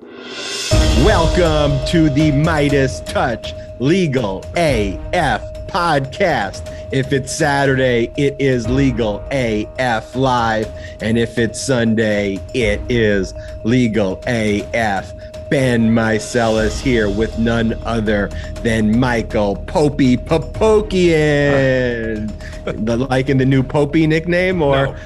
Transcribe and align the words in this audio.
Welcome 0.00 1.84
to 1.88 2.08
the 2.08 2.30
Meidas 2.32 3.04
Touch 3.04 3.52
Legal 3.80 4.38
AF 4.56 5.42
podcast. 5.66 6.74
If 6.90 7.12
it's 7.12 7.30
Saturday, 7.30 8.10
it 8.16 8.34
is 8.38 8.66
Legal 8.68 9.22
AF 9.30 10.16
Live. 10.16 10.68
And 11.02 11.18
if 11.18 11.36
it's 11.38 11.60
Sunday, 11.60 12.38
it 12.54 12.80
is 12.88 13.34
Legal 13.64 14.22
AF. 14.26 15.12
Ben 15.50 15.90
Meiselas 15.90 16.80
here 16.80 17.10
with 17.10 17.36
none 17.38 17.74
other 17.82 18.28
than 18.62 18.98
Michael 18.98 19.56
Popey 19.66 20.16
Popokian. 20.24 22.32
the, 22.86 22.96
like 22.96 23.28
in 23.28 23.38
the 23.38 23.44
new 23.44 23.64
Popey 23.64 24.06
nickname 24.06 24.62
or 24.62 24.96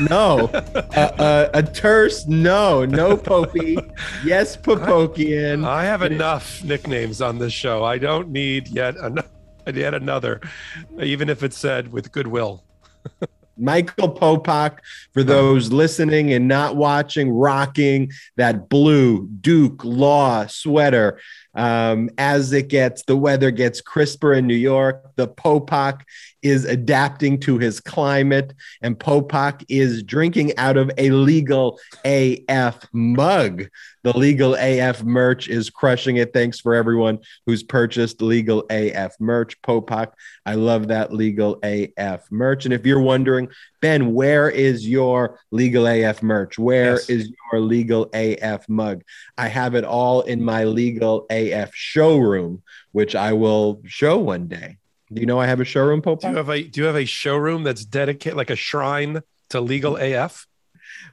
no. 0.10 0.50
a, 0.74 1.14
a, 1.18 1.50
a, 1.58 1.62
terse 1.62 2.26
no, 2.26 2.86
no 2.86 3.18
Popey. 3.18 3.76
Yes, 4.24 4.56
Popokian. 4.56 5.66
I, 5.66 5.82
I 5.82 5.84
have 5.84 6.00
enough 6.00 6.64
nicknames 6.64 7.20
on 7.20 7.38
this 7.38 7.52
show. 7.52 7.84
I 7.84 7.98
don't 7.98 8.30
need 8.30 8.68
yet 8.68 8.96
another. 8.96 9.28
Yet 9.72 9.94
another, 9.94 10.40
even 11.00 11.28
if 11.28 11.44
it's 11.44 11.56
said 11.56 11.92
with 11.92 12.10
goodwill. 12.10 12.64
Michael 13.62 14.12
Popok, 14.12 14.78
for 15.12 15.22
those 15.22 15.72
listening 15.72 16.32
and 16.32 16.48
not 16.48 16.76
watching, 16.76 17.30
rocking 17.30 18.10
that 18.36 18.68
blue 18.68 19.28
Duke 19.40 19.84
Law 19.84 20.46
sweater. 20.46 21.20
Um, 21.54 22.10
as 22.18 22.52
it 22.52 22.68
gets, 22.68 23.04
the 23.04 23.16
weather 23.16 23.50
gets 23.50 23.80
crisper 23.80 24.32
in 24.32 24.46
New 24.46 24.54
York. 24.54 25.12
The 25.16 25.28
Popok 25.28 26.02
is 26.42 26.64
adapting 26.64 27.38
to 27.40 27.58
his 27.58 27.80
climate, 27.80 28.52
and 28.82 28.98
Popok 28.98 29.64
is 29.68 30.02
drinking 30.02 30.56
out 30.58 30.76
of 30.76 30.90
a 30.98 31.10
legal 31.10 31.78
AF 32.04 32.86
mug. 32.92 33.68
The 34.02 34.16
legal 34.18 34.56
AF 34.56 35.04
merch 35.04 35.48
is 35.48 35.70
crushing 35.70 36.16
it. 36.16 36.32
Thanks 36.32 36.58
for 36.58 36.74
everyone 36.74 37.20
who's 37.46 37.62
purchased 37.62 38.20
legal 38.20 38.64
AF 38.68 39.14
merch. 39.20 39.60
Popok, 39.62 40.12
I 40.44 40.54
love 40.54 40.88
that 40.88 41.12
legal 41.12 41.60
AF 41.62 42.30
merch. 42.30 42.64
And 42.64 42.74
if 42.74 42.84
you're 42.84 43.00
wondering, 43.00 43.48
Ben, 43.80 44.12
where 44.12 44.50
is 44.50 44.88
your 44.88 45.38
legal 45.52 45.86
AF 45.86 46.22
merch? 46.22 46.58
Where 46.58 46.92
yes. 46.92 47.08
is 47.08 47.32
your 47.52 47.60
legal 47.60 48.10
AF 48.12 48.68
mug? 48.68 49.02
I 49.38 49.46
have 49.46 49.76
it 49.76 49.84
all 49.84 50.22
in 50.22 50.42
my 50.42 50.64
legal 50.64 51.26
AF 51.30 51.72
showroom, 51.74 52.62
which 52.90 53.14
I 53.14 53.32
will 53.32 53.82
show 53.84 54.18
one 54.18 54.48
day. 54.48 54.78
Do 55.12 55.20
you 55.20 55.26
know 55.26 55.38
I 55.38 55.46
have 55.46 55.60
a 55.60 55.64
showroom, 55.64 56.00
Popok? 56.00 56.20
Do 56.20 56.28
you 56.28 56.36
have 56.36 56.48
a 56.48 56.62
Do 56.62 56.80
you 56.80 56.86
have 56.86 56.96
a 56.96 57.04
showroom 57.04 57.64
that's 57.64 57.84
dedicated, 57.84 58.36
like 58.36 58.50
a 58.50 58.56
shrine 58.56 59.22
to 59.50 59.60
legal 59.60 59.96
AF? 59.96 60.46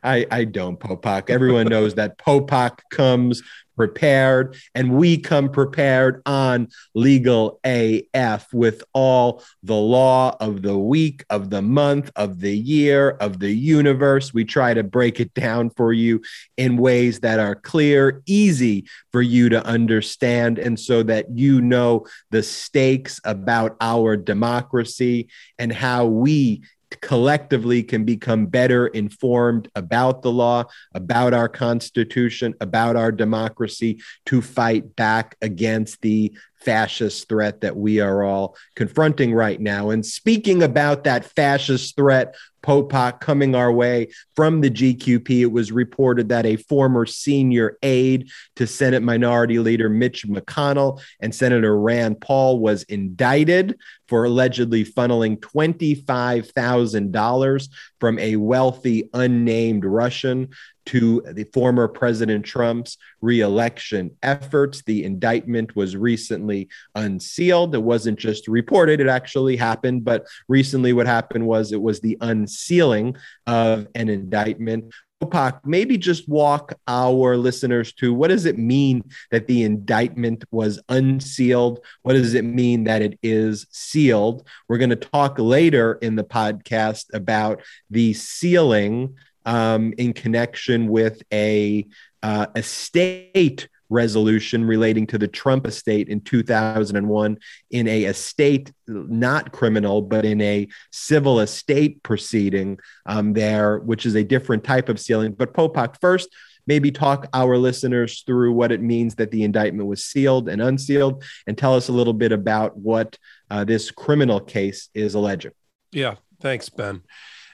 I, 0.04 0.26
I 0.32 0.46
don't, 0.46 0.80
Popok. 0.80 1.30
Everyone 1.30 1.68
knows 1.68 1.96
that 1.96 2.18
Popok 2.18 2.80
comes 2.92 3.42
prepared, 3.80 4.58
and 4.76 4.92
we 4.92 5.18
come 5.18 5.48
prepared 5.48 6.22
on 6.26 6.68
Legal 6.96 7.62
AF 7.64 8.54
with 8.54 8.84
all 8.92 9.42
the 9.64 9.74
law 9.74 10.36
of 10.42 10.62
the 10.62 10.78
week, 10.78 11.24
of 11.30 11.50
the 11.50 11.62
month, 11.62 12.12
of 12.18 12.42
the 12.42 12.58
year, 12.58 13.12
of 13.12 13.40
the 13.40 13.54
universe. 13.54 14.34
We 14.34 14.44
try 14.44 14.74
to 14.74 14.84
break 14.84 15.22
it 15.22 15.34
down 15.34 15.70
for 15.70 15.94
you 15.94 16.22
in 16.58 16.76
ways 16.76 17.22
that 17.22 17.40
are 17.40 17.56
clear, 17.56 18.22
easy 18.26 18.86
for 19.14 19.22
you 19.22 19.48
to 19.48 19.66
understand, 19.66 20.60
and 20.60 20.78
so 20.78 21.02
that 21.04 21.28
you 21.38 21.62
know 21.62 22.06
the 22.32 22.44
stakes 22.44 23.22
about 23.24 23.78
our 23.80 24.18
democracy 24.18 25.30
and 25.58 25.72
how 25.72 26.06
we 26.06 26.64
collectively 27.02 27.84
can 27.84 28.04
become 28.04 28.46
better 28.46 28.88
informed 28.88 29.70
about 29.76 30.22
the 30.22 30.32
law, 30.32 30.64
about 30.94 31.34
our 31.34 31.50
Constitution, 31.50 32.54
about 32.62 32.96
our 32.96 33.12
democracy 33.12 34.02
to 34.26 34.42
fight 34.42 34.96
back 34.96 35.36
against 35.42 36.02
the 36.02 36.34
fascist 36.60 37.30
threat 37.30 37.62
that 37.62 37.76
we 37.76 38.00
are 38.00 38.24
all 38.24 38.56
confronting 38.76 39.34
right 39.34 39.60
now. 39.60 39.90
And 39.90 40.06
speaking 40.06 40.64
about 40.64 41.06
that 41.06 41.26
fascist 41.26 41.96
threat, 41.96 42.36
Popok 42.62 43.22
coming 43.22 43.56
our 43.56 43.72
way 43.72 44.10
from 44.36 44.60
the 44.62 44.70
GQP, 44.70 45.42
it 45.42 45.52
was 45.52 45.72
reported 45.72 46.30
that 46.30 46.46
a 46.46 46.58
former 46.58 47.06
senior 47.06 47.78
aide 47.82 48.30
to 48.58 48.68
Senate 48.68 49.02
Minority 49.02 49.58
Leader 49.60 49.88
Mitch 49.90 50.28
McConnell 50.28 51.02
and 51.22 51.34
Senator 51.34 51.80
Rand 51.80 52.20
Paul 52.20 52.60
was 52.60 52.84
indicted 52.84 53.80
for 54.08 54.26
allegedly 54.26 54.84
funneling 54.84 55.40
$25,000 55.40 57.70
from 58.00 58.20
a 58.20 58.36
wealthy 58.36 59.10
unnamed 59.14 59.86
Russian 59.86 60.50
to 60.90 61.22
the 61.34 61.44
former 61.54 61.88
President 61.88 62.44
Trump's 62.44 62.98
reelection 63.22 64.10
efforts. 64.24 64.82
The 64.82 65.04
indictment 65.04 65.76
was 65.76 65.96
recently 65.96 66.68
unsealed. 66.96 67.76
It 67.76 67.84
wasn't 67.84 68.18
just 68.18 68.48
reported, 68.48 69.00
it 69.00 69.08
actually 69.08 69.56
happened. 69.56 70.04
But 70.04 70.26
recently, 70.48 70.94
what 70.94 71.06
happened 71.06 71.46
was 71.46 71.72
it 71.72 71.82
was 71.82 72.00
the 72.00 72.18
unsealing 72.22 73.16
of 73.46 73.88
an 73.94 74.10
indictment. 74.10 74.92
Popok, 75.22 75.60
maybe 75.64 75.98
just 75.98 76.28
walk 76.28 76.74
our 76.88 77.38
listeners 77.38 77.92
to 77.94 78.14
what 78.14 78.30
does 78.30 78.46
it 78.46 78.58
mean 78.58 79.04
that 79.30 79.48
the 79.48 79.64
indictment 79.64 80.44
was 80.50 80.80
unsealed? 80.90 81.86
What 82.02 82.14
does 82.14 82.34
it 82.34 82.46
mean 82.46 82.86
that 82.86 83.02
it 83.02 83.20
is 83.22 83.68
sealed? 83.70 84.48
We're 84.68 84.78
going 84.78 84.92
to 84.92 84.96
talk 84.96 85.38
later 85.38 86.00
in 86.02 86.16
the 86.16 86.24
podcast 86.24 87.14
about 87.14 87.62
the 87.92 88.14
sealing 88.14 89.18
um, 89.46 89.94
in 89.98 90.14
connection 90.14 90.88
with 90.88 91.22
a 91.32 91.88
uh, 92.22 92.48
estate 92.56 93.68
resolution 93.90 94.64
relating 94.64 95.08
to 95.08 95.18
the 95.18 95.28
Trump 95.28 95.66
estate 95.66 96.10
in 96.10 96.22
2001 96.22 97.38
in 97.72 97.88
a 97.88 98.04
estate 98.04 98.72
not 98.88 99.52
criminal 99.52 100.02
but 100.02 100.26
in 100.26 100.40
a 100.42 100.68
civil 100.92 101.40
estate 101.40 102.02
proceeding 102.04 102.78
um, 103.08 103.34
there 103.34 103.80
which 103.80 104.06
is 104.06 104.16
a 104.16 104.24
different 104.24 104.64
type 104.64 104.90
of 104.90 105.00
sealing. 105.00 105.32
But 105.32 105.54
Popok 105.54 106.00
first 106.00 106.30
maybe 106.68 106.92
talk 106.92 107.28
our 107.34 107.58
listeners 107.58 108.22
through 108.28 108.54
what 108.54 108.72
it 108.72 108.82
means 108.82 109.16
that 109.16 109.32
the 109.32 109.44
indictment 109.44 109.90
was 109.90 110.06
sealed 110.06 110.50
and 110.50 110.62
unsealed 110.62 111.24
and 111.48 111.58
tell 111.58 111.74
us 111.74 111.90
a 111.90 111.94
little 111.94 112.14
bit 112.14 112.32
about 112.32 112.78
what 112.78 113.18
uh, 113.50 113.64
this 113.64 113.90
criminal 113.90 114.40
case 114.40 114.90
is 114.94 115.16
alleging. 115.16 115.54
Yeah 115.92 116.16
thanks 116.42 116.70
Ben 116.70 117.02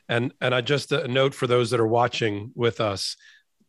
and 0.07 0.33
and 0.41 0.53
I 0.53 0.61
just 0.61 0.91
a 0.91 1.07
note 1.07 1.33
for 1.33 1.47
those 1.47 1.71
that 1.71 1.79
are 1.79 1.87
watching 1.87 2.51
with 2.55 2.79
us, 2.81 3.15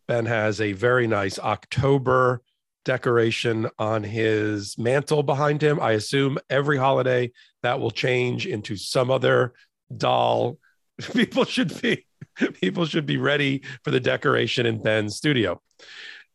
Ben 0.09 0.27
has 0.27 0.61
a 0.61 0.73
very 0.73 1.07
nice 1.07 1.39
October 1.39 2.43
decoration 2.85 3.69
on 3.79 4.05
his 4.05 4.79
mantle 4.79 5.23
behind 5.23 5.61
him. 5.61 5.81
I 5.81 5.93
assume 5.93 6.39
every 6.49 6.79
holiday 6.79 7.33
that 7.63 7.81
will 7.81 7.91
change 7.91 8.47
into 8.47 8.77
some 8.77 9.11
other 9.11 9.55
doll. 9.97 10.59
People 11.13 11.45
should 11.45 11.81
be 11.83 12.07
people 12.61 12.87
should 12.87 13.07
be 13.07 13.17
ready 13.17 13.63
for 13.83 13.91
the 13.91 14.01
decoration 14.01 14.67
in 14.67 14.83
Ben's 14.83 15.17
studio. 15.17 15.61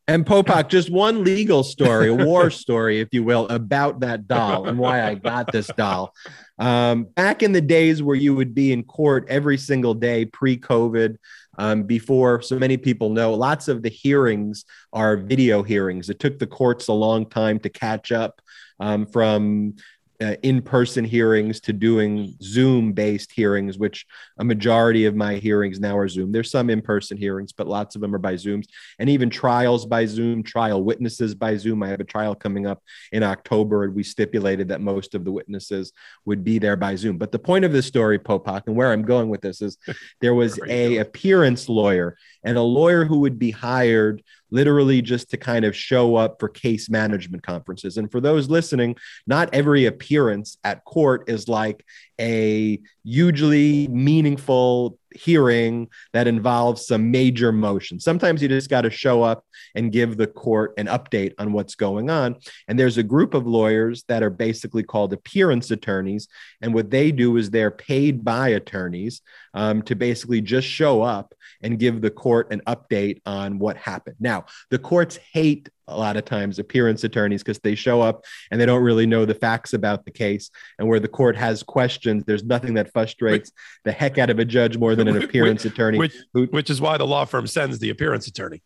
And 0.08 0.26
Popok, 0.26 0.68
just 0.68 0.90
one 0.90 1.22
legal 1.22 1.62
story, 1.62 2.08
a 2.08 2.14
war 2.14 2.50
story, 2.50 3.00
if 3.00 3.08
you 3.12 3.22
will, 3.22 3.46
about 3.48 4.00
that 4.00 4.26
doll 4.26 4.66
and 4.66 4.76
why 4.76 5.06
I 5.06 5.14
got 5.14 5.52
this 5.52 5.68
doll. 5.76 6.12
Um, 6.58 7.04
back 7.04 7.42
in 7.42 7.52
the 7.52 7.60
days 7.60 8.02
where 8.02 8.16
you 8.16 8.34
would 8.34 8.54
be 8.54 8.72
in 8.72 8.82
court 8.82 9.26
every 9.28 9.56
single 9.56 9.94
day 9.94 10.24
pre 10.24 10.58
COVID, 10.58 11.16
um, 11.58 11.82
before 11.84 12.40
so 12.42 12.58
many 12.58 12.76
people 12.76 13.10
know, 13.10 13.34
lots 13.34 13.68
of 13.68 13.82
the 13.82 13.90
hearings 13.90 14.64
are 14.92 15.16
video 15.16 15.62
hearings. 15.62 16.08
It 16.08 16.18
took 16.18 16.38
the 16.38 16.46
courts 16.46 16.88
a 16.88 16.92
long 16.92 17.28
time 17.28 17.58
to 17.60 17.68
catch 17.68 18.10
up 18.10 18.40
um, 18.80 19.06
from 19.06 19.76
uh, 20.22 20.36
in-person 20.42 21.04
hearings 21.04 21.60
to 21.60 21.72
doing 21.72 22.34
zoom-based 22.42 23.32
hearings 23.32 23.78
which 23.78 24.06
a 24.38 24.44
majority 24.44 25.04
of 25.06 25.14
my 25.14 25.34
hearings 25.34 25.80
now 25.80 25.96
are 25.96 26.08
zoom. 26.08 26.32
There's 26.32 26.50
some 26.50 26.70
in-person 26.70 27.16
hearings 27.16 27.52
but 27.52 27.66
lots 27.66 27.94
of 27.94 28.00
them 28.00 28.14
are 28.14 28.18
by 28.18 28.34
zooms. 28.34 28.66
And 28.98 29.08
even 29.08 29.30
trials 29.30 29.86
by 29.86 30.06
zoom 30.06 30.42
trial 30.42 30.82
witnesses 30.82 31.34
by 31.34 31.56
zoom. 31.56 31.82
I 31.82 31.88
have 31.88 32.00
a 32.00 32.04
trial 32.04 32.34
coming 32.34 32.66
up 32.66 32.82
in 33.12 33.22
october 33.22 33.84
and 33.84 33.94
we 33.94 34.02
stipulated 34.02 34.68
that 34.68 34.80
most 34.80 35.14
of 35.14 35.24
the 35.24 35.32
witnesses 35.32 35.92
would 36.24 36.44
be 36.44 36.58
there 36.58 36.76
by 36.76 36.96
zoom. 36.96 37.18
But 37.18 37.32
the 37.32 37.38
point 37.38 37.64
of 37.64 37.72
this 37.72 37.86
story 37.86 38.18
popok 38.18 38.62
and 38.66 38.76
where 38.76 38.92
i'm 38.92 39.02
going 39.02 39.28
with 39.28 39.40
this 39.40 39.60
is 39.60 39.78
there 40.20 40.34
was 40.34 40.58
a 40.68 40.98
appearance 40.98 41.68
lawyer 41.68 42.16
and 42.44 42.56
a 42.56 42.62
lawyer 42.62 43.04
who 43.04 43.20
would 43.20 43.38
be 43.38 43.50
hired 43.50 44.22
literally 44.50 45.00
just 45.00 45.30
to 45.30 45.36
kind 45.36 45.64
of 45.64 45.74
show 45.74 46.14
up 46.14 46.38
for 46.38 46.48
case 46.48 46.90
management 46.90 47.42
conferences. 47.42 47.96
And 47.96 48.10
for 48.12 48.20
those 48.20 48.50
listening, 48.50 48.96
not 49.26 49.52
every 49.54 49.86
appearance 49.86 50.58
at 50.62 50.84
court 50.84 51.28
is 51.28 51.48
like 51.48 51.84
a 52.20 52.78
hugely 53.02 53.88
meaningful 53.88 54.98
hearing 55.14 55.88
that 56.12 56.26
involves 56.26 56.86
some 56.86 57.10
major 57.10 57.50
motion. 57.50 57.98
Sometimes 57.98 58.42
you 58.42 58.48
just 58.48 58.70
got 58.70 58.82
to 58.82 58.90
show 58.90 59.22
up 59.22 59.44
and 59.74 59.92
give 59.92 60.16
the 60.16 60.26
court 60.26 60.74
an 60.76 60.86
update 60.86 61.32
on 61.38 61.52
what's 61.52 61.74
going 61.74 62.10
on. 62.10 62.36
And 62.68 62.78
there's 62.78 62.98
a 62.98 63.02
group 63.02 63.34
of 63.34 63.46
lawyers 63.46 64.04
that 64.08 64.22
are 64.22 64.30
basically 64.30 64.82
called 64.82 65.12
appearance 65.12 65.70
attorneys. 65.70 66.28
And 66.60 66.74
what 66.74 66.90
they 66.90 67.10
do 67.10 67.36
is 67.38 67.50
they're 67.50 67.70
paid 67.70 68.24
by 68.24 68.48
attorneys 68.48 69.22
um, 69.54 69.82
to 69.82 69.94
basically 69.94 70.40
just 70.40 70.66
show 70.66 71.02
up 71.02 71.34
and 71.62 71.78
give 71.78 72.00
the 72.00 72.10
court 72.10 72.52
an 72.52 72.60
update 72.66 73.20
on 73.26 73.58
what 73.58 73.76
happened. 73.76 74.16
Now, 74.20 74.46
the 74.70 74.78
courts 74.78 75.18
hate 75.32 75.68
a 75.88 75.96
lot 75.96 76.16
of 76.16 76.24
times 76.24 76.58
appearance 76.58 77.04
attorneys 77.04 77.42
because 77.42 77.58
they 77.58 77.74
show 77.74 78.00
up 78.00 78.24
and 78.50 78.60
they 78.60 78.66
don't 78.66 78.82
really 78.82 79.06
know 79.06 79.24
the 79.24 79.34
facts 79.34 79.72
about 79.72 80.04
the 80.04 80.10
case. 80.10 80.50
And 80.78 80.88
where 80.88 81.00
the 81.00 81.08
court 81.08 81.36
has 81.36 81.62
questions, 81.62 82.24
there's 82.24 82.44
nothing 82.44 82.74
that 82.74 82.92
frustrates 82.92 83.50
which, 83.50 83.82
the 83.84 83.92
heck 83.92 84.18
out 84.18 84.30
of 84.30 84.38
a 84.38 84.44
judge 84.44 84.76
more 84.76 84.94
than 84.94 85.08
an 85.08 85.22
appearance 85.22 85.64
which, 85.64 85.72
attorney. 85.72 85.98
Which, 85.98 86.16
who, 86.32 86.46
which 86.46 86.70
is 86.70 86.80
why 86.80 86.96
the 86.98 87.06
law 87.06 87.24
firm 87.24 87.46
sends 87.46 87.78
the 87.78 87.90
appearance 87.90 88.26
attorney 88.26 88.62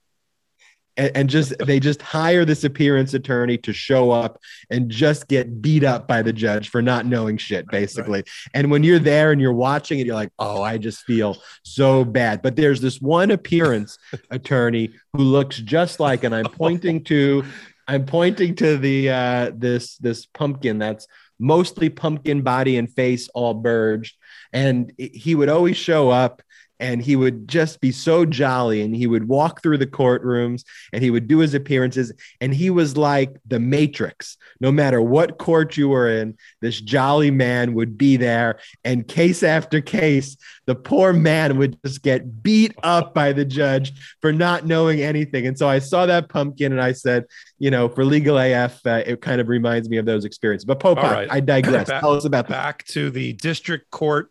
and, 0.96 1.10
and 1.14 1.30
just 1.30 1.56
they 1.58 1.80
just 1.80 2.02
hire 2.02 2.44
this 2.44 2.64
appearance 2.64 3.14
attorney 3.14 3.58
to 3.58 3.72
show 3.72 4.10
up 4.10 4.38
and 4.70 4.90
just 4.90 5.28
get 5.28 5.60
beat 5.60 5.84
up 5.84 6.06
by 6.08 6.22
the 6.22 6.32
judge 6.32 6.68
for 6.68 6.82
not 6.82 7.06
knowing 7.06 7.36
shit 7.36 7.66
basically 7.68 8.20
right. 8.20 8.28
and 8.54 8.70
when 8.70 8.82
you're 8.82 8.98
there 8.98 9.32
and 9.32 9.40
you're 9.40 9.52
watching 9.52 9.98
it 9.98 10.06
you're 10.06 10.14
like 10.14 10.32
oh 10.38 10.62
i 10.62 10.78
just 10.78 11.04
feel 11.04 11.36
so 11.62 12.04
bad. 12.04 12.42
But 12.42 12.56
there's 12.56 12.80
this 12.80 13.00
one 13.00 13.30
appearance 13.30 13.98
attorney 14.30 14.92
who 15.12 15.22
looks 15.22 15.58
just 15.58 16.00
like 16.00 16.24
and 16.24 16.34
i'm 16.34 16.44
pointing 16.44 17.04
to 17.04 17.44
i'm 17.88 18.04
pointing 18.04 18.54
to 18.56 18.76
the 18.78 19.10
uh 19.10 19.50
this 19.54 19.96
this 19.98 20.26
pumpkin 20.26 20.78
that's 20.78 21.06
mostly 21.38 21.88
pumpkin 21.88 22.42
body 22.42 22.76
and 22.76 22.92
face 22.92 23.28
all 23.34 23.54
burged. 23.54 24.16
And 24.52 24.92
he 24.98 25.34
would 25.34 25.48
always 25.48 25.76
show 25.76 26.10
up 26.10 26.42
and 26.78 27.02
he 27.02 27.16
would 27.16 27.48
just 27.48 27.80
be 27.80 27.90
so 27.90 28.24
jolly 28.24 28.82
and 28.82 28.94
he 28.94 29.06
would 29.06 29.28
walk 29.28 29.62
through 29.62 29.78
the 29.78 29.86
courtrooms 29.86 30.64
and 30.92 31.02
he 31.02 31.10
would 31.10 31.26
do 31.26 31.38
his 31.38 31.54
appearances 31.54 32.12
and 32.40 32.54
he 32.54 32.70
was 32.70 32.96
like 32.96 33.36
the 33.46 33.58
matrix 33.58 34.36
no 34.60 34.70
matter 34.70 35.00
what 35.00 35.38
court 35.38 35.76
you 35.76 35.88
were 35.88 36.08
in 36.08 36.36
this 36.60 36.80
jolly 36.80 37.30
man 37.30 37.74
would 37.74 37.96
be 37.96 38.16
there 38.16 38.58
and 38.84 39.08
case 39.08 39.42
after 39.42 39.80
case 39.80 40.36
the 40.66 40.74
poor 40.74 41.12
man 41.12 41.56
would 41.58 41.78
just 41.84 42.02
get 42.02 42.42
beat 42.42 42.74
up 42.82 43.14
by 43.14 43.32
the 43.32 43.44
judge 43.44 43.92
for 44.20 44.32
not 44.32 44.66
knowing 44.66 45.00
anything 45.00 45.46
and 45.46 45.58
so 45.58 45.68
i 45.68 45.78
saw 45.78 46.06
that 46.06 46.28
pumpkin 46.28 46.72
and 46.72 46.80
i 46.80 46.92
said 46.92 47.24
you 47.58 47.70
know 47.70 47.88
for 47.88 48.04
legal 48.04 48.38
af 48.38 48.80
uh, 48.86 49.02
it 49.06 49.20
kind 49.20 49.40
of 49.40 49.48
reminds 49.48 49.88
me 49.88 49.96
of 49.96 50.04
those 50.04 50.24
experiences 50.24 50.64
but 50.64 50.78
pope 50.80 50.98
right. 50.98 51.28
i 51.30 51.40
digress 51.40 51.88
back, 51.88 52.00
tell 52.00 52.12
us 52.12 52.24
about 52.24 52.48
back 52.48 52.84
that. 52.84 52.92
to 52.92 53.10
the 53.10 53.32
district 53.34 53.90
court 53.90 54.30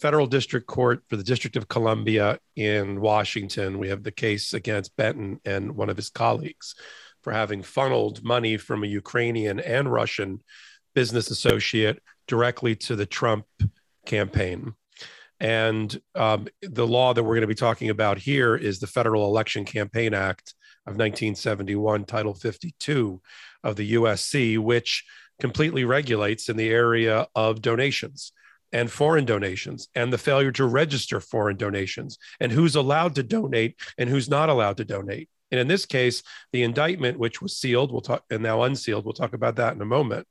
federal 0.00 0.26
district 0.26 0.66
court 0.66 1.02
for 1.08 1.16
the 1.16 1.24
District 1.24 1.56
of 1.56 1.68
Columbia 1.68 2.38
in 2.54 3.00
Washington. 3.00 3.78
We 3.78 3.88
have 3.88 4.02
the 4.02 4.12
case 4.12 4.52
against 4.52 4.96
Benton 4.96 5.40
and 5.44 5.74
one 5.74 5.88
of 5.88 5.96
his 5.96 6.10
colleagues 6.10 6.74
for 7.22 7.32
having 7.32 7.62
funneled 7.62 8.22
money 8.22 8.56
from 8.56 8.84
a 8.84 8.88
Ukrainian 8.88 9.58
and 9.58 9.90
Russian 9.90 10.42
business 10.94 11.30
associate 11.30 12.02
directly 12.28 12.76
to 12.76 12.96
the 12.96 13.06
Trump 13.06 13.46
campaign. 14.04 14.74
And 15.40 16.00
um, 16.14 16.48
the 16.62 16.86
law 16.86 17.12
that 17.12 17.22
we're 17.22 17.34
going 17.34 17.40
to 17.42 17.46
be 17.46 17.54
talking 17.54 17.90
about 17.90 18.18
here 18.18 18.56
is 18.56 18.78
the 18.78 18.86
Federal 18.86 19.26
Election 19.26 19.64
Campaign 19.64 20.14
Act 20.14 20.54
of 20.86 20.92
1971, 20.92 22.04
Title 22.04 22.32
52 22.32 23.20
of 23.64 23.76
the 23.76 23.94
USC, 23.94 24.58
which 24.58 25.04
completely 25.40 25.84
regulates 25.84 26.48
in 26.48 26.56
the 26.56 26.70
area 26.70 27.26
of 27.34 27.60
donations 27.60 28.32
and 28.72 28.90
foreign 28.90 29.24
donations 29.24 29.88
and 29.94 30.12
the 30.12 30.18
failure 30.18 30.52
to 30.52 30.66
register 30.66 31.20
foreign 31.20 31.56
donations 31.56 32.18
and 32.40 32.52
who's 32.52 32.76
allowed 32.76 33.14
to 33.14 33.22
donate 33.22 33.76
and 33.98 34.08
who's 34.08 34.28
not 34.28 34.48
allowed 34.48 34.76
to 34.76 34.84
donate. 34.84 35.28
And 35.50 35.60
in 35.60 35.68
this 35.68 35.86
case, 35.86 36.22
the 36.52 36.62
indictment, 36.62 37.18
which 37.18 37.40
was 37.40 37.56
sealed, 37.56 37.92
we'll 37.92 38.00
talk 38.00 38.24
and 38.30 38.42
now 38.42 38.62
unsealed, 38.62 39.04
we'll 39.04 39.14
talk 39.14 39.32
about 39.32 39.56
that 39.56 39.74
in 39.74 39.80
a 39.80 39.86
moment, 39.86 40.26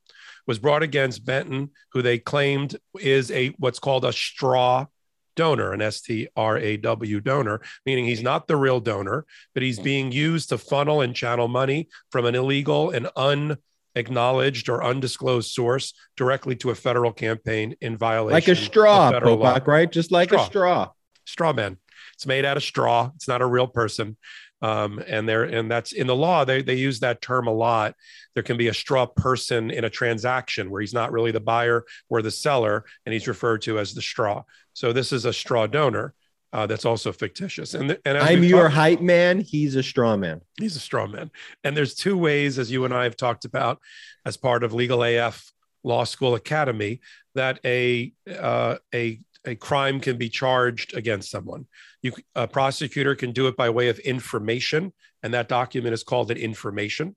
was 0.46 0.58
brought 0.58 0.82
against 0.82 1.24
Benton, 1.24 1.70
who 1.92 2.02
they 2.02 2.18
claimed 2.18 2.76
is 3.00 3.30
a 3.30 3.48
what's 3.58 3.78
called 3.78 4.04
a 4.04 4.12
straw 4.12 4.86
donor, 5.34 5.72
an 5.72 5.82
S 5.82 6.00
T 6.00 6.28
R 6.36 6.58
A 6.58 6.76
W 6.76 7.20
donor, 7.20 7.60
meaning 7.84 8.04
he's 8.04 8.22
not 8.22 8.46
the 8.46 8.56
real 8.56 8.80
donor, 8.80 9.24
but 9.54 9.62
he's 9.62 9.78
hmm. 9.78 9.84
being 9.84 10.12
used 10.12 10.48
to 10.50 10.58
funnel 10.58 11.00
and 11.00 11.14
channel 11.14 11.48
money 11.48 11.88
from 12.10 12.26
an 12.26 12.34
illegal 12.34 12.90
and 12.90 13.08
un 13.16 13.56
acknowledged 13.96 14.68
or 14.68 14.84
undisclosed 14.84 15.50
source 15.50 15.94
directly 16.16 16.54
to 16.56 16.70
a 16.70 16.74
federal 16.74 17.12
campaign 17.12 17.74
in 17.80 17.96
violation 17.96 18.34
like 18.34 18.48
a 18.48 18.54
straw 18.54 19.10
Popok, 19.10 19.66
right? 19.66 19.90
Just 19.90 20.12
like 20.12 20.28
straw. 20.28 20.42
a 20.42 20.46
straw. 20.46 20.90
straw. 21.24 21.52
Man. 21.52 21.78
It's 22.14 22.26
made 22.26 22.44
out 22.44 22.56
of 22.56 22.62
straw. 22.62 23.10
It's 23.16 23.28
not 23.28 23.42
a 23.42 23.46
real 23.46 23.66
person. 23.66 24.16
Um, 24.62 25.02
and 25.06 25.28
there 25.28 25.44
and 25.44 25.70
that's 25.70 25.92
in 25.92 26.06
the 26.06 26.16
law 26.16 26.46
they, 26.46 26.62
they 26.62 26.76
use 26.76 27.00
that 27.00 27.20
term 27.20 27.46
a 27.46 27.52
lot. 27.52 27.94
There 28.32 28.42
can 28.42 28.56
be 28.56 28.68
a 28.68 28.74
straw 28.74 29.04
person 29.04 29.70
in 29.70 29.84
a 29.84 29.90
transaction 29.90 30.70
where 30.70 30.80
he's 30.80 30.94
not 30.94 31.12
really 31.12 31.30
the 31.30 31.40
buyer 31.40 31.84
or 32.08 32.22
the 32.22 32.30
seller 32.30 32.86
and 33.04 33.12
he's 33.12 33.28
referred 33.28 33.62
to 33.62 33.78
as 33.78 33.92
the 33.92 34.00
straw. 34.00 34.44
So 34.72 34.94
this 34.94 35.12
is 35.12 35.26
a 35.26 35.32
straw 35.32 35.66
donor 35.66 36.14
uh, 36.56 36.66
that's 36.66 36.86
also 36.86 37.12
fictitious. 37.12 37.74
And, 37.74 37.98
and 38.06 38.16
I'm 38.16 38.42
your 38.42 38.62
talked, 38.62 38.74
hype 38.74 39.00
man. 39.02 39.40
He's 39.40 39.76
a 39.76 39.82
straw 39.82 40.16
man. 40.16 40.40
He's 40.58 40.74
a 40.74 40.80
straw 40.80 41.06
man. 41.06 41.30
And 41.64 41.76
there's 41.76 41.94
two 41.94 42.16
ways, 42.16 42.58
as 42.58 42.70
you 42.70 42.86
and 42.86 42.94
I 42.94 43.04
have 43.04 43.14
talked 43.14 43.44
about, 43.44 43.78
as 44.24 44.38
part 44.38 44.64
of 44.64 44.72
Legal 44.72 45.02
AF 45.02 45.52
Law 45.84 46.04
School 46.04 46.34
Academy, 46.34 47.00
that 47.34 47.60
a 47.62 48.10
uh, 48.40 48.76
a 48.94 49.20
a 49.44 49.54
crime 49.54 50.00
can 50.00 50.16
be 50.16 50.30
charged 50.30 50.96
against 50.96 51.30
someone. 51.30 51.66
You, 52.00 52.14
a 52.34 52.48
prosecutor 52.48 53.14
can 53.14 53.32
do 53.32 53.48
it 53.48 53.56
by 53.56 53.68
way 53.68 53.90
of 53.90 53.98
information, 53.98 54.94
and 55.22 55.34
that 55.34 55.48
document 55.48 55.92
is 55.92 56.02
called 56.02 56.30
an 56.30 56.38
information, 56.38 57.16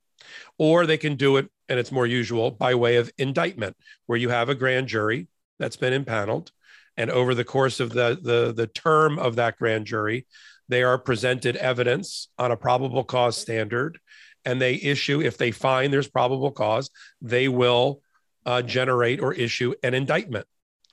or 0.58 0.86
they 0.86 0.98
can 0.98 1.16
do 1.16 1.38
it, 1.38 1.50
and 1.70 1.80
it's 1.80 1.94
more 1.94 2.06
usual, 2.06 2.52
by 2.52 2.76
way 2.76 2.98
of 2.98 3.10
indictment, 3.18 3.78
where 4.06 4.18
you 4.18 4.28
have 4.28 4.50
a 4.50 4.56
grand 4.56 4.88
jury 4.88 5.28
that's 5.60 5.78
been 5.78 5.94
impaneled 5.94 6.52
and 7.00 7.10
over 7.10 7.34
the 7.34 7.46
course 7.46 7.80
of 7.80 7.92
the, 7.92 8.20
the, 8.22 8.54
the 8.54 8.68
term 8.68 9.18
of 9.18 9.38
that 9.38 9.58
grand 9.58 9.86
jury, 9.86 10.28
they 10.68 10.84
are 10.84 10.98
presented 10.98 11.56
evidence 11.56 12.28
on 12.38 12.52
a 12.52 12.58
probable 12.58 13.06
cause 13.06 13.38
standard. 13.38 13.98
And 14.44 14.62
they 14.62 14.76
issue, 14.76 15.22
if 15.22 15.38
they 15.38 15.52
find 15.52 15.94
there's 15.94 16.10
probable 16.10 16.52
cause, 16.52 16.90
they 17.22 17.48
will 17.48 18.02
uh, 18.46 18.62
generate 18.64 19.22
or 19.22 19.34
issue 19.34 19.74
an 19.82 19.94
indictment. 19.94 20.46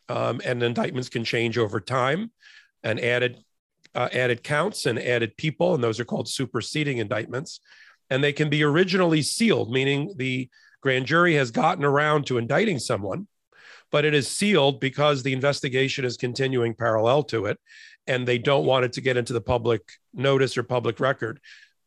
Um, 0.09 0.40
and 0.45 0.62
indictments 0.62 1.09
can 1.09 1.25
change 1.25 1.59
over 1.59 1.81
time 1.81 2.31
and 2.85 3.00
added 3.00 3.42
uh, 3.97 4.09
added 4.12 4.45
counts 4.45 4.87
and 4.87 4.99
added 4.99 5.37
people, 5.37 5.75
and 5.75 5.83
those 5.83 5.99
are 5.99 6.04
called 6.04 6.28
superseding 6.28 6.99
indictments. 6.99 7.61
And 8.11 8.23
they 8.23 8.33
can 8.33 8.49
be 8.49 8.62
originally 8.62 9.23
sealed, 9.23 9.73
meaning 9.73 10.12
the 10.16 10.50
grand 10.83 11.07
jury 11.07 11.35
has 11.35 11.50
gotten 11.50 11.85
around 11.85 12.26
to 12.26 12.38
indicting 12.38 12.78
someone, 12.78 13.26
but 13.93 14.05
it 14.05 14.14
is 14.14 14.28
sealed 14.28 14.81
because 14.81 15.23
the 15.23 15.33
investigation 15.33 16.05
is 16.05 16.16
continuing 16.16 16.75
parallel 16.75 17.23
to 17.25 17.47
it 17.47 17.59
and 18.07 18.26
they 18.26 18.38
don't 18.38 18.66
want 18.66 18.85
it 18.85 18.93
to 18.95 19.00
get 19.00 19.16
into 19.16 19.33
the 19.33 19.40
public 19.40 19.83
notice 20.14 20.57
or 20.57 20.62
public 20.62 21.00
record. 21.00 21.40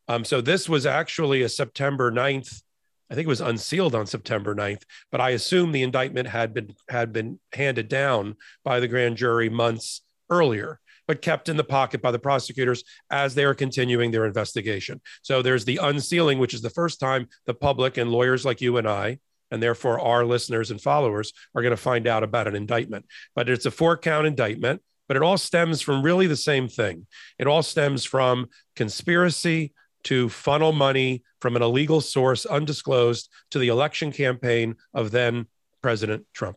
Um, 0.08 0.24
so 0.24 0.40
this 0.40 0.68
was 0.68 0.86
actually 0.86 1.42
a 1.42 1.48
September 1.48 2.10
9th. 2.10 2.62
I 3.10 3.14
think 3.14 3.26
it 3.26 3.28
was 3.28 3.40
unsealed 3.40 3.94
on 3.94 4.06
September 4.06 4.54
9th, 4.54 4.82
but 5.10 5.20
I 5.20 5.30
assume 5.30 5.72
the 5.72 5.82
indictment 5.82 6.28
had 6.28 6.54
been 6.54 6.74
had 6.88 7.12
been 7.12 7.40
handed 7.52 7.88
down 7.88 8.36
by 8.64 8.80
the 8.80 8.88
grand 8.88 9.16
jury 9.16 9.48
months 9.48 10.02
earlier, 10.28 10.78
but 11.08 11.22
kept 11.22 11.48
in 11.48 11.56
the 11.56 11.64
pocket 11.64 12.02
by 12.02 12.12
the 12.12 12.18
prosecutors 12.20 12.84
as 13.10 13.34
they 13.34 13.44
are 13.44 13.54
continuing 13.54 14.10
their 14.10 14.26
investigation. 14.26 15.00
So 15.22 15.42
there's 15.42 15.64
the 15.64 15.80
unsealing, 15.82 16.38
which 16.38 16.54
is 16.54 16.62
the 16.62 16.70
first 16.70 17.00
time 17.00 17.28
the 17.46 17.54
public 17.54 17.96
and 17.96 18.12
lawyers 18.12 18.44
like 18.44 18.60
you 18.60 18.76
and 18.76 18.88
I 18.88 19.18
and 19.50 19.62
therefore 19.62 20.00
our 20.00 20.24
listeners 20.24 20.70
and 20.70 20.80
followers 20.80 21.32
are 21.54 21.62
going 21.62 21.70
to 21.70 21.76
find 21.76 22.06
out 22.06 22.22
about 22.22 22.48
an 22.48 22.54
indictment. 22.54 23.06
But 23.34 23.48
it's 23.48 23.66
a 23.66 23.70
four 23.70 23.96
count 23.96 24.26
indictment, 24.26 24.82
but 25.08 25.16
it 25.16 25.22
all 25.22 25.38
stems 25.38 25.80
from 25.80 26.02
really 26.02 26.26
the 26.26 26.36
same 26.36 26.68
thing. 26.68 27.06
It 27.38 27.46
all 27.46 27.62
stems 27.62 28.04
from 28.04 28.48
conspiracy 28.76 29.72
to 30.04 30.28
funnel 30.28 30.72
money 30.72 31.22
from 31.40 31.56
an 31.56 31.62
illegal 31.62 32.00
source, 32.00 32.46
undisclosed, 32.46 33.28
to 33.50 33.58
the 33.58 33.68
election 33.68 34.12
campaign 34.12 34.76
of 34.94 35.10
then 35.10 35.46
President 35.82 36.26
Trump. 36.32 36.56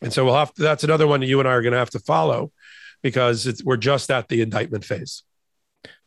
And 0.00 0.12
so 0.12 0.24
we'll 0.24 0.34
have 0.34 0.52
to, 0.54 0.62
that's 0.62 0.84
another 0.84 1.06
one 1.06 1.20
that 1.20 1.26
you 1.26 1.38
and 1.38 1.48
I 1.48 1.52
are 1.52 1.62
going 1.62 1.72
to 1.72 1.78
have 1.78 1.90
to 1.90 2.00
follow 2.00 2.52
because 3.02 3.62
we're 3.64 3.76
just 3.76 4.10
at 4.10 4.28
the 4.28 4.42
indictment 4.42 4.84
phase. 4.84 5.22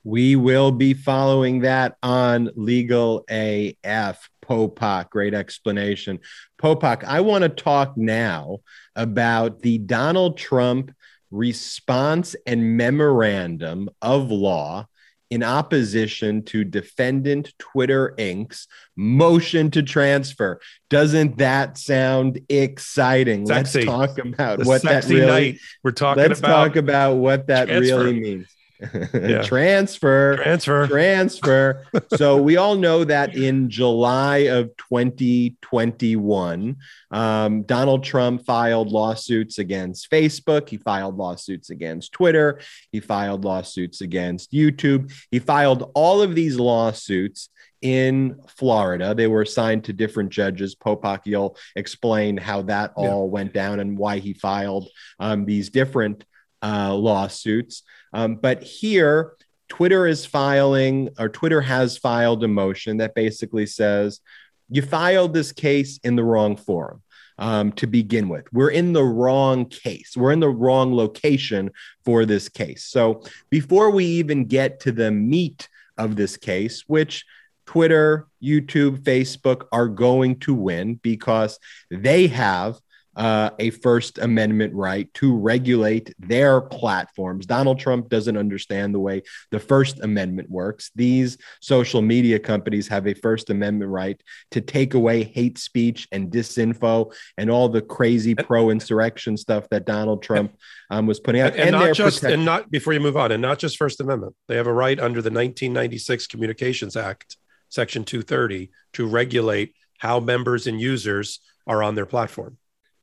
We 0.03 0.35
will 0.35 0.71
be 0.71 0.93
following 0.93 1.61
that 1.61 1.97
on 2.03 2.51
Legal 2.55 3.25
AF. 3.29 4.29
Popok. 4.47 5.09
Great 5.09 5.33
explanation. 5.33 6.19
Popok, 6.61 7.03
I 7.03 7.21
want 7.21 7.43
to 7.43 7.49
talk 7.49 7.97
now 7.97 8.59
about 8.95 9.61
the 9.61 9.77
Donald 9.79 10.37
Trump 10.37 10.91
response 11.31 12.35
and 12.45 12.77
memorandum 12.77 13.89
of 14.01 14.31
law 14.31 14.87
in 15.31 15.41
opposition 15.41 16.43
to 16.43 16.63
defendant 16.63 17.51
Twitter 17.57 18.13
Inc.'s 18.17 18.67
motion 18.95 19.71
to 19.71 19.81
transfer. 19.81 20.61
Doesn't 20.89 21.39
that 21.39 21.77
sound 21.77 22.39
exciting? 22.47 23.47
Sexy. 23.47 23.85
Let's 23.85 24.15
talk 24.15 24.23
about 24.23 24.59
The 24.59 24.65
what 24.65 24.83
that 24.83 25.05
really. 25.05 25.25
night. 25.25 25.59
We're 25.83 25.91
talking 25.91 26.21
Let's 26.21 26.39
about 26.39 26.67
talk 26.67 26.75
about 26.75 27.15
what 27.15 27.47
that 27.47 27.67
transfer. 27.67 27.97
really 28.03 28.19
means. 28.19 28.47
Yeah. 29.13 29.41
transfer 29.43 30.35
transfer. 30.37 30.87
transfer. 30.87 31.85
so 32.15 32.41
we 32.41 32.57
all 32.57 32.75
know 32.75 33.03
that 33.05 33.35
in 33.35 33.69
July 33.69 34.37
of 34.49 34.75
2021, 34.77 36.75
um, 37.11 37.61
Donald 37.63 38.03
Trump 38.03 38.45
filed 38.45 38.91
lawsuits 38.91 39.59
against 39.59 40.11
Facebook. 40.11 40.69
He 40.69 40.77
filed 40.77 41.17
lawsuits 41.17 41.69
against 41.69 42.11
Twitter. 42.11 42.59
He 42.91 42.99
filed 42.99 43.45
lawsuits 43.45 44.01
against 44.01 44.51
YouTube. 44.51 45.11
He 45.31 45.39
filed 45.39 45.91
all 45.95 46.21
of 46.21 46.35
these 46.35 46.57
lawsuits 46.59 47.49
in 47.81 48.39
Florida. 48.47 49.13
They 49.13 49.27
were 49.27 49.43
assigned 49.43 49.83
to 49.85 49.93
different 49.93 50.31
judges. 50.31 50.75
Popok, 50.75 51.21
you'll 51.25 51.55
explain 51.75 52.35
how 52.37 52.63
that 52.63 52.93
Yeah. 52.97 53.09
all 53.09 53.29
went 53.29 53.53
down 53.53 53.79
and 53.79 53.97
why 53.97 54.19
he 54.19 54.33
filed 54.33 54.89
um, 55.19 55.45
these 55.45 55.69
different 55.69 56.25
uh, 56.65 56.93
lawsuits. 56.93 57.83
Um, 58.13 58.35
but 58.35 58.63
here, 58.63 59.33
Twitter 59.67 60.07
is 60.07 60.25
filing, 60.25 61.09
or 61.19 61.29
Twitter 61.29 61.61
has 61.61 61.97
filed 61.97 62.43
a 62.43 62.47
motion 62.47 62.97
that 62.97 63.15
basically 63.15 63.65
says 63.65 64.21
you 64.69 64.81
filed 64.81 65.33
this 65.33 65.51
case 65.51 65.99
in 66.03 66.15
the 66.15 66.23
wrong 66.23 66.55
forum. 66.55 67.01
Um, 67.37 67.73
to 67.73 67.85
begin 67.85 68.29
with, 68.29 68.45
we're 68.53 68.69
in 68.69 68.93
the 68.93 69.03
wrong 69.03 69.65
case. 69.65 70.15
We're 70.15 70.31
in 70.31 70.39
the 70.39 70.47
wrong 70.47 70.95
location 70.95 71.71
for 72.05 72.25
this 72.25 72.47
case. 72.47 72.85
So, 72.85 73.23
before 73.49 73.89
we 73.89 74.05
even 74.05 74.45
get 74.45 74.79
to 74.81 74.93
the 74.93 75.11
meat 75.11 75.67
of 75.97 76.15
this 76.15 76.37
case, 76.37 76.85
which 76.87 77.25
Twitter, 77.65 78.27
YouTube, 78.41 78.99
Facebook 78.99 79.65
are 79.73 79.89
going 79.89 80.39
to 80.39 80.53
win 80.53 80.95
because 80.95 81.59
they 81.91 82.27
have 82.27 82.79
uh, 83.15 83.51
a 83.59 83.69
First 83.69 84.17
Amendment 84.17 84.73
right 84.73 85.13
to 85.15 85.35
regulate 85.35 86.13
their 86.19 86.61
platforms. 86.61 87.45
Donald 87.45 87.79
Trump 87.79 88.09
doesn't 88.09 88.37
understand 88.37 88.93
the 88.93 88.99
way 88.99 89.23
the 89.51 89.59
First 89.59 90.01
Amendment 90.01 90.49
works. 90.49 90.91
These 90.95 91.37
social 91.61 92.01
media 92.01 92.39
companies 92.39 92.87
have 92.87 93.07
a 93.07 93.13
First 93.13 93.49
Amendment 93.49 93.91
right 93.91 94.21
to 94.51 94.61
take 94.61 94.93
away 94.93 95.23
hate 95.23 95.57
speech 95.57 96.07
and 96.11 96.31
disinfo 96.31 97.13
and 97.37 97.49
all 97.49 97.69
the 97.69 97.81
crazy 97.81 98.35
pro 98.35 98.69
insurrection 98.69 99.37
stuff 99.37 99.67
that 99.69 99.85
Donald 99.85 100.21
Trump 100.21 100.55
um, 100.89 101.07
was 101.07 101.19
putting 101.19 101.41
out. 101.41 101.53
and, 101.53 101.61
and 101.61 101.71
not 101.71 101.95
just 101.95 102.21
protect- 102.21 102.33
and 102.33 102.45
not 102.45 102.71
before 102.71 102.93
you 102.93 102.99
move 102.99 103.17
on 103.17 103.31
and 103.31 103.41
not 103.41 103.59
just 103.59 103.77
first 103.77 103.99
amendment 103.99 104.35
they 104.47 104.55
have 104.55 104.67
a 104.67 104.73
right 104.73 104.99
under 104.99 105.21
the 105.21 105.29
1996 105.29 106.27
communications 106.27 106.95
act 106.95 107.37
section 107.69 108.03
230 108.03 108.71
to 108.93 109.07
regulate 109.07 109.73
how 109.99 110.19
members 110.19 110.67
and 110.67 110.79
users 110.79 111.39
are 111.67 111.81
on 111.81 111.95
their 111.95 112.05
platform 112.05 112.57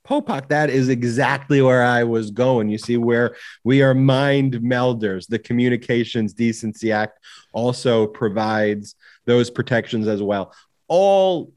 Popok, 0.07 0.49
that 0.49 0.69
is 0.69 0.89
exactly 0.89 1.63
where 1.63 1.85
I 1.85 2.05
was 2.05 2.31
going. 2.31 2.69
You 2.69 2.79
see, 2.79 2.97
where 2.97 3.37
we 3.65 3.83
are 3.83 3.95
mind 3.95 4.55
melders. 4.55 5.27
The 5.29 5.39
Communications 5.39 6.33
Decency 6.33 6.91
Act 6.91 7.19
also 7.53 8.07
provides 8.07 8.97
those 9.25 9.51
protections 9.51 10.09
as 10.09 10.23
well. 10.23 10.53
All 10.89 11.53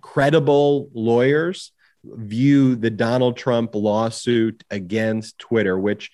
credible 0.00 0.88
lawyers 0.94 1.72
view 2.04 2.76
the 2.76 2.90
Donald 2.90 3.36
Trump 3.36 3.74
lawsuit 3.74 4.62
against 4.70 5.38
Twitter, 5.38 5.78
which 5.78 6.10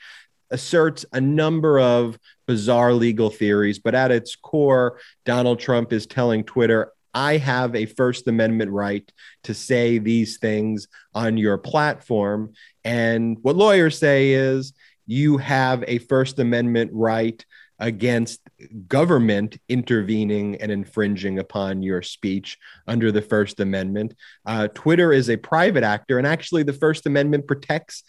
asserts 0.51 1.05
a 1.13 1.21
number 1.21 1.81
of 1.81 2.19
bizarre 2.47 2.93
legal 2.93 3.31
theories, 3.31 3.79
but 3.79 3.95
at 3.95 4.11
its 4.11 4.37
core, 4.37 4.99
Donald 5.25 5.59
Trump 5.59 5.93
is 5.93 6.07
telling 6.07 6.45
Twitter, 6.45 6.93
I 7.15 7.37
have 7.37 7.75
a 7.75 7.87
First 7.87 8.29
Amendment 8.29 8.71
right 8.71 9.11
to 9.45 9.55
say 9.55 9.99
these 9.99 10.39
things 10.39 10.89
on 11.15 11.37
your 11.37 11.59
platform. 11.59 12.53
And 12.85 13.39
what 13.43 13.57
lawyers 13.57 13.99
say 13.99 14.33
is 14.33 14.73
you 15.07 15.39
have 15.39 15.85
a 15.87 15.99
First 15.99 16.39
Amendment 16.39 16.91
right 16.93 17.45
against 17.79 18.41
government 18.87 19.59
intervening 19.69 20.57
and 20.57 20.71
infringing 20.71 21.39
upon 21.39 21.83
your 21.83 22.03
speech 22.03 22.57
under 22.87 23.11
the 23.11 23.23
First 23.23 23.61
Amendment. 23.61 24.15
Uh, 24.47 24.69
Twitter 24.69 25.13
is 25.13 25.29
a 25.29 25.37
private 25.37 25.85
actor, 25.85 26.19
and 26.19 26.27
actually, 26.27 26.63
the 26.63 26.73
First 26.73 27.07
Amendment 27.07 27.47
protects 27.47 28.05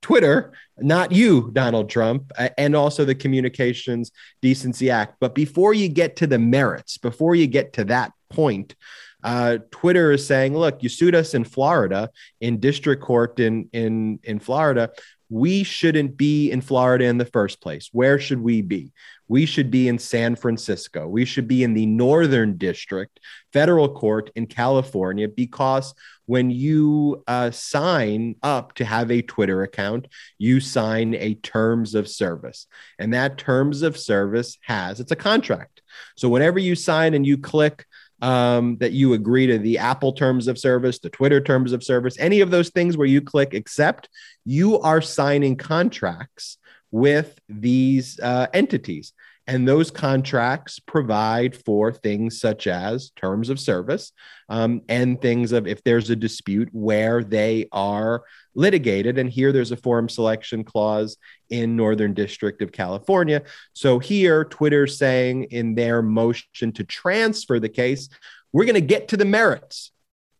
Twitter, 0.00 0.52
not 0.78 1.10
you, 1.10 1.50
Donald 1.52 1.90
Trump, 1.90 2.30
uh, 2.38 2.48
and 2.56 2.76
also 2.76 3.04
the 3.04 3.14
Communications 3.14 4.12
Decency 4.40 4.90
Act. 4.90 5.16
But 5.20 5.34
before 5.34 5.74
you 5.74 5.88
get 5.88 6.16
to 6.16 6.26
the 6.26 6.38
merits, 6.38 6.98
before 6.98 7.34
you 7.34 7.46
get 7.46 7.72
to 7.74 7.84
that 7.86 8.12
point, 8.28 8.74
uh, 9.22 9.58
Twitter 9.70 10.12
is 10.12 10.26
saying, 10.26 10.56
look, 10.56 10.82
you 10.82 10.88
sued 10.88 11.14
us 11.14 11.34
in 11.34 11.44
Florida, 11.44 12.10
in 12.40 12.60
district 12.60 13.02
court 13.02 13.40
in, 13.40 13.68
in, 13.72 14.20
in 14.22 14.38
Florida. 14.38 14.90
We 15.30 15.62
shouldn't 15.62 16.16
be 16.16 16.50
in 16.50 16.60
Florida 16.60 17.04
in 17.04 17.18
the 17.18 17.26
first 17.26 17.60
place. 17.60 17.90
Where 17.92 18.18
should 18.18 18.40
we 18.40 18.62
be? 18.62 18.92
We 19.26 19.44
should 19.44 19.70
be 19.70 19.88
in 19.88 19.98
San 19.98 20.36
Francisco. 20.36 21.06
We 21.06 21.26
should 21.26 21.46
be 21.46 21.62
in 21.62 21.74
the 21.74 21.84
Northern 21.84 22.56
District 22.56 23.20
Federal 23.52 23.94
Court 23.94 24.30
in 24.34 24.46
California 24.46 25.28
because 25.28 25.92
when 26.24 26.50
you 26.50 27.22
uh, 27.26 27.50
sign 27.50 28.36
up 28.42 28.74
to 28.74 28.84
have 28.84 29.10
a 29.10 29.22
Twitter 29.22 29.62
account, 29.62 30.08
you 30.38 30.60
sign 30.60 31.14
a 31.14 31.34
terms 31.34 31.94
of 31.94 32.08
service. 32.08 32.66
And 32.98 33.12
that 33.12 33.38
terms 33.38 33.82
of 33.82 33.98
service 33.98 34.58
has, 34.62 35.00
it's 35.00 35.12
a 35.12 35.16
contract. 35.16 35.82
So 36.16 36.28
whenever 36.28 36.58
you 36.58 36.74
sign 36.74 37.14
and 37.14 37.26
you 37.26 37.38
click 37.38 37.86
um, 38.20 38.76
that 38.78 38.92
you 38.92 39.12
agree 39.12 39.46
to 39.46 39.58
the 39.58 39.78
Apple 39.78 40.12
terms 40.12 40.48
of 40.48 40.58
service, 40.58 40.98
the 40.98 41.10
Twitter 41.10 41.40
terms 41.40 41.72
of 41.72 41.84
service, 41.84 42.16
any 42.18 42.40
of 42.40 42.50
those 42.50 42.70
things 42.70 42.96
where 42.96 43.06
you 43.06 43.20
click 43.20 43.54
accept, 43.54 44.08
you 44.44 44.78
are 44.80 45.00
signing 45.00 45.56
contracts 45.56 46.58
with 46.90 47.38
these 47.48 48.18
uh, 48.20 48.46
entities. 48.52 49.12
And 49.48 49.66
those 49.66 49.90
contracts 49.90 50.78
provide 50.78 51.56
for 51.56 51.90
things 51.90 52.38
such 52.38 52.66
as 52.66 53.10
terms 53.16 53.48
of 53.48 53.58
service 53.58 54.12
um, 54.50 54.82
and 54.90 55.20
things 55.20 55.52
of 55.52 55.66
if 55.66 55.82
there's 55.82 56.10
a 56.10 56.16
dispute 56.16 56.68
where 56.72 57.24
they 57.24 57.66
are 57.72 58.24
litigated. 58.54 59.16
And 59.16 59.30
here 59.30 59.50
there's 59.50 59.72
a 59.72 59.76
forum 59.78 60.10
selection 60.10 60.64
clause 60.64 61.16
in 61.48 61.76
Northern 61.76 62.12
District 62.12 62.60
of 62.60 62.72
California. 62.72 63.42
So 63.72 63.98
here, 63.98 64.44
Twitter's 64.44 64.98
saying 64.98 65.44
in 65.44 65.74
their 65.74 66.02
motion 66.02 66.70
to 66.72 66.84
transfer 66.84 67.58
the 67.58 67.70
case, 67.70 68.10
we're 68.52 68.66
going 68.66 68.74
to 68.74 68.82
get 68.82 69.08
to 69.08 69.16
the 69.16 69.24
merits. 69.24 69.92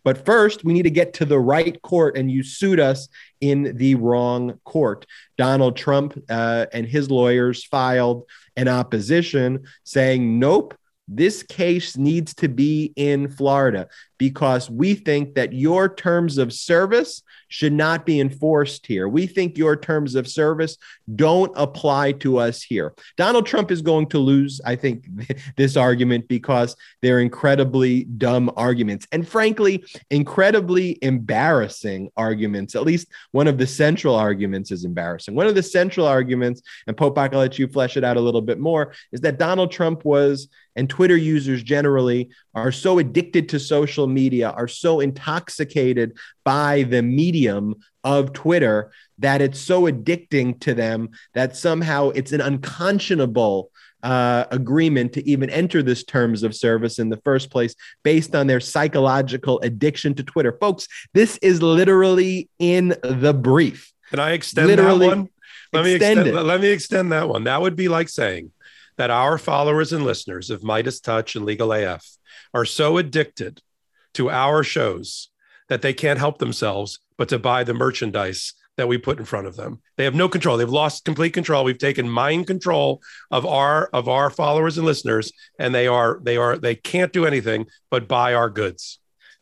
But 0.05 0.25
first, 0.25 0.65
we 0.65 0.73
need 0.73 0.85
to 0.85 0.91
get 0.91 1.13
to 1.15 1.25
the 1.27 1.39
right 1.39 1.81
court, 1.83 2.17
and 2.17 2.31
you 2.31 2.43
sued 2.43 2.81
us 2.81 3.09
in 3.41 3.77
the 3.77 3.95
wrong 3.97 4.59
court. 4.65 5.05
Donald 5.37 5.77
Trump 5.77 6.19
uh, 6.31 6.67
and 6.73 6.87
his 6.87 7.11
lawyers 7.11 7.65
filed 7.65 8.25
an 8.59 8.69
opposition 8.69 9.65
saying, 9.85 10.39
nope, 10.39 10.75
this 11.07 11.43
case 11.43 11.97
needs 11.97 12.35
to 12.35 12.49
be 12.49 12.93
in 12.97 13.29
Florida 13.29 13.89
because 14.19 14.69
we 14.69 14.95
think 14.95 15.35
that 15.35 15.53
your 15.53 15.89
terms 15.89 16.39
of 16.39 16.53
service 16.53 17.23
should 17.49 17.73
not 17.73 18.05
be 18.05 18.21
enforced 18.21 18.87
here. 18.87 19.09
We 19.09 19.27
think 19.27 19.57
your 19.57 19.77
terms 19.77 20.15
of 20.15 20.29
service 20.29 20.77
don't 21.17 21.53
apply 21.57 22.13
to 22.13 22.39
us 22.39 22.63
here. 22.63 22.95
Donald 23.17 23.47
Trump 23.47 23.71
is 23.71 23.81
going 23.81 24.09
to 24.09 24.19
lose, 24.19 24.61
I 24.65 24.77
think, 24.77 25.07
this 25.57 25.77
argument 25.77 26.29
because 26.29 26.77
they're 27.01 27.21
incredibly 27.21 28.05
dumb 28.05 28.53
arguments 28.57 29.07
and, 29.13 29.27
frankly, 29.27 29.85
incredibly 30.11 30.99
embarrassing 31.01 32.11
arguments. 32.17 32.75
At 32.75 32.83
least 32.85 33.09
one 33.31 33.47
of 33.47 33.57
the 33.57 33.67
central 33.67 34.15
arguments 34.15 34.71
is 34.71 34.85
embarrassing. 34.85 35.35
One 35.35 35.47
of 35.47 35.55
the 35.55 35.63
central 35.63 36.07
arguments, 36.07 36.61
and 36.87 36.97
Popok, 36.97 37.33
I'll 37.33 37.39
let 37.39 37.59
you 37.59 37.69
flesh 37.69 37.97
it 37.97 38.05
out 38.05 38.17
a 38.17 38.21
little 38.21 38.43
bit 38.43 38.59
more, 38.59 38.93
is 39.13 39.21
that 39.23 39.39
Donald 39.39 39.71
Trump 39.71 40.05
was, 40.05 40.49
and 40.77 40.89
Twitter 40.89 41.17
users 41.17 41.63
generally 41.63 42.31
are 42.55 42.73
so 42.73 42.99
addicted 42.99 43.49
to 43.49 43.59
social 43.59 44.07
media, 44.09 44.51
are 44.51 44.69
so 44.69 45.01
intoxicated 45.01 46.17
by 46.45 46.83
the 46.85 47.03
medium 47.03 47.77
of 48.05 48.33
Twitter 48.33 48.91
that 49.19 49.41
it's 49.41 49.61
so 49.61 49.83
addicting 49.83 50.59
to 50.61 50.75
them 50.75 51.11
that 51.35 51.57
somehow 51.57 52.11
it's 52.11 52.33
an 52.33 52.41
unconscionable 52.41 53.71
uh, 54.03 54.45
agreement 54.51 55.13
to 55.13 55.29
even 55.29 55.51
enter 55.51 55.83
this 55.83 56.05
terms 56.05 56.43
of 56.43 56.55
service 56.55 56.99
in 56.99 57.09
the 57.09 57.17
first 57.19 57.51
place 57.51 57.75
based 58.05 58.35
on 58.35 58.47
their 58.47 58.61
psychological 58.61 59.61
addiction 59.61 60.15
to 60.15 60.23
Twitter. 60.23 60.57
Folks, 60.61 60.87
this 61.15 61.37
is 61.39 61.63
literally 61.63 62.49
in 62.59 62.95
the 63.03 63.35
brief. 63.35 63.93
Can 64.11 64.21
I 64.21 64.33
extend 64.33 64.69
Literally 64.69 65.09
that 65.09 65.17
one? 65.17 65.29
Let 65.73 65.85
me 65.85 65.95
extend 65.95 66.21
extend. 66.21 66.39
it. 66.39 66.43
Let 66.43 66.61
me 66.61 66.69
extend 66.69 67.13
that 67.13 67.29
one. 67.29 67.45
That 67.45 67.61
would 67.61 67.77
be 67.77 67.89
like 67.89 68.09
saying 68.09 68.53
that 68.97 69.11
our 69.11 69.37
followers 69.37 69.93
and 69.93 70.05
listeners 70.05 70.51
of 70.51 70.63
Meidas 70.63 71.03
Touch 71.03 71.37
and 71.37 71.45
Legal 71.45 71.73
AF 71.73 72.05
are 72.55 72.65
so 72.65 72.97
addicted 72.97 73.61
to 74.19 74.29
our 74.29 74.65
shows 74.65 75.29
that 75.69 75.81
they 75.81 75.95
can't 75.95 76.19
help 76.19 76.39
themselves 76.39 76.99
but 77.17 77.29
to 77.29 77.39
buy 77.39 77.63
the 77.63 77.73
merchandise 77.73 78.53
that 78.77 78.89
we 78.89 78.99
put 78.99 79.19
in 79.19 79.25
front 79.25 79.47
of 79.47 79.55
them. 79.55 79.81
They 79.97 80.03
have 80.03 80.15
no 80.15 80.29
control. 80.29 80.57
They've 80.57 80.69
lost 80.69 81.05
complete 81.05 81.35
control. 81.35 81.63
We've 81.63 81.79
taken 81.79 82.09
mind 82.09 82.49
control 82.49 83.01
of 83.31 83.47
our 83.47 83.89
of 83.93 84.09
our 84.09 84.29
followers 84.29 84.77
and 84.77 84.85
listeners, 84.85 85.33
and 85.59 85.73
they 85.73 85.87
are 85.87 86.19
they 86.23 86.37
are 86.37 86.59
they 86.59 86.75
can't 86.75 87.13
do 87.13 87.27
anything 87.27 87.67
but 87.93 88.09
buy 88.09 88.35
our 88.35 88.51
goods. 88.51 88.98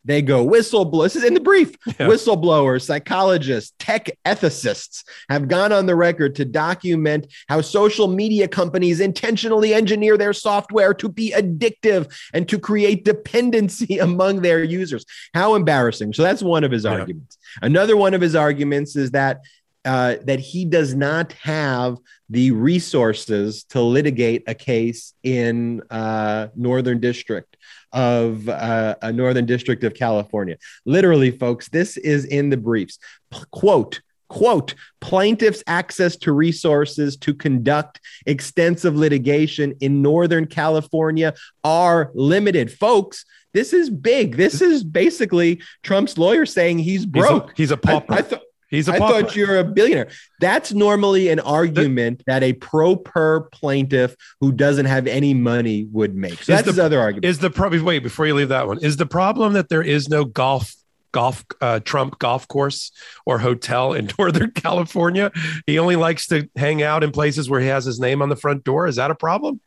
They 0.06 0.22
go 0.22 0.46
whistleblower. 0.46 1.04
This 1.04 1.16
is 1.16 1.25
in 1.25 1.34
the 1.34 1.40
brief. 1.40 1.76
Yeah. 1.86 2.06
Whistleblowers, 2.06 2.82
psychologists, 2.82 3.75
tech 3.78 4.08
ethicists 4.25 5.04
have 5.28 5.48
gone 5.48 5.72
on 5.72 5.86
the 5.86 5.96
record 5.96 6.36
to 6.36 6.44
document 6.44 7.26
how 7.48 7.60
social 7.60 8.06
media 8.06 8.46
companies 8.46 9.00
intentionally 9.00 9.75
engineer 9.75 10.16
their 10.16 10.32
software 10.32 10.94
to 10.94 11.08
be 11.08 11.32
addictive 11.32 12.12
and 12.32 12.48
to 12.48 12.58
create 12.58 13.04
dependency 13.04 13.98
among 14.08 14.42
their 14.42 14.62
users. 14.62 15.04
How 15.34 15.56
embarrassing. 15.56 16.12
So 16.12 16.22
that's 16.22 16.42
one 16.42 16.62
of 16.62 16.70
his 16.70 16.84
yeah. 16.84 16.92
arguments. 16.92 17.36
Another 17.60 17.96
one 17.96 18.14
of 18.14 18.20
his 18.20 18.36
arguments 18.36 18.94
is 18.94 19.10
that 19.10 19.40
uh, 19.84 20.16
that 20.25 20.40
he 20.40 20.64
does 20.64 20.96
not 20.96 21.32
have 21.34 21.96
the 22.28 22.50
resources 22.50 23.62
to 23.62 23.80
litigate 23.80 24.42
a 24.48 24.54
case 24.54 25.14
in 25.22 25.80
uh, 25.90 26.48
Northern 26.56 26.98
District 26.98 27.55
of 27.92 28.49
uh, 28.49 28.96
a 29.02 29.12
Northern 29.12 29.46
District 29.46 29.82
of 29.85 29.94
California. 29.94 30.56
Literally, 30.85 31.30
folks, 31.30 31.68
this 31.68 31.96
is 31.96 32.25
in 32.25 32.50
the 32.50 32.56
briefs. 32.56 32.99
P- 33.30 33.40
quote, 33.50 34.00
quote 34.28 34.75
plaintiffs 35.00 35.62
access 35.66 36.16
to 36.16 36.32
resources 36.32 37.16
to 37.16 37.32
conduct 37.32 38.00
extensive 38.26 38.96
litigation 38.96 39.73
in 39.80 40.02
northern 40.02 40.46
california 40.46 41.32
are 41.62 42.11
limited 42.14 42.73
folks 42.73 43.25
this 43.54 43.73
is 43.73 43.88
big 43.88 44.37
this 44.37 44.61
is 44.61 44.82
basically 44.82 45.62
trump's 45.85 46.18
lawyer 46.18 46.44
saying 46.44 46.78
he's 46.78 47.06
broke 47.06 47.50
he's 47.50 47.50
a, 47.50 47.54
he's 47.56 47.70
a 47.70 47.76
pauper 47.76 48.14
I, 48.14 48.18
I 48.18 48.23
th- 48.23 48.42
He's 48.68 48.88
a 48.88 48.94
I 48.94 48.99
thought 48.99 49.37
you're 49.37 49.58
a 49.58 49.64
billionaire. 49.64 50.08
That's 50.40 50.73
normally 50.73 51.28
an 51.28 51.40
argument 51.40 52.18
the, 52.18 52.25
that 52.26 52.42
a 52.42 52.52
pro 52.54 52.96
per 52.96 53.42
plaintiff 53.42 54.16
who 54.40 54.52
doesn't 54.52 54.87
have 54.87 55.06
any 55.06 55.35
money 55.35 55.87
would 55.92 56.16
make. 56.16 56.42
So 56.42 56.52
that's 56.52 56.64
the, 56.64 56.73
his 56.73 56.78
other 56.78 57.00
argument. 57.00 57.26
Is 57.26 57.38
the 57.38 57.50
problem? 57.50 57.85
Wait, 57.85 58.00
before 58.00 58.26
you 58.26 58.35
leave 58.35 58.49
that 58.49 58.66
one, 58.66 58.78
is 58.78 58.96
the 58.96 59.06
problem 59.06 59.52
that 59.52 59.68
there 59.68 59.82
is 59.82 60.08
no 60.08 60.25
golf 60.25 60.75
golf 61.12 61.44
uh, 61.61 61.80
Trump 61.80 62.18
golf 62.18 62.49
course 62.49 62.90
or 63.25 63.38
hotel 63.38 63.92
in 63.92 64.11
Northern 64.18 64.50
California? 64.50 65.30
He 65.66 65.78
only 65.78 65.96
likes 65.96 66.26
to 66.28 66.49
hang 66.56 66.82
out 66.82 67.04
in 67.04 67.12
places 67.12 67.49
where 67.49 67.61
he 67.61 67.68
has 67.68 67.85
his 67.85 68.00
name 68.00 68.20
on 68.20 68.28
the 68.28 68.37
front 68.37 68.64
door. 68.64 68.88
Is 68.88 68.96
that 68.96 69.11
a 69.11 69.14
problem? 69.14 69.61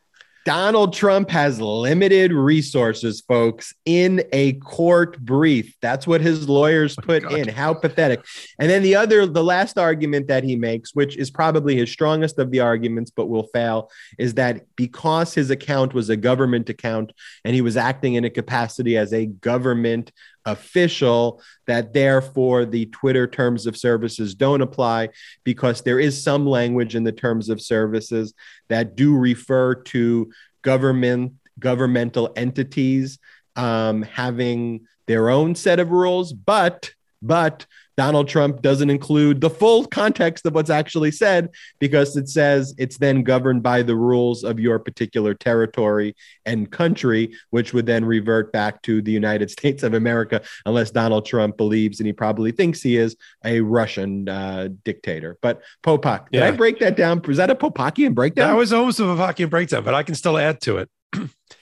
Donald 0.46 0.94
Trump 0.94 1.30
has 1.30 1.60
limited 1.60 2.32
resources, 2.32 3.22
folks, 3.22 3.74
in 3.86 4.24
a 4.32 4.54
court 4.54 5.20
brief. 5.20 5.76
That's 5.82 6.08
what 6.08 6.22
his 6.22 6.48
lawyers 6.48 6.96
oh 6.98 7.02
put 7.02 7.26
oh 7.26 7.36
in. 7.36 7.48
How 7.48 7.74
pathetic. 7.74 8.26
And 8.58 8.70
then 8.70 8.82
the 8.82 8.96
other, 8.96 9.26
the 9.26 9.44
last 9.44 9.78
argument 9.78 10.28
that 10.28 10.44
he 10.44 10.56
makes, 10.56 10.96
which 10.96 11.18
is 11.18 11.30
probably 11.30 11.76
his 11.76 11.92
strongest 11.92 12.40
of 12.40 12.52
the 12.52 12.62
arguments, 12.62 13.12
but 13.12 13.28
will 13.28 13.48
fail, 13.54 13.92
is 14.18 14.36
that 14.36 14.66
because 14.76 15.34
his 15.34 15.50
account 15.50 15.94
was 15.94 16.10
a 16.10 16.18
government 16.18 16.70
account 16.70 17.12
and 17.44 17.54
he 17.54 17.62
was 17.62 17.78
acting 17.78 18.16
in 18.16 18.24
a 18.24 18.30
capacity 18.30 18.98
as 18.98 19.14
a 19.14 19.26
government 19.26 20.12
official 20.46 21.42
that 21.68 21.94
therefore 21.94 22.66
the 22.66 22.86
Twitter 22.88 23.28
terms 23.28 23.66
of 23.66 23.78
services 23.78 24.36
don't 24.36 24.62
apply 24.62 25.10
because 25.44 25.82
there 25.82 26.00
is 26.00 26.22
some 26.22 26.46
language 26.46 26.96
in 26.96 27.04
the 27.04 27.12
terms 27.12 27.50
of 27.50 27.62
services 27.62 28.34
that 28.70 28.96
do 28.96 29.16
refer 29.16 29.76
to 29.76 30.32
government 30.62 31.34
governmental 31.60 32.32
entities 32.36 33.20
um, 33.56 34.02
having 34.04 34.88
their 35.08 35.30
own 35.30 35.56
set 35.56 35.80
of 35.80 35.92
rules, 35.92 36.32
but 36.34 36.94
but 37.22 37.66
Donald 38.00 38.30
Trump 38.30 38.62
doesn't 38.62 38.90
include 38.90 39.42
the 39.42 39.50
full 39.50 39.86
context 39.86 40.46
of 40.46 40.56
what's 40.56 40.70
actually 40.70 41.12
said 41.12 41.50
because 41.80 42.16
it 42.16 42.30
says 42.30 42.74
it's 42.78 42.98
then 42.98 43.24
governed 43.24 43.62
by 43.62 43.82
the 43.82 43.94
rules 43.94 44.46
of 44.46 44.58
your 44.58 44.80
particular 44.80 45.34
territory 45.34 46.16
and 46.46 46.72
country, 46.72 47.36
which 47.50 47.74
would 47.74 47.86
then 47.86 48.06
revert 48.06 48.54
back 48.54 48.82
to 48.84 49.02
the 49.02 49.12
United 49.12 49.52
States 49.58 49.84
of 49.84 49.96
America, 49.96 50.42
unless 50.66 50.92
Donald 50.92 51.26
Trump 51.26 51.58
believes, 51.58 52.00
and 52.00 52.08
he 52.08 52.14
probably 52.14 52.54
thinks 52.54 52.82
he 52.82 52.96
is, 52.96 53.18
a 53.44 53.60
Russian 53.60 54.30
uh, 54.30 54.70
dictator. 54.86 55.38
But 55.42 55.62
Popok, 55.84 56.30
did 56.32 56.40
yeah. 56.40 56.48
I 56.48 56.52
break 56.52 56.80
that 56.80 56.96
down? 56.96 57.22
Was 57.28 57.36
that 57.36 57.50
a 57.50 57.56
Popokian 57.56 58.16
breakdown? 58.16 58.48
That 58.48 58.56
was 58.58 58.72
almost 58.72 59.02
a 59.02 59.04
Popokian 59.04 59.50
breakdown, 59.50 59.84
but 59.84 59.94
I 59.94 60.04
can 60.04 60.16
still 60.16 60.38
add 60.38 60.62
to 60.62 60.78
it. 60.78 60.90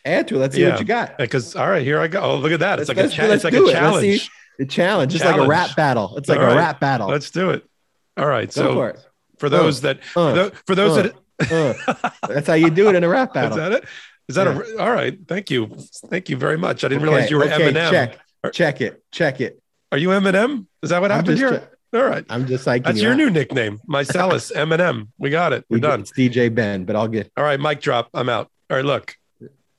add 0.06 0.28
to 0.28 0.36
it. 0.36 0.38
Let's 0.38 0.54
see 0.54 0.62
yeah. 0.62 0.70
what 0.70 0.80
you 0.82 0.86
got. 0.86 1.18
Because 1.18 1.56
all 1.56 1.68
right, 1.68 1.82
here 1.82 2.00
I 2.00 2.08
go. 2.08 2.22
Oh, 2.22 2.38
look 2.38 2.52
at 2.52 2.60
that. 2.60 2.80
It's 2.80 2.90
let's, 2.90 3.00
like 3.00 3.08
a 3.08 3.10
cha- 3.10 3.34
it's 3.34 3.44
like 3.44 3.54
a 3.56 3.72
challenge. 3.72 4.30
The 4.58 4.66
challenge. 4.66 5.14
It's 5.14 5.24
like 5.24 5.38
a 5.38 5.48
rap 5.48 5.76
battle. 5.76 6.18
It's 6.18 6.30
like 6.30 6.40
a 6.40 6.56
rap 6.56 6.80
battle. 6.80 7.08
Let's 7.08 7.32
do 7.32 7.52
it. 7.52 7.64
All 8.18 8.28
right. 8.28 8.54
Go 8.54 8.62
so 8.62 8.74
for, 8.74 8.96
for, 9.38 9.50
those 9.50 9.84
uh, 9.84 9.94
that 9.94 10.00
uh, 10.16 10.50
for 10.66 10.76
those 10.76 10.98
uh, 10.98 11.02
that 11.04 12.14
that's 12.28 12.48
how 12.48 12.56
you 12.56 12.70
do 12.70 12.90
it 12.90 12.96
in 12.96 13.04
a 13.04 13.10
rap 13.10 13.34
battle. 13.36 13.52
Is 13.52 13.56
that 13.58 13.72
it? 13.72 13.86
Is 14.28 14.36
that 14.36 14.48
yeah. 14.48 14.78
a 14.78 14.84
all 14.84 14.92
right? 14.92 15.18
Thank 15.28 15.52
you. 15.52 15.68
Thank 16.08 16.30
you 16.30 16.38
very 16.38 16.58
much. 16.58 16.84
I 16.84 16.88
didn't 16.88 17.04
okay, 17.04 17.12
realize 17.12 17.32
you 17.32 17.38
were 17.38 17.46
okay, 17.46 17.72
Eminem. 17.72 17.92
Check. 17.92 18.20
Check 18.54 18.82
it. 18.82 19.04
Check 19.12 19.42
it. 19.42 19.62
Are 19.92 19.98
you 19.98 20.10
Eminem? 20.10 20.66
Is 20.82 20.90
that 20.90 21.02
what 21.02 21.12
I'm 21.12 21.20
happened 21.20 21.38
here? 21.38 21.70
all 21.94 22.04
right. 22.04 22.26
I'm 22.30 22.46
just 22.48 22.68
like 22.68 22.84
that's 22.84 23.02
your 23.02 23.14
out. 23.14 23.18
new 23.18 23.30
nickname. 23.30 23.80
Meiselas 23.90 24.52
Eminem. 24.54 25.10
We 25.18 25.30
got 25.30 25.54
it. 25.54 25.66
We're 25.70 25.80
done. 25.80 26.02
It's 26.02 26.12
DJ 26.12 26.54
Ben, 26.54 26.86
but 26.86 26.96
I'll 26.96 27.08
get 27.08 27.32
all 27.38 27.44
right. 27.44 27.60
Mic 27.60 27.82
drop. 27.82 28.10
I'm 28.14 28.30
out. 28.30 28.50
All 28.70 28.78
right. 28.78 28.86
Look, 28.86 29.16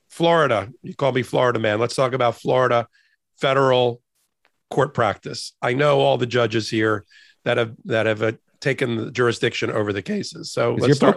Florida. 0.09 0.73
You 0.83 0.95
call 0.95 1.12
me 1.12 1.23
Florida 1.23 1.59
man. 1.59 1.79
Let's 1.79 1.95
talk 1.95 2.12
about 2.12 2.37
Florida 2.37 2.87
federal 3.41 4.01
court 4.70 4.94
practice. 4.94 5.52
I 5.62 5.74
know 5.74 6.00
all 6.00 6.18
the 6.18 6.26
judges 6.26 6.68
here 6.68 7.04
that 7.44 7.57
have 7.57 7.74
that 7.87 8.07
have 8.07 8.22
uh, 8.22 8.33
taken 8.61 8.96
the 8.96 9.11
jurisdiction 9.11 9.70
over 9.70 9.92
the 9.92 10.02
cases. 10.02 10.52
So 10.52 10.72
let's 10.72 10.87
you're 10.87 10.94
start 10.94 11.16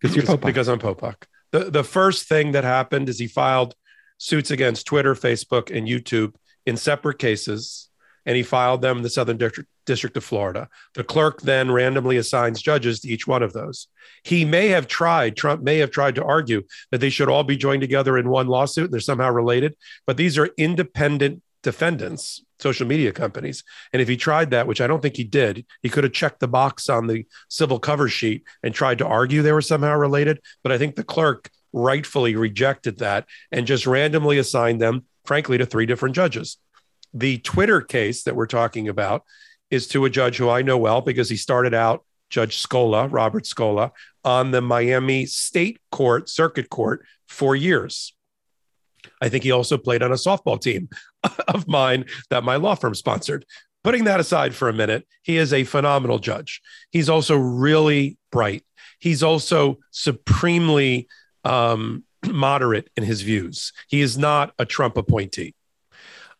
because 0.00 0.16
you're 0.16 0.24
Popok. 0.24 0.46
because 0.46 0.68
I'm 0.68 0.78
Popok. 0.78 1.24
The 1.52 1.70
the 1.70 1.84
first 1.84 2.28
thing 2.28 2.52
that 2.52 2.64
happened 2.64 3.08
is 3.08 3.18
he 3.18 3.26
filed 3.26 3.74
suits 4.18 4.50
against 4.50 4.86
Twitter, 4.86 5.14
Facebook, 5.14 5.76
and 5.76 5.86
YouTube 5.86 6.34
in 6.64 6.76
separate 6.76 7.18
cases, 7.18 7.88
and 8.24 8.36
he 8.36 8.42
filed 8.42 8.82
them 8.82 8.98
in 8.98 9.02
the 9.02 9.10
Southern 9.10 9.36
District, 9.36 9.68
District 9.84 10.16
of 10.16 10.24
Florida. 10.24 10.68
The 10.94 11.04
clerk 11.04 11.42
then 11.42 11.70
randomly 11.70 12.16
assigns 12.16 12.62
judges 12.62 13.00
to 13.00 13.08
each 13.08 13.26
one 13.26 13.42
of 13.42 13.52
those. 13.52 13.88
He 14.24 14.44
may 14.44 14.68
have 14.68 14.88
tried, 14.88 15.36
Trump 15.36 15.62
may 15.62 15.78
have 15.78 15.90
tried 15.90 16.16
to 16.16 16.24
argue 16.24 16.62
that 16.90 17.00
they 17.00 17.10
should 17.10 17.28
all 17.28 17.44
be 17.44 17.56
joined 17.56 17.82
together 17.82 18.18
in 18.18 18.28
one 18.28 18.48
lawsuit 18.48 18.86
and 18.86 18.92
they're 18.92 19.00
somehow 19.00 19.30
related, 19.30 19.76
but 20.06 20.16
these 20.16 20.38
are 20.38 20.50
independent 20.56 21.42
defendants, 21.62 22.44
social 22.58 22.86
media 22.86 23.12
companies. 23.12 23.62
And 23.92 24.00
if 24.00 24.08
he 24.08 24.16
tried 24.16 24.50
that, 24.50 24.66
which 24.66 24.80
I 24.80 24.86
don't 24.86 25.02
think 25.02 25.16
he 25.16 25.24
did, 25.24 25.66
he 25.82 25.88
could 25.88 26.04
have 26.04 26.12
checked 26.12 26.40
the 26.40 26.48
box 26.48 26.88
on 26.88 27.06
the 27.06 27.26
civil 27.48 27.78
cover 27.78 28.08
sheet 28.08 28.44
and 28.62 28.74
tried 28.74 28.98
to 28.98 29.06
argue 29.06 29.42
they 29.42 29.52
were 29.52 29.62
somehow 29.62 29.96
related. 29.96 30.40
But 30.62 30.72
I 30.72 30.78
think 30.78 30.96
the 30.96 31.04
clerk 31.04 31.50
rightfully 31.72 32.36
rejected 32.36 32.98
that 32.98 33.26
and 33.52 33.66
just 33.66 33.86
randomly 33.86 34.38
assigned 34.38 34.80
them, 34.80 35.04
frankly, 35.24 35.58
to 35.58 35.66
three 35.66 35.86
different 35.86 36.14
judges. 36.14 36.56
The 37.12 37.38
Twitter 37.38 37.80
case 37.80 38.24
that 38.24 38.36
we're 38.36 38.46
talking 38.46 38.88
about 38.88 39.24
is 39.70 39.88
to 39.88 40.04
a 40.04 40.10
judge 40.10 40.36
who 40.36 40.48
I 40.48 40.62
know 40.62 40.78
well 40.78 41.00
because 41.00 41.28
he 41.28 41.36
started 41.36 41.74
out 41.74 42.04
Judge 42.30 42.62
Scola, 42.62 43.10
Robert 43.10 43.44
Scola, 43.44 43.90
on 44.24 44.50
the 44.50 44.60
Miami 44.60 45.26
State 45.26 45.78
Court, 45.92 46.28
Circuit 46.28 46.70
Court 46.70 47.04
for 47.26 47.54
years. 47.54 48.14
I 49.20 49.28
think 49.28 49.44
he 49.44 49.50
also 49.50 49.78
played 49.78 50.02
on 50.02 50.12
a 50.12 50.16
softball 50.16 50.60
team 50.60 50.88
of 51.48 51.68
mine 51.68 52.04
that 52.30 52.44
my 52.44 52.56
law 52.56 52.74
firm 52.74 52.94
sponsored. 52.94 53.44
Putting 53.84 54.04
that 54.04 54.20
aside 54.20 54.54
for 54.54 54.68
a 54.68 54.72
minute, 54.72 55.06
he 55.22 55.36
is 55.36 55.52
a 55.52 55.64
phenomenal 55.64 56.18
judge. 56.18 56.60
He's 56.90 57.08
also 57.08 57.36
really 57.36 58.18
bright. 58.32 58.64
He's 58.98 59.22
also 59.22 59.78
supremely 59.92 61.08
um, 61.44 62.04
moderate 62.26 62.90
in 62.96 63.04
his 63.04 63.22
views. 63.22 63.72
He 63.88 64.00
is 64.00 64.18
not 64.18 64.52
a 64.58 64.64
Trump 64.64 64.96
appointee. 64.96 65.54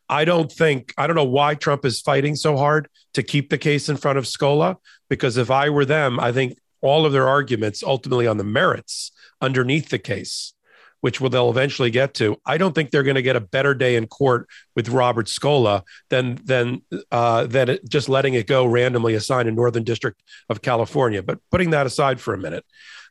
I 0.09 0.25
don't 0.25 0.51
think, 0.51 0.95
I 0.97 1.07
don't 1.07 1.17
know 1.17 1.25
why 1.25 1.55
Trump 1.55 1.85
is 1.85 2.01
fighting 2.01 2.37
so 2.37 2.57
hard 2.57 2.89
to 3.15 3.23
keep 3.23 3.51
the 3.51 3.59
case 3.59 3.89
in 3.89 3.97
front 3.97 4.19
of 4.19 4.25
Scola, 4.25 4.77
because 5.09 5.37
if 5.37 5.51
I 5.51 5.69
were 5.69 5.85
them, 5.85 6.21
I 6.21 6.33
think 6.33 6.59
all 6.81 7.07
of 7.07 7.13
their 7.13 7.29
arguments 7.29 7.83
ultimately 7.83 8.27
on 8.27 8.37
the 8.37 8.45
merits 8.45 9.11
underneath 9.41 9.89
the 9.89 9.99
case 9.99 10.55
which 11.01 11.21
will 11.21 11.31
they'll 11.31 11.51
eventually 11.51 11.91
get 11.91 12.15
to. 12.15 12.37
I 12.45 12.59
don't 12.59 12.75
think 12.75 12.91
they're 12.91 13.03
going 13.03 13.17
to 13.17 13.23
get 13.23 13.37
a 13.37 13.41
better 13.41 13.75
day 13.75 13.97
in 13.97 14.07
court 14.07 14.49
with 14.75 14.89
Robert 14.89 15.27
Scola 15.27 15.83
than 16.11 16.37
than 16.45 16.83
uh, 17.11 17.47
than 17.47 17.69
it, 17.71 17.89
just 17.89 18.09
letting 18.09 18.35
it 18.35 18.47
go 18.47 18.67
randomly 18.67 19.15
assigned 19.15 19.49
in 19.49 19.55
Northern 19.55 19.85
District 19.85 20.21
of 20.49 20.63
California. 20.63 21.23
But 21.23 21.39
putting 21.51 21.71
that 21.71 21.87
aside 21.87 22.21
for 22.21 22.35
a 22.35 22.39
minute, 22.39 22.65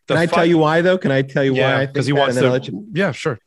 can 0.07 0.17
I 0.17 0.25
tell 0.25 0.45
you 0.45 0.57
why 0.57 0.81
though? 0.81 0.97
Can 0.97 1.11
I 1.11 1.21
tell 1.21 1.43
you 1.43 1.55
yeah, 1.55 1.77
why? 1.77 1.85
Because 1.85 2.05
he 2.05 2.13
wants 2.13 2.35
to. 2.35 2.61
You... 2.63 2.87
Yeah, 2.93 3.11
sure. 3.11 3.39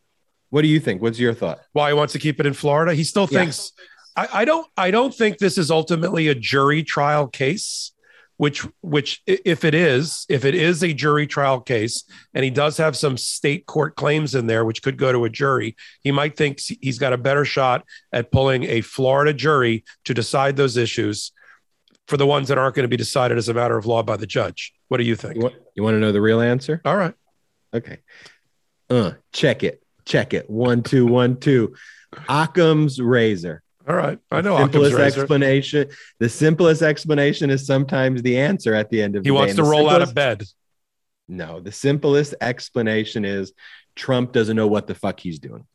What 0.50 0.62
do 0.62 0.68
you 0.68 0.80
think? 0.80 1.02
What's 1.02 1.18
your 1.18 1.34
thought? 1.34 1.60
Why 1.72 1.88
he 1.88 1.94
wants 1.94 2.12
to 2.14 2.18
keep 2.18 2.40
it 2.40 2.46
in 2.46 2.54
Florida? 2.54 2.94
He 2.94 3.04
still 3.04 3.26
thinks. 3.26 3.72
Yeah. 4.16 4.24
I, 4.24 4.40
I 4.40 4.44
don't. 4.44 4.66
I 4.76 4.90
don't 4.90 5.14
think 5.14 5.38
this 5.38 5.58
is 5.58 5.70
ultimately 5.70 6.28
a 6.28 6.34
jury 6.34 6.82
trial 6.82 7.28
case 7.28 7.92
which 8.38 8.66
which 8.80 9.22
if 9.26 9.64
it 9.64 9.74
is 9.74 10.24
if 10.30 10.44
it 10.44 10.54
is 10.54 10.82
a 10.82 10.94
jury 10.94 11.26
trial 11.26 11.60
case 11.60 12.04
and 12.32 12.44
he 12.44 12.50
does 12.50 12.78
have 12.78 12.96
some 12.96 13.16
state 13.16 13.66
court 13.66 13.94
claims 13.94 14.34
in 14.34 14.46
there 14.46 14.64
which 14.64 14.82
could 14.82 14.96
go 14.96 15.12
to 15.12 15.24
a 15.24 15.30
jury 15.30 15.76
he 16.00 16.10
might 16.10 16.36
think 16.36 16.58
he's 16.80 16.98
got 16.98 17.12
a 17.12 17.18
better 17.18 17.44
shot 17.44 17.84
at 18.12 18.32
pulling 18.32 18.64
a 18.64 18.80
florida 18.80 19.34
jury 19.34 19.84
to 20.04 20.14
decide 20.14 20.56
those 20.56 20.76
issues 20.76 21.32
for 22.08 22.16
the 22.16 22.26
ones 22.26 22.48
that 22.48 22.58
aren't 22.58 22.74
going 22.74 22.84
to 22.84 22.88
be 22.88 22.96
decided 22.96 23.36
as 23.36 23.48
a 23.48 23.54
matter 23.54 23.76
of 23.76 23.84
law 23.84 24.02
by 24.02 24.16
the 24.16 24.26
judge. 24.26 24.72
What 24.88 24.96
do 24.96 25.04
you 25.04 25.14
think? 25.14 25.36
You 25.36 25.42
want, 25.42 25.54
you 25.76 25.82
want 25.82 25.94
to 25.94 26.00
know 26.00 26.10
the 26.10 26.22
real 26.22 26.40
answer? 26.40 26.80
All 26.84 26.96
right. 26.96 27.14
Okay. 27.72 27.98
Uh, 28.88 29.12
check 29.32 29.62
it. 29.62 29.82
Check 30.06 30.32
it. 30.32 30.48
One, 30.48 30.82
two, 30.82 31.06
one, 31.06 31.36
two. 31.38 31.74
Occam's 32.28 32.98
razor. 32.98 33.62
All 33.88 33.96
right. 33.96 34.18
I 34.30 34.42
know 34.42 34.58
simplest 34.58 34.92
Occam's 34.92 34.94
razor. 34.94 35.20
explanation. 35.22 35.88
The 36.18 36.28
simplest 36.28 36.82
explanation 36.82 37.48
is 37.48 37.66
sometimes 37.66 38.22
the 38.22 38.38
answer 38.38 38.74
at 38.74 38.90
the 38.90 39.00
end 39.00 39.16
of 39.16 39.24
He 39.24 39.30
the 39.30 39.34
day. 39.34 39.36
He 39.36 39.38
wants 39.38 39.54
to 39.54 39.62
the 39.62 39.68
roll 39.68 39.88
out 39.88 40.02
of 40.02 40.14
bed. 40.14 40.44
No, 41.26 41.60
the 41.60 41.72
simplest 41.72 42.34
explanation 42.40 43.24
is 43.24 43.52
Trump 43.96 44.32
doesn't 44.32 44.56
know 44.56 44.66
what 44.66 44.86
the 44.86 44.94
fuck 44.94 45.20
he's 45.20 45.38
doing. 45.38 45.66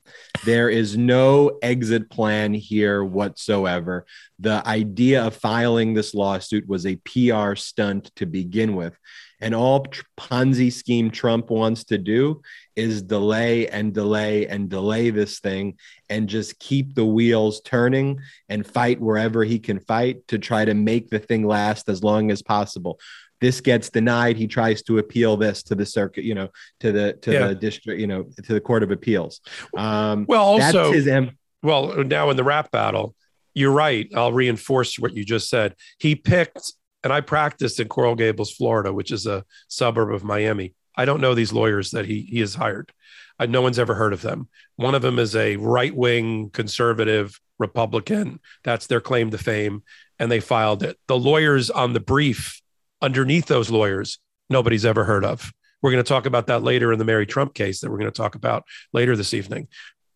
There 0.45 0.69
is 0.69 0.97
no 0.97 1.59
exit 1.61 2.09
plan 2.09 2.53
here 2.53 3.03
whatsoever. 3.03 4.05
The 4.39 4.65
idea 4.65 5.23
of 5.25 5.35
filing 5.35 5.93
this 5.93 6.13
lawsuit 6.13 6.67
was 6.67 6.85
a 6.85 6.95
PR 6.97 7.55
stunt 7.55 8.11
to 8.15 8.25
begin 8.25 8.75
with. 8.75 8.97
And 9.43 9.53
all 9.53 9.85
Ponzi 10.17 10.71
scheme 10.71 11.11
Trump 11.11 11.49
wants 11.49 11.83
to 11.85 11.97
do 11.97 12.41
is 12.77 13.01
delay 13.01 13.67
and 13.67 13.93
delay 13.93 14.47
and 14.47 14.69
delay 14.69 15.09
this 15.09 15.39
thing 15.39 15.77
and 16.09 16.29
just 16.29 16.57
keep 16.59 16.95
the 16.95 17.05
wheels 17.05 17.59
turning 17.61 18.21
and 18.47 18.65
fight 18.65 19.01
wherever 19.01 19.43
he 19.43 19.59
can 19.59 19.79
fight 19.81 20.25
to 20.29 20.39
try 20.39 20.63
to 20.63 20.73
make 20.73 21.09
the 21.09 21.19
thing 21.19 21.45
last 21.45 21.89
as 21.89 22.01
long 22.03 22.31
as 22.31 22.41
possible 22.41 22.99
this 23.41 23.59
gets 23.59 23.89
denied 23.89 24.37
he 24.37 24.47
tries 24.47 24.81
to 24.83 24.99
appeal 24.99 25.35
this 25.35 25.63
to 25.63 25.75
the 25.75 25.85
circuit 25.85 26.23
you 26.23 26.33
know 26.33 26.47
to 26.79 26.93
the 26.93 27.13
to 27.21 27.33
Yeah. 27.33 27.47
the 27.47 27.55
district 27.55 27.99
you 27.99 28.07
know 28.07 28.23
to 28.45 28.53
the 28.53 28.61
court 28.61 28.81
of 28.83 28.91
appeals 28.91 29.41
um 29.77 30.25
Well, 30.29 30.43
also, 30.43 30.83
that's 30.83 30.95
his 30.95 31.07
M- 31.07 31.37
well, 31.61 32.03
now 32.05 32.29
in 32.29 32.37
the 32.37 32.43
rap 32.43 32.71
battle, 32.71 33.15
you're 33.53 33.71
right. 33.71 34.09
I'll 34.15 34.33
reinforce 34.33 34.97
what 34.97 35.13
you 35.13 35.23
just 35.23 35.47
said. 35.49 35.75
He 35.99 36.15
picked, 36.15 36.73
and 37.03 37.11
I 37.11 37.21
practiced 37.21 37.79
in 37.79 37.87
Coral 37.87 38.15
Gables, 38.15 38.51
Florida, 38.51 38.93
which 38.93 39.11
is 39.11 39.25
a 39.25 39.45
suburb 39.67 40.13
of 40.13 40.23
Miami. 40.23 40.73
I 40.95 41.05
don't 41.05 41.21
know 41.21 41.33
these 41.33 41.53
lawyers 41.53 41.91
that 41.91 42.05
he 42.05 42.21
he 42.21 42.39
has 42.39 42.55
hired. 42.55 42.91
Uh, 43.39 43.47
no 43.47 43.61
one's 43.61 43.79
ever 43.79 43.95
heard 43.95 44.13
of 44.13 44.21
them. 44.21 44.47
One 44.75 44.95
of 44.95 45.01
them 45.01 45.19
is 45.19 45.35
a 45.35 45.57
right 45.57 45.95
wing 45.95 46.49
conservative 46.51 47.39
Republican. 47.59 48.39
That's 48.63 48.87
their 48.87 49.01
claim 49.01 49.31
to 49.31 49.37
fame, 49.37 49.83
and 50.19 50.31
they 50.31 50.39
filed 50.39 50.83
it. 50.83 50.97
The 51.07 51.17
lawyers 51.17 51.69
on 51.69 51.93
the 51.93 51.99
brief 51.99 52.61
underneath 53.01 53.47
those 53.47 53.69
lawyers, 53.69 54.19
nobody's 54.49 54.85
ever 54.85 55.03
heard 55.03 55.25
of. 55.25 55.51
We're 55.81 55.91
going 55.91 56.03
to 56.03 56.07
talk 56.07 56.25
about 56.25 56.47
that 56.47 56.63
later 56.63 56.93
in 56.93 56.99
the 56.99 57.05
Mary 57.05 57.25
Trump 57.25 57.53
case 57.53 57.81
that 57.81 57.91
we're 57.91 57.97
going 57.97 58.11
to 58.11 58.17
talk 58.17 58.35
about 58.35 58.63
later 58.93 59.15
this 59.15 59.33
evening. 59.33 59.67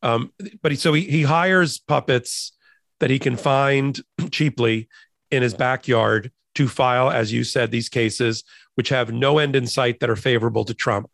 Um, 0.02 0.32
but 0.62 0.72
he, 0.72 0.78
so 0.78 0.94
he, 0.94 1.02
he 1.02 1.24
hires 1.24 1.80
puppets 1.80 2.54
that 3.00 3.10
he 3.10 3.20
can 3.20 3.36
find 3.36 4.00
cheaply 4.32 4.88
in 5.32 5.44
his 5.44 5.54
backyard 5.54 6.32
to 6.58 6.68
file, 6.68 7.10
as 7.10 7.32
you 7.32 7.44
said, 7.44 7.72
these 7.72 7.90
cases, 7.90 8.44
which 8.76 8.90
have 8.90 9.12
no 9.12 9.38
end 9.40 9.56
in 9.56 9.66
sight 9.68 10.00
that 10.00 10.10
are 10.10 10.16
favorable 10.16 10.66
to 10.66 10.74
Trump. 10.74 11.10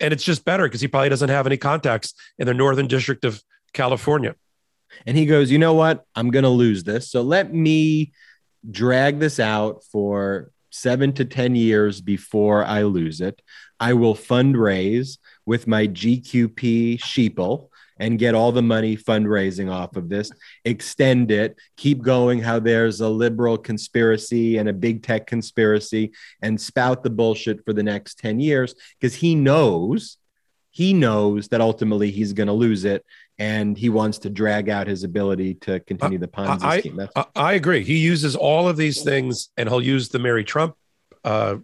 And 0.00 0.12
it's 0.12 0.24
just 0.24 0.44
better 0.44 0.64
because 0.64 0.80
he 0.80 0.88
probably 0.88 1.08
doesn't 1.08 1.28
have 1.28 1.46
any 1.46 1.56
contacts 1.56 2.14
in 2.38 2.46
the 2.46 2.54
Northern 2.54 2.86
District 2.86 3.24
of 3.24 3.42
California. 3.72 4.34
and 5.06 5.16
he 5.16 5.26
goes 5.26 5.50
you 5.50 5.58
know 5.58 5.74
what 5.74 6.04
i'm 6.14 6.30
gonna 6.30 6.48
lose 6.48 6.84
this 6.84 7.10
so 7.10 7.22
let 7.22 7.52
me 7.52 8.12
drag 8.70 9.18
this 9.18 9.40
out 9.40 9.82
for 9.90 10.50
seven 10.70 11.12
to 11.12 11.24
ten 11.24 11.54
years 11.54 12.00
before 12.00 12.64
i 12.64 12.82
lose 12.82 13.20
it 13.20 13.42
i 13.80 13.92
will 13.92 14.14
fundraise 14.14 15.18
with 15.46 15.66
my 15.66 15.86
gqp 15.88 16.98
sheeple 17.00 17.68
and 17.98 18.18
get 18.18 18.34
all 18.34 18.52
the 18.52 18.62
money 18.62 18.96
fundraising 18.96 19.70
off 19.70 19.96
of 19.96 20.08
this, 20.08 20.30
extend 20.64 21.30
it, 21.30 21.56
keep 21.76 22.02
going 22.02 22.40
how 22.40 22.58
there's 22.58 23.00
a 23.00 23.08
liberal 23.08 23.56
conspiracy 23.56 24.58
and 24.58 24.68
a 24.68 24.72
big 24.72 25.02
tech 25.02 25.26
conspiracy, 25.26 26.12
and 26.42 26.60
spout 26.60 27.02
the 27.02 27.10
bullshit 27.10 27.64
for 27.64 27.72
the 27.72 27.82
next 27.82 28.18
10 28.18 28.40
years 28.40 28.74
because 29.00 29.14
he 29.14 29.34
knows, 29.34 30.18
he 30.70 30.92
knows 30.92 31.48
that 31.48 31.60
ultimately 31.60 32.10
he's 32.10 32.32
going 32.32 32.48
to 32.48 32.52
lose 32.52 32.84
it 32.84 33.04
and 33.38 33.76
he 33.76 33.88
wants 33.88 34.18
to 34.18 34.30
drag 34.30 34.68
out 34.68 34.86
his 34.86 35.02
ability 35.02 35.54
to 35.54 35.80
continue 35.80 36.18
the 36.18 36.28
Ponzi 36.28 36.62
I- 36.62 36.78
scheme. 36.80 37.08
I, 37.16 37.24
I 37.34 37.52
agree. 37.54 37.82
He 37.84 37.98
uses 37.98 38.36
all 38.36 38.68
of 38.68 38.76
these 38.76 39.02
things, 39.02 39.50
and 39.56 39.68
he'll 39.68 39.82
use 39.82 40.08
the 40.08 40.20
Mary 40.20 40.44
Trump 40.44 40.76
uh, 41.24 41.56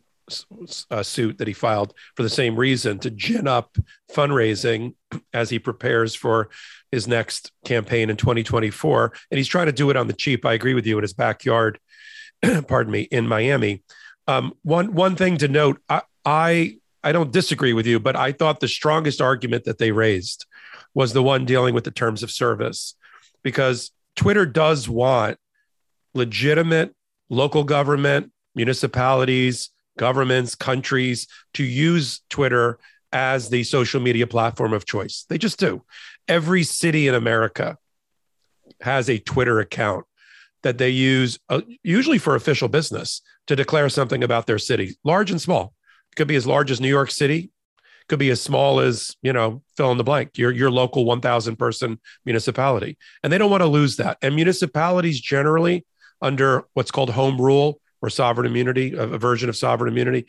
uh, 0.91 1.03
suit 1.03 1.39
that 1.39 1.49
he 1.49 1.55
filed 1.55 1.95
for 2.15 2.23
the 2.23 2.29
same 2.29 2.57
reason 2.57 2.99
to 2.99 3.11
gin 3.11 3.47
up 3.47 3.77
fundraising 4.13 4.95
as 5.33 5.51
he 5.51 5.59
prepares 5.59 6.15
for 6.15 6.51
his 6.91 7.07
next 7.07 7.53
campaign 7.65 8.11
in 8.11 8.17
2024. 8.17 9.13
And 9.31 9.39
he's 9.39 9.49
trying 9.49 9.67
to 9.67 9.73
do 9.73 9.91
it 9.91 9.97
on 9.97 10.07
the 10.07 10.13
cheap. 10.13 10.45
I 10.45 10.55
agree 10.55 10.75
with 10.75 10.87
you 10.87 10.99
in 10.99 11.03
his 11.03 11.13
backyard. 11.13 11.79
pardon 12.69 12.93
me, 12.93 13.03
in 13.03 13.27
Miami. 13.27 13.83
Um, 14.27 14.53
one 14.63 14.95
one 14.95 15.17
thing 15.17 15.39
to 15.39 15.49
note, 15.49 15.81
I, 15.89 16.03
I 16.25 16.77
I 17.03 17.13
don't 17.13 17.33
disagree 17.33 17.73
with 17.73 17.87
you, 17.87 17.99
but 17.99 18.17
I 18.17 18.33
thought 18.33 18.61
the 18.61 18.69
strongest 18.69 19.21
argument 19.21 19.65
that 19.65 19.79
they 19.79 19.93
raised 19.93 20.47
was 20.95 21.13
the 21.13 21.23
one 21.23 21.45
dealing 21.45 21.75
with 21.75 21.85
the 21.85 21.91
terms 21.91 22.23
of 22.23 22.31
service, 22.31 22.95
because 23.43 23.91
Twitter 24.17 24.47
does 24.47 24.89
want 24.89 25.39
legitimate 26.15 26.95
local 27.31 27.65
government, 27.65 28.33
municipalities, 28.55 29.71
governments, 30.01 30.55
countries 30.55 31.27
to 31.53 31.63
use 31.63 32.23
Twitter 32.31 32.79
as 33.13 33.51
the 33.51 33.63
social 33.65 34.01
media 34.01 34.27
platform 34.27 34.73
of 34.73 34.87
choice. 34.87 35.27
They 35.29 35.37
just 35.37 35.59
do. 35.59 35.85
Every 36.27 36.63
city 36.63 37.07
in 37.07 37.15
America 37.15 37.77
has 38.81 39.11
a 39.11 39.19
Twitter 39.19 39.61
account 39.61 40.07
that 40.63 40.79
they 40.79 40.89
use, 40.89 41.39
uh, 41.51 41.61
usually 41.83 42.17
for 42.17 42.35
official 42.35 42.69
business, 42.69 43.21
to 43.47 43.55
declare 43.55 43.91
something 43.91 44.25
about 44.25 44.47
their 44.47 44.59
city, 44.59 44.97
large 45.05 45.31
and 45.31 45.41
small. 45.41 45.75
It 46.13 46.17
could 46.17 46.29
be 46.29 46.37
as 46.37 46.47
large 46.47 46.71
as 46.71 46.81
New 46.81 46.89
York 46.89 47.11
City, 47.11 47.51
could 48.09 48.19
be 48.19 48.31
as 48.31 48.41
small 48.41 48.81
as 48.81 49.15
you 49.21 49.35
know 49.35 49.63
fill 49.77 49.93
in 49.93 49.99
the 49.99 50.03
blank 50.03 50.37
your 50.37 50.51
your 50.51 50.69
local 50.69 51.05
1000 51.05 51.55
person 51.55 52.01
municipality 52.25 52.99
and 53.23 53.33
they 53.33 53.39
don't 53.39 53.53
want 53.53 53.61
to 53.61 53.69
lose 53.69 53.99
that 53.99 54.19
and 54.21 54.35
municipalities 54.35 55.21
generally 55.21 55.87
under 56.21 56.65
what's 56.75 56.91
called 56.91 57.11
home 57.11 57.41
rule 57.41 57.81
or 58.03 58.11
sovereign 58.11 58.47
immunity 58.47 58.95
a, 58.95 59.03
a 59.03 59.19
version 59.19 59.49
of 59.49 59.57
sovereign 59.57 59.93
immunity 59.93 60.27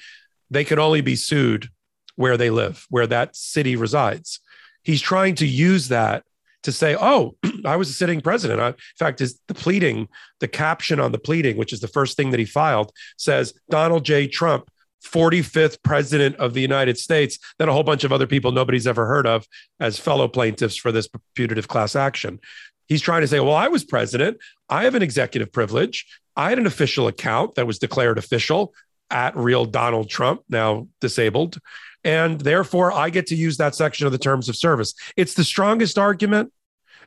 they 0.49 0.63
can 0.63 0.79
only 0.79 1.01
be 1.01 1.15
sued 1.15 1.69
where 2.15 2.37
they 2.37 2.49
live 2.49 2.85
where 2.89 3.07
that 3.07 3.35
city 3.35 3.75
resides 3.75 4.39
he's 4.83 5.01
trying 5.01 5.35
to 5.35 5.47
use 5.47 5.87
that 5.87 6.23
to 6.63 6.71
say 6.71 6.95
oh 6.99 7.35
i 7.65 7.75
was 7.75 7.89
a 7.89 7.93
sitting 7.93 8.21
president 8.21 8.59
I, 8.59 8.69
in 8.69 8.75
fact 8.97 9.21
is 9.21 9.39
the 9.47 9.53
pleading 9.53 10.07
the 10.39 10.47
caption 10.47 10.99
on 10.99 11.11
the 11.11 11.19
pleading 11.19 11.57
which 11.57 11.73
is 11.73 11.79
the 11.79 11.87
first 11.87 12.17
thing 12.17 12.31
that 12.31 12.39
he 12.39 12.45
filed 12.45 12.91
says 13.17 13.53
donald 13.69 14.05
j 14.05 14.27
trump 14.27 14.69
45th 15.03 15.81
president 15.83 16.35
of 16.37 16.53
the 16.53 16.61
United 16.61 16.97
States, 16.97 17.39
then 17.57 17.69
a 17.69 17.73
whole 17.73 17.83
bunch 17.83 18.03
of 18.03 18.11
other 18.11 18.27
people 18.27 18.51
nobody's 18.51 18.87
ever 18.87 19.07
heard 19.07 19.27
of 19.27 19.47
as 19.79 19.99
fellow 19.99 20.27
plaintiffs 20.27 20.75
for 20.75 20.91
this 20.91 21.09
putative 21.35 21.67
class 21.67 21.95
action. 21.95 22.39
He's 22.87 23.01
trying 23.01 23.21
to 23.21 23.27
say, 23.27 23.39
well, 23.39 23.55
I 23.55 23.67
was 23.67 23.83
president. 23.83 24.37
I 24.69 24.83
have 24.83 24.95
an 24.95 25.01
executive 25.01 25.51
privilege. 25.51 26.05
I 26.35 26.49
had 26.49 26.59
an 26.59 26.65
official 26.65 27.07
account 27.07 27.55
that 27.55 27.67
was 27.67 27.79
declared 27.79 28.17
official 28.17 28.73
at 29.09 29.35
real 29.35 29.65
Donald 29.65 30.09
Trump, 30.09 30.41
now 30.49 30.87
disabled. 31.01 31.57
And 32.03 32.41
therefore, 32.41 32.91
I 32.91 33.09
get 33.09 33.27
to 33.27 33.35
use 33.35 33.57
that 33.57 33.75
section 33.75 34.05
of 34.05 34.11
the 34.11 34.17
terms 34.17 34.49
of 34.49 34.55
service. 34.55 34.93
It's 35.17 35.35
the 35.35 35.43
strongest 35.43 35.99
argument. 35.99 36.51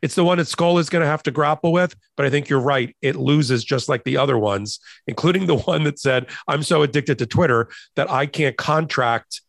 It's 0.03 0.15
the 0.15 0.25
one 0.25 0.39
that 0.39 0.47
Scola 0.47 0.81
is 0.81 0.91
going 0.91 1.01
to 1.01 1.09
have 1.09 1.23
to 1.25 1.31
grapple 1.31 1.73
with. 1.73 1.97
But 2.17 2.27
I 2.27 2.31
think 2.31 2.49
you're 2.49 2.61
right. 2.61 2.95
It 3.01 3.17
loses 3.17 3.65
just 3.65 3.89
like 3.89 4.05
the 4.05 4.19
other 4.19 4.39
ones, 4.39 4.79
including 5.07 5.47
the 5.47 5.57
one 5.71 5.85
that 5.85 5.99
said, 5.99 6.27
I'm 6.47 6.63
so 6.63 6.83
addicted 6.83 7.19
to 7.19 7.27
Twitter 7.27 7.69
that 7.97 8.11
I 8.11 8.27
can't 8.27 8.57
contract 8.57 9.41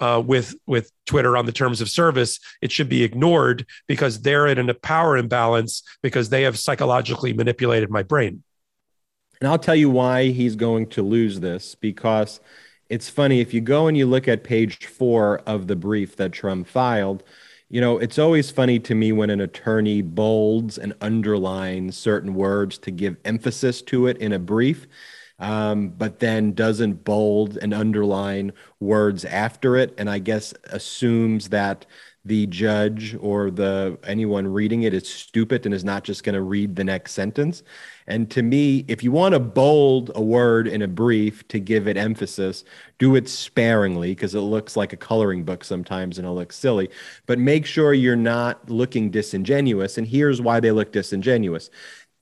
uh, 0.00 0.22
with, 0.24 0.54
with 0.66 0.90
Twitter 1.06 1.36
on 1.36 1.46
the 1.46 1.52
terms 1.52 1.80
of 1.80 1.88
service. 1.88 2.38
It 2.60 2.72
should 2.72 2.88
be 2.88 3.04
ignored 3.04 3.66
because 3.86 4.20
they're 4.20 4.48
in 4.48 4.68
a 4.68 4.74
power 4.74 5.16
imbalance 5.16 5.82
because 6.02 6.28
they 6.28 6.42
have 6.42 6.58
psychologically 6.58 7.32
manipulated 7.32 7.88
my 7.88 8.02
brain. 8.02 8.42
And 9.42 9.48
I'll 9.48 9.58
tell 9.58 9.74
you 9.74 9.90
why 9.90 10.26
he's 10.26 10.54
going 10.54 10.86
to 10.90 11.02
lose 11.02 11.40
this 11.40 11.74
because 11.74 12.38
it's 12.88 13.10
funny. 13.10 13.40
If 13.40 13.52
you 13.52 13.60
go 13.60 13.88
and 13.88 13.96
you 13.96 14.06
look 14.06 14.28
at 14.28 14.44
page 14.44 14.86
four 14.86 15.38
of 15.38 15.66
the 15.66 15.74
brief 15.74 16.14
that 16.14 16.30
Trump 16.30 16.68
filed, 16.68 17.24
you 17.68 17.80
know, 17.80 17.98
it's 17.98 18.20
always 18.20 18.52
funny 18.52 18.78
to 18.78 18.94
me 18.94 19.10
when 19.10 19.30
an 19.30 19.40
attorney 19.40 20.00
bolds 20.00 20.78
and 20.78 20.94
underlines 21.00 21.96
certain 21.96 22.34
words 22.34 22.78
to 22.78 22.92
give 22.92 23.16
emphasis 23.24 23.82
to 23.82 24.06
it 24.06 24.16
in 24.18 24.32
a 24.32 24.38
brief, 24.38 24.86
um, 25.40 25.88
but 25.88 26.20
then 26.20 26.52
doesn't 26.52 27.02
bold 27.02 27.58
and 27.60 27.74
underline 27.74 28.52
words 28.78 29.24
after 29.24 29.74
it. 29.74 29.92
And 29.98 30.08
I 30.08 30.20
guess 30.20 30.54
assumes 30.66 31.48
that 31.48 31.84
the 32.24 32.46
judge 32.46 33.16
or 33.20 33.50
the 33.50 33.98
anyone 34.04 34.46
reading 34.46 34.84
it 34.84 34.94
is 34.94 35.08
stupid 35.08 35.66
and 35.66 35.74
is 35.74 35.84
not 35.84 36.04
just 36.04 36.22
going 36.22 36.34
to 36.34 36.42
read 36.42 36.76
the 36.76 36.84
next 36.84 37.12
sentence. 37.12 37.64
And 38.06 38.30
to 38.30 38.42
me, 38.42 38.84
if 38.88 39.02
you 39.02 39.10
want 39.10 39.34
to 39.34 39.40
bold 39.40 40.12
a 40.14 40.22
word 40.22 40.68
in 40.68 40.82
a 40.82 40.88
brief 40.88 41.46
to 41.48 41.58
give 41.58 41.88
it 41.88 41.96
emphasis, 41.96 42.64
do 42.98 43.16
it 43.16 43.28
sparingly 43.28 44.10
because 44.12 44.34
it 44.34 44.40
looks 44.40 44.76
like 44.76 44.92
a 44.92 44.96
coloring 44.96 45.44
book 45.44 45.64
sometimes 45.64 46.18
and 46.18 46.26
it 46.26 46.30
looks 46.30 46.56
silly. 46.56 46.90
But 47.26 47.38
make 47.38 47.66
sure 47.66 47.92
you're 47.92 48.16
not 48.16 48.70
looking 48.70 49.10
disingenuous. 49.10 49.98
And 49.98 50.06
here's 50.06 50.40
why 50.40 50.60
they 50.60 50.70
look 50.70 50.92
disingenuous. 50.92 51.70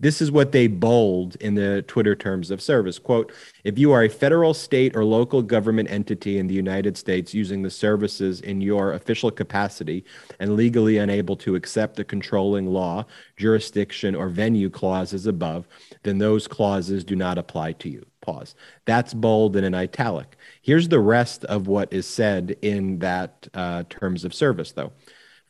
This 0.00 0.22
is 0.22 0.32
what 0.32 0.52
they 0.52 0.66
bold 0.66 1.36
in 1.36 1.54
the 1.54 1.82
Twitter 1.82 2.16
terms 2.16 2.50
of 2.50 2.62
service. 2.62 2.98
Quote, 2.98 3.32
if 3.64 3.78
you 3.78 3.92
are 3.92 4.04
a 4.04 4.08
federal, 4.08 4.54
state, 4.54 4.96
or 4.96 5.04
local 5.04 5.42
government 5.42 5.90
entity 5.90 6.38
in 6.38 6.46
the 6.46 6.54
United 6.54 6.96
States 6.96 7.34
using 7.34 7.60
the 7.60 7.70
services 7.70 8.40
in 8.40 8.62
your 8.62 8.94
official 8.94 9.30
capacity 9.30 10.04
and 10.38 10.56
legally 10.56 10.96
unable 10.96 11.36
to 11.36 11.54
accept 11.54 11.96
the 11.96 12.04
controlling 12.04 12.66
law, 12.66 13.04
jurisdiction, 13.36 14.14
or 14.14 14.30
venue 14.30 14.70
clauses 14.70 15.26
above, 15.26 15.68
then 16.02 16.16
those 16.16 16.48
clauses 16.48 17.04
do 17.04 17.14
not 17.14 17.36
apply 17.36 17.72
to 17.72 17.90
you. 17.90 18.04
Pause. 18.22 18.54
That's 18.86 19.12
bold 19.12 19.54
and 19.56 19.66
in 19.66 19.74
italic. 19.74 20.36
Here's 20.62 20.88
the 20.88 21.00
rest 21.00 21.44
of 21.44 21.66
what 21.66 21.92
is 21.92 22.06
said 22.06 22.56
in 22.62 22.98
that 23.00 23.48
uh, 23.52 23.84
terms 23.90 24.24
of 24.24 24.32
service, 24.32 24.72
though. 24.72 24.92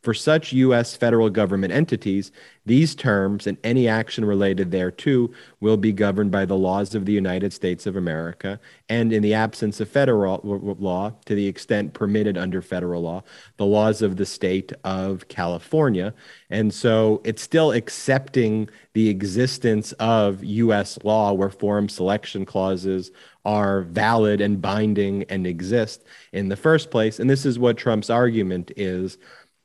For 0.03 0.15
such 0.15 0.53
U.S. 0.55 0.97
federal 0.97 1.29
government 1.29 1.75
entities, 1.75 2.33
these 2.65 2.95
terms 2.95 3.47
and 3.47 3.59
any 3.65 3.87
action 3.89 4.25
related 4.25 4.71
thereto 4.71 5.31
will 5.61 5.77
be 5.77 5.93
governed 5.93 6.31
by 6.31 6.45
the 6.45 6.57
laws 6.57 6.95
of 6.95 7.05
the 7.05 7.13
United 7.13 7.53
States 7.53 7.87
of 7.87 7.97
America, 7.97 8.61
and 8.89 9.13
in 9.13 9.23
the 9.23 9.35
absence 9.35 9.81
of 9.81 9.89
federal 9.89 10.41
law, 10.79 11.13
to 11.27 11.35
the 11.35 11.47
extent 11.47 11.93
permitted 11.93 12.39
under 12.39 12.63
federal 12.63 13.03
law, 13.03 13.23
the 13.57 13.67
laws 13.67 14.01
of 14.03 14.17
the 14.17 14.27
state 14.27 14.73
of 14.85 15.29
California. 15.29 16.15
And 16.49 16.73
so 16.73 17.21
it's 17.25 17.43
still 17.43 17.73
accepting 17.73 18.69
the 18.93 19.09
existence 19.09 19.93
of 19.93 20.43
U.S. 20.43 20.99
law 21.05 21.33
where 21.33 21.51
forum 21.51 21.89
selection 21.89 22.45
clauses 22.45 23.11
are 23.45 23.83
valid 23.83 24.41
and 24.41 24.61
binding 24.61 25.25
and 25.25 25.47
exist 25.47 26.05
in 26.33 26.49
the 26.49 26.57
first 26.57 26.91
place. 26.91 27.19
And 27.19 27.31
this 27.31 27.47
is 27.47 27.59
what 27.59 27.79
Trump's 27.79 28.11
argument 28.11 28.71
is 28.77 29.17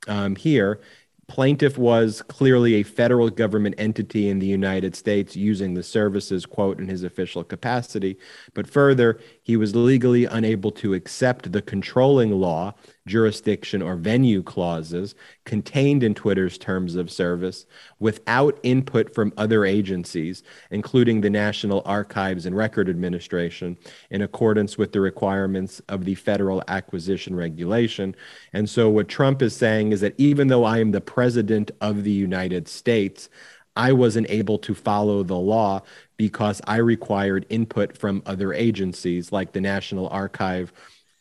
Um, 0.06 0.36
here, 0.36 0.80
plaintiff 1.28 1.76
was 1.76 2.22
clearly 2.22 2.74
a 2.74 2.82
federal 2.82 3.30
government 3.30 3.74
entity 3.78 4.28
in 4.28 4.38
the 4.38 4.46
United 4.46 4.94
States 4.94 5.36
using 5.36 5.74
the 5.74 5.82
services, 5.82 6.46
quote, 6.46 6.78
in 6.78 6.88
his 6.88 7.02
official 7.02 7.42
capacity. 7.44 8.16
But 8.54 8.68
further, 8.68 9.18
he 9.42 9.56
was 9.56 9.74
legally 9.74 10.24
unable 10.24 10.70
to 10.72 10.94
accept 10.94 11.52
the 11.52 11.62
controlling 11.62 12.30
law 12.32 12.74
jurisdiction, 13.06 13.80
or 13.82 13.96
venue 13.96 14.42
clauses 14.42 15.14
contained 15.44 16.02
in 16.02 16.14
Twitter's 16.14 16.58
terms 16.58 16.96
of 16.96 17.10
service 17.10 17.66
without 17.98 18.58
input 18.62 19.14
from 19.14 19.32
other 19.36 19.64
agencies, 19.64 20.42
including 20.70 21.20
the 21.20 21.30
National 21.30 21.82
Archives 21.84 22.46
and 22.46 22.56
Record 22.56 22.88
Administration, 22.88 23.76
in 24.10 24.22
accordance 24.22 24.76
with 24.76 24.92
the 24.92 25.00
requirements 25.00 25.80
of 25.88 26.04
the 26.04 26.14
Federal 26.14 26.62
Acquisition 26.68 27.34
Regulation. 27.34 28.14
And 28.52 28.68
so, 28.68 28.90
what 28.90 29.08
Trump 29.08 29.40
is 29.42 29.56
saying 29.56 29.92
is 29.92 30.00
that 30.00 30.14
even 30.18 30.48
though 30.48 30.64
I 30.64 30.78
am 30.78 30.90
the 30.90 31.00
president 31.00 31.70
of 31.80 32.04
the 32.04 32.12
United 32.12 32.68
States, 32.68 33.28
I 33.76 33.92
wasn't 33.92 34.30
able 34.30 34.58
to 34.60 34.74
follow 34.74 35.22
the 35.22 35.36
law 35.36 35.82
because 36.16 36.62
I 36.66 36.76
required 36.76 37.46
input 37.50 37.96
from 37.96 38.22
other 38.24 38.52
agencies 38.54 39.32
like 39.32 39.52
the 39.52 39.60
National 39.60 40.08
Archive 40.08 40.72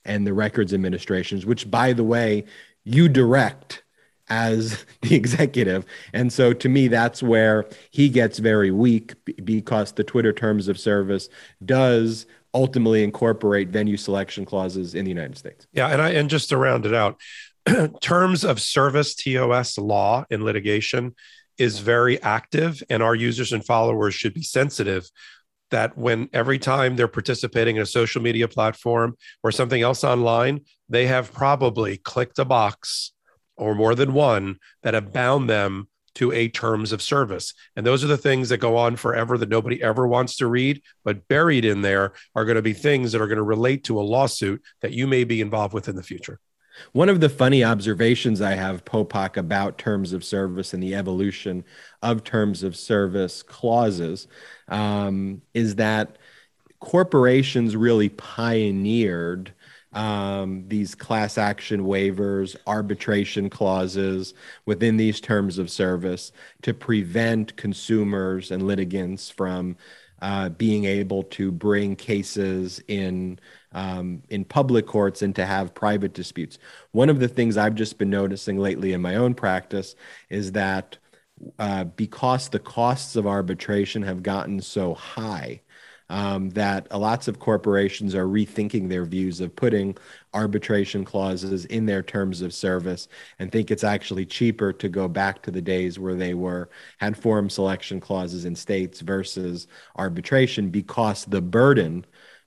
and 0.06 0.26
the 0.26 0.34
records 0.34 0.74
administrations, 0.74 1.46
which, 1.46 1.70
by 1.70 1.94
the 1.94 2.04
way, 2.04 2.46
you 2.84 3.10
direct 3.10 3.84
as 4.30 4.86
the 5.02 5.16
executive. 5.16 5.86
And 6.14 6.32
so 6.32 6.54
to 6.54 6.70
me, 6.70 6.88
that's 6.88 7.22
where 7.22 7.66
he 7.92 8.10
gets 8.10 8.40
very 8.40 8.72
weak 8.72 9.14
because 9.44 9.92
the 9.92 10.04
Twitter 10.04 10.34
terms 10.34 10.68
of 10.68 10.80
service 10.80 11.30
does 11.64 12.26
ultimately 12.54 13.04
incorporate 13.04 13.70
venue 13.70 13.98
selection 13.98 14.46
clauses 14.46 14.96
in 14.96 15.04
the 15.04 15.10
United 15.10 15.38
States. 15.38 15.68
Yeah. 15.74 15.90
And 15.90 16.02
I, 16.02 16.12
and 16.12 16.30
just 16.30 16.50
to 16.50 16.58
round 16.58 16.86
it 16.86 16.94
out, 16.94 17.20
terms 18.02 18.46
of 18.46 18.62
service 18.62 19.14
TOS 19.16 19.78
law 19.78 20.26
in 20.30 20.44
litigation 20.44 21.16
is 21.58 21.80
very 21.80 22.22
active 22.22 22.82
and 22.90 23.02
our 23.02 23.16
users 23.16 23.54
and 23.54 23.66
followers 23.66 24.14
should 24.14 24.34
be 24.34 24.44
sensitive 24.44 25.10
that 25.72 25.98
when 25.98 26.30
every 26.34 26.60
time 26.60 26.96
they're 26.96 27.08
participating 27.08 27.76
in 27.76 27.82
a 27.82 27.88
social 27.88 28.22
media 28.22 28.48
platform 28.48 29.16
or 29.44 29.52
something 29.52 29.82
else 29.82 30.04
online, 30.04 30.62
they 30.90 31.08
have 31.08 31.34
probably 31.34 31.98
clicked 31.98 32.40
a 32.40 32.46
box 32.46 33.12
or 33.58 33.74
more 33.74 33.96
than 33.96 34.14
one 34.14 34.58
that 34.84 34.94
have 34.94 35.14
bound 35.14 35.50
them 35.50 35.88
to 36.16 36.32
a 36.32 36.48
terms 36.48 36.92
of 36.92 37.02
service. 37.02 37.54
And 37.76 37.86
those 37.86 38.04
are 38.04 38.08
the 38.08 38.18
things 38.18 38.50
that 38.50 38.58
go 38.58 38.78
on 38.78 38.96
forever 38.96 39.38
that 39.38 39.50
nobody 39.50 39.82
ever 39.84 40.08
wants 40.08 40.38
to 40.38 40.48
read. 40.48 40.82
But 41.04 41.28
buried 41.28 41.66
in 41.66 41.82
there 41.82 42.14
are 42.34 42.46
going 42.46 42.56
to 42.56 42.62
be 42.62 42.74
things 42.74 43.12
that 43.12 43.22
are 43.22 43.28
going 43.28 43.38
to 43.38 43.44
relate 43.44 43.84
to 43.86 44.00
a 44.00 44.02
lawsuit 44.02 44.62
that 44.82 44.94
you 44.94 45.08
may 45.08 45.24
be 45.26 45.42
involved 45.42 45.74
with 45.74 45.90
in 45.90 45.96
the 45.96 46.04
future. 46.04 46.40
One 46.92 47.10
of 47.10 47.20
the 47.20 47.30
funny 47.30 47.64
observations 47.64 48.42
I 48.42 48.54
have, 48.54 48.86
Popok, 48.86 49.38
about 49.38 49.78
terms 49.78 50.14
of 50.14 50.24
service 50.24 50.74
and 50.74 50.82
the 50.82 50.96
evolution 50.96 51.64
of 52.02 52.24
terms 52.24 52.64
of 52.64 52.76
service 52.76 53.44
clauses 53.44 54.28
um, 54.68 55.42
is 55.54 55.76
that 55.76 56.18
corporations 56.80 57.76
really 57.76 58.10
pioneered 58.10 59.54
um, 59.94 60.66
these 60.68 60.94
class 60.94 61.38
action 61.38 61.86
waivers, 61.86 62.56
arbitration 62.68 63.50
clauses 63.50 64.34
within 64.66 64.98
these 64.98 65.22
terms 65.22 65.58
of 65.58 65.72
service 65.72 66.34
to 66.64 66.74
prevent 66.74 67.56
consumers 67.56 68.52
and 68.52 68.68
litigants 68.68 69.30
from 69.30 69.78
uh, 70.22 70.50
being 70.50 70.86
able 70.86 71.24
to 71.24 71.52
bring 71.52 71.96
cases 71.96 72.82
in 72.88 73.40
um, 73.76 74.24
in 74.30 74.46
public 74.46 74.88
courts 74.88 75.22
and 75.22 75.36
to 75.36 75.46
have 75.46 75.76
private 75.76 76.14
disputes. 76.14 76.58
One 76.94 77.10
of 77.10 77.20
the 77.20 77.28
things 77.28 77.58
I've 77.58 77.76
just 77.76 77.98
been 77.98 78.10
noticing 78.10 78.58
lately 78.58 78.94
in 78.94 79.02
my 79.02 79.16
own 79.16 79.36
practice 79.36 79.96
is 80.30 80.54
that 80.54 80.98
uh, 81.60 81.84
because 81.84 82.48
the 82.48 82.60
costs 82.60 83.18
of 83.18 83.28
arbitration 83.28 84.02
have 84.04 84.24
gotten 84.24 84.62
so 84.62 84.94
high, 84.94 85.62
um, 86.10 86.50
that 86.52 86.92
lots 86.96 87.28
of 87.28 87.40
corporations 87.40 88.14
are 88.14 88.28
rethinking 88.28 88.90
their 88.90 89.06
views 89.06 89.42
of 89.42 89.56
putting 89.56 89.98
arbitration 90.34 91.04
clauses 91.04 91.66
in 91.66 91.86
their 91.86 92.04
terms 92.04 92.42
of 92.42 92.54
service 92.54 93.08
and 93.40 93.52
think 93.52 93.72
it's 93.72 93.84
actually 93.84 94.26
cheaper 94.26 94.72
to 94.72 94.88
go 94.88 95.08
back 95.08 95.42
to 95.42 95.52
the 95.52 95.62
days 95.62 95.98
where 95.98 96.16
they 96.16 96.36
were 96.36 96.70
had 97.00 97.18
forum 97.18 97.50
selection 97.50 98.00
clauses 98.00 98.46
in 98.46 98.56
states 98.56 99.02
versus 99.02 99.68
arbitration 99.96 100.70
because 100.70 101.26
the 101.26 101.42
burden 101.42 102.06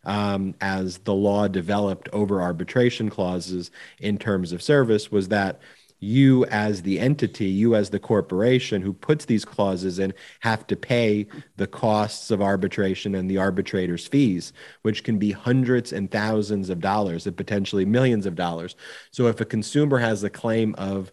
um, 0.09 0.55
as 0.63 0.99
the 0.99 1.15
law 1.15 1.47
developed 1.47 2.09
over 2.15 2.41
arbitration 2.41 3.11
clauses 3.11 3.71
in 4.01 4.17
terms 4.17 4.53
of 4.53 4.63
service 4.63 5.13
was 5.13 5.29
that 5.29 5.61
you 6.01 6.47
as 6.47 6.81
the 6.83 6.99
entity, 6.99 7.47
you 7.47 7.75
as 7.75 7.91
the 7.91 7.99
corporation 7.99 8.81
who 8.81 8.93
puts 8.93 9.27
these 9.27 9.45
clauses 9.45 9.99
in, 9.99 10.15
have 10.41 10.67
to 10.69 10.77
pay 10.77 11.27
the 11.57 11.67
costs 11.67 12.31
of 12.31 12.41
arbitration 12.41 13.17
and 13.17 13.29
the 13.29 13.37
arbitrator's 13.37 14.07
fees, 14.07 14.53
which 14.83 15.05
can 15.05 15.19
be 15.19 15.33
hundreds 15.33 15.93
and 15.93 16.11
thousands 16.11 16.71
of 16.71 16.81
dollars 16.81 17.27
and 17.27 17.37
potentially 17.37 17.85
millions 17.85 18.27
of 18.27 18.35
dollars. 18.35 18.77
So 19.11 19.27
if 19.27 19.41
a 19.41 19.45
consumer 19.45 19.99
has 19.99 20.25
a 20.25 20.31
claim 20.31 20.75
of 20.79 21.13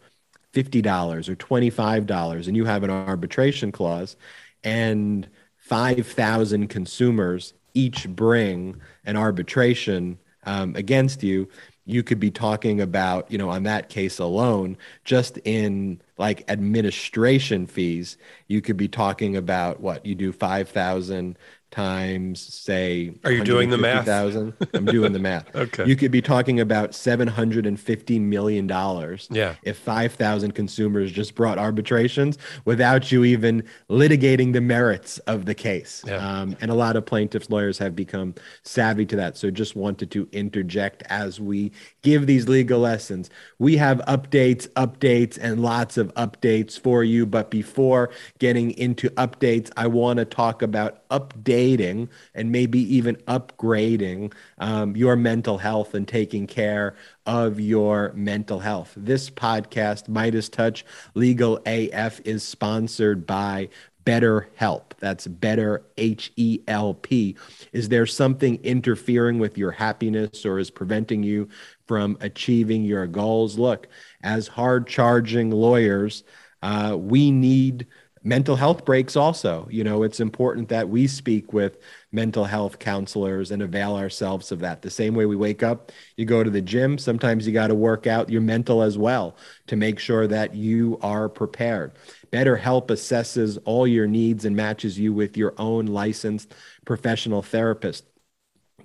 $50 0.54 1.28
or 1.28 1.36
$25 1.36 2.48
and 2.48 2.56
you 2.56 2.64
have 2.64 2.84
an 2.84 2.92
arbitration 2.92 3.72
clause 3.74 4.16
and 4.64 5.28
5,000 5.58 6.68
consumers 6.68 7.54
each 7.76 8.10
bring 8.10 8.82
an 9.06 9.16
arbitration 9.16 10.18
um, 10.46 10.76
against 10.76 11.24
you, 11.24 11.48
you 11.86 12.02
could 12.04 12.20
be 12.20 12.32
talking 12.32 12.82
about, 12.82 13.32
you 13.32 13.38
know, 13.38 13.50
on 13.50 13.64
that 13.64 13.90
case 13.90 14.20
alone, 14.20 14.78
just 15.04 15.38
in 15.46 16.02
like 16.18 16.50
administration 16.50 17.68
fees, 17.68 18.18
you 18.48 18.62
could 18.62 18.78
be 18.78 18.88
talking 18.88 19.36
about 19.36 19.80
what 19.80 20.06
you 20.06 20.16
do 20.16 20.32
5,000 20.32 21.38
times 21.76 22.42
say 22.42 23.14
are 23.26 23.32
you 23.34 23.44
doing 23.44 23.70
the 23.70 23.78
math? 23.78 24.06
000 24.06 24.54
i'm 24.74 24.86
doing 24.86 25.12
the 25.12 25.20
math. 25.20 25.46
Okay. 25.56 25.86
You 25.86 25.96
could 25.96 26.12
be 26.12 26.22
talking 26.22 26.60
about 26.60 26.94
750 26.94 28.20
million 28.20 28.68
dollars 28.68 29.28
yeah. 29.32 29.56
if 29.64 29.78
5000 29.78 30.52
consumers 30.54 31.12
just 31.12 31.34
brought 31.34 31.58
arbitrations 31.58 32.38
without 32.66 33.12
you 33.12 33.26
even 33.26 33.64
litigating 33.90 34.54
the 34.54 34.62
merits 34.62 35.18
of 35.20 35.46
the 35.46 35.56
case. 35.56 36.04
Yeah. 36.06 36.16
um, 36.16 36.56
and 36.62 36.72
a 36.72 36.74
lot 36.74 36.96
of 36.96 37.06
plaintiffs 37.06 37.50
lawyers 37.50 37.78
have 37.80 37.96
become 37.96 38.36
savvy 38.64 39.06
to 39.08 39.16
that 39.16 39.38
so 39.38 39.50
just 39.50 39.76
wanted 39.76 40.12
to 40.12 40.28
interject 40.32 41.04
as 41.10 41.42
we 41.42 41.72
give 42.04 42.28
these 42.28 42.48
legal 42.48 42.80
lessons. 42.80 43.30
We 43.60 43.76
have 43.78 44.00
updates 44.08 44.68
updates 44.74 45.38
and 45.42 45.62
lots 45.62 45.98
of 45.98 46.05
updates 46.12 46.80
for 46.80 47.04
you 47.04 47.26
but 47.26 47.50
before 47.50 48.10
getting 48.40 48.72
into 48.72 49.10
updates 49.12 49.72
i 49.78 49.88
want 49.88 50.18
to 50.18 50.26
talk 50.26 50.62
about 50.62 51.08
updating 51.10 52.08
and 52.34 52.52
maybe 52.52 52.80
even 52.96 53.16
upgrading 53.28 54.34
um, 54.60 54.96
your 54.96 55.16
mental 55.16 55.58
health 55.58 55.94
and 55.94 56.08
taking 56.08 56.48
care 56.48 56.96
of 57.26 57.60
your 57.60 58.12
mental 58.14 58.60
health. 58.60 58.94
This 58.96 59.30
podcast, 59.30 60.10
Meidas 60.10 60.52
Touch 60.52 60.86
Legal 61.14 61.60
AF, 61.66 62.22
is 62.26 62.44
sponsored 62.44 63.26
by 63.26 63.70
Better 64.06 64.48
Help. 64.56 64.94
That's 65.00 65.26
better 65.26 65.84
H 65.98 66.32
E 66.36 66.60
L 66.68 66.94
P. 66.94 67.36
Is 67.74 67.90
there 67.90 68.06
something 68.06 68.64
interfering 68.64 69.40
with 69.40 69.58
your 69.58 69.72
happiness 69.72 70.46
or 70.46 70.60
is 70.60 70.70
preventing 70.70 71.24
you 71.24 71.50
from 71.88 72.18
achieving 72.22 72.84
your 72.84 73.08
goals? 73.08 73.58
Look, 73.58 73.88
as 74.24 74.48
hard 74.48 74.88
charging 74.88 75.52
lawyers, 75.52 76.24
uh, 76.62 76.98
we 77.00 77.32
need 77.32 77.88
mental 78.26 78.56
health 78.56 78.84
breaks 78.84 79.16
also. 79.16 79.68
You 79.70 79.84
know 79.84 80.02
it's 80.04 80.20
important 80.20 80.68
that 80.70 80.90
we 80.90 81.06
speak 81.06 81.54
with 81.54 81.78
mental 82.12 82.44
health 82.44 82.80
counselors 82.80 83.52
and 83.52 83.62
avail 83.62 83.96
ourselves 83.96 84.52
of 84.52 84.60
that. 84.60 84.82
The 84.82 84.90
same 84.90 85.14
way 85.14 85.28
we 85.28 85.36
wake 85.36 85.62
up 85.62 85.92
you 86.18 86.26
go 86.26 86.44
to 86.44 86.50
the 86.50 86.62
gym 86.62 86.98
sometimes 86.98 87.46
you 87.46 87.54
got 87.54 87.68
to 87.68 87.76
work 87.76 88.08
out 88.08 88.30
your 88.30 88.42
mental 88.42 88.82
as 88.82 88.98
well 88.98 89.38
to 89.68 89.76
make 89.76 90.00
sure 90.00 90.28
that 90.28 90.56
you 90.56 90.98
are 91.04 91.30
prepared. 91.30 91.94
BetterHelp 92.32 92.88
assesses 92.88 93.60
all 93.64 93.86
your 93.86 94.08
needs 94.08 94.44
and 94.44 94.56
matches 94.56 94.98
you 95.00 95.14
with 95.14 95.38
your 95.38 95.54
own 95.60 95.86
licensed 95.86 96.54
professional 96.84 97.44
therapist 97.44 98.06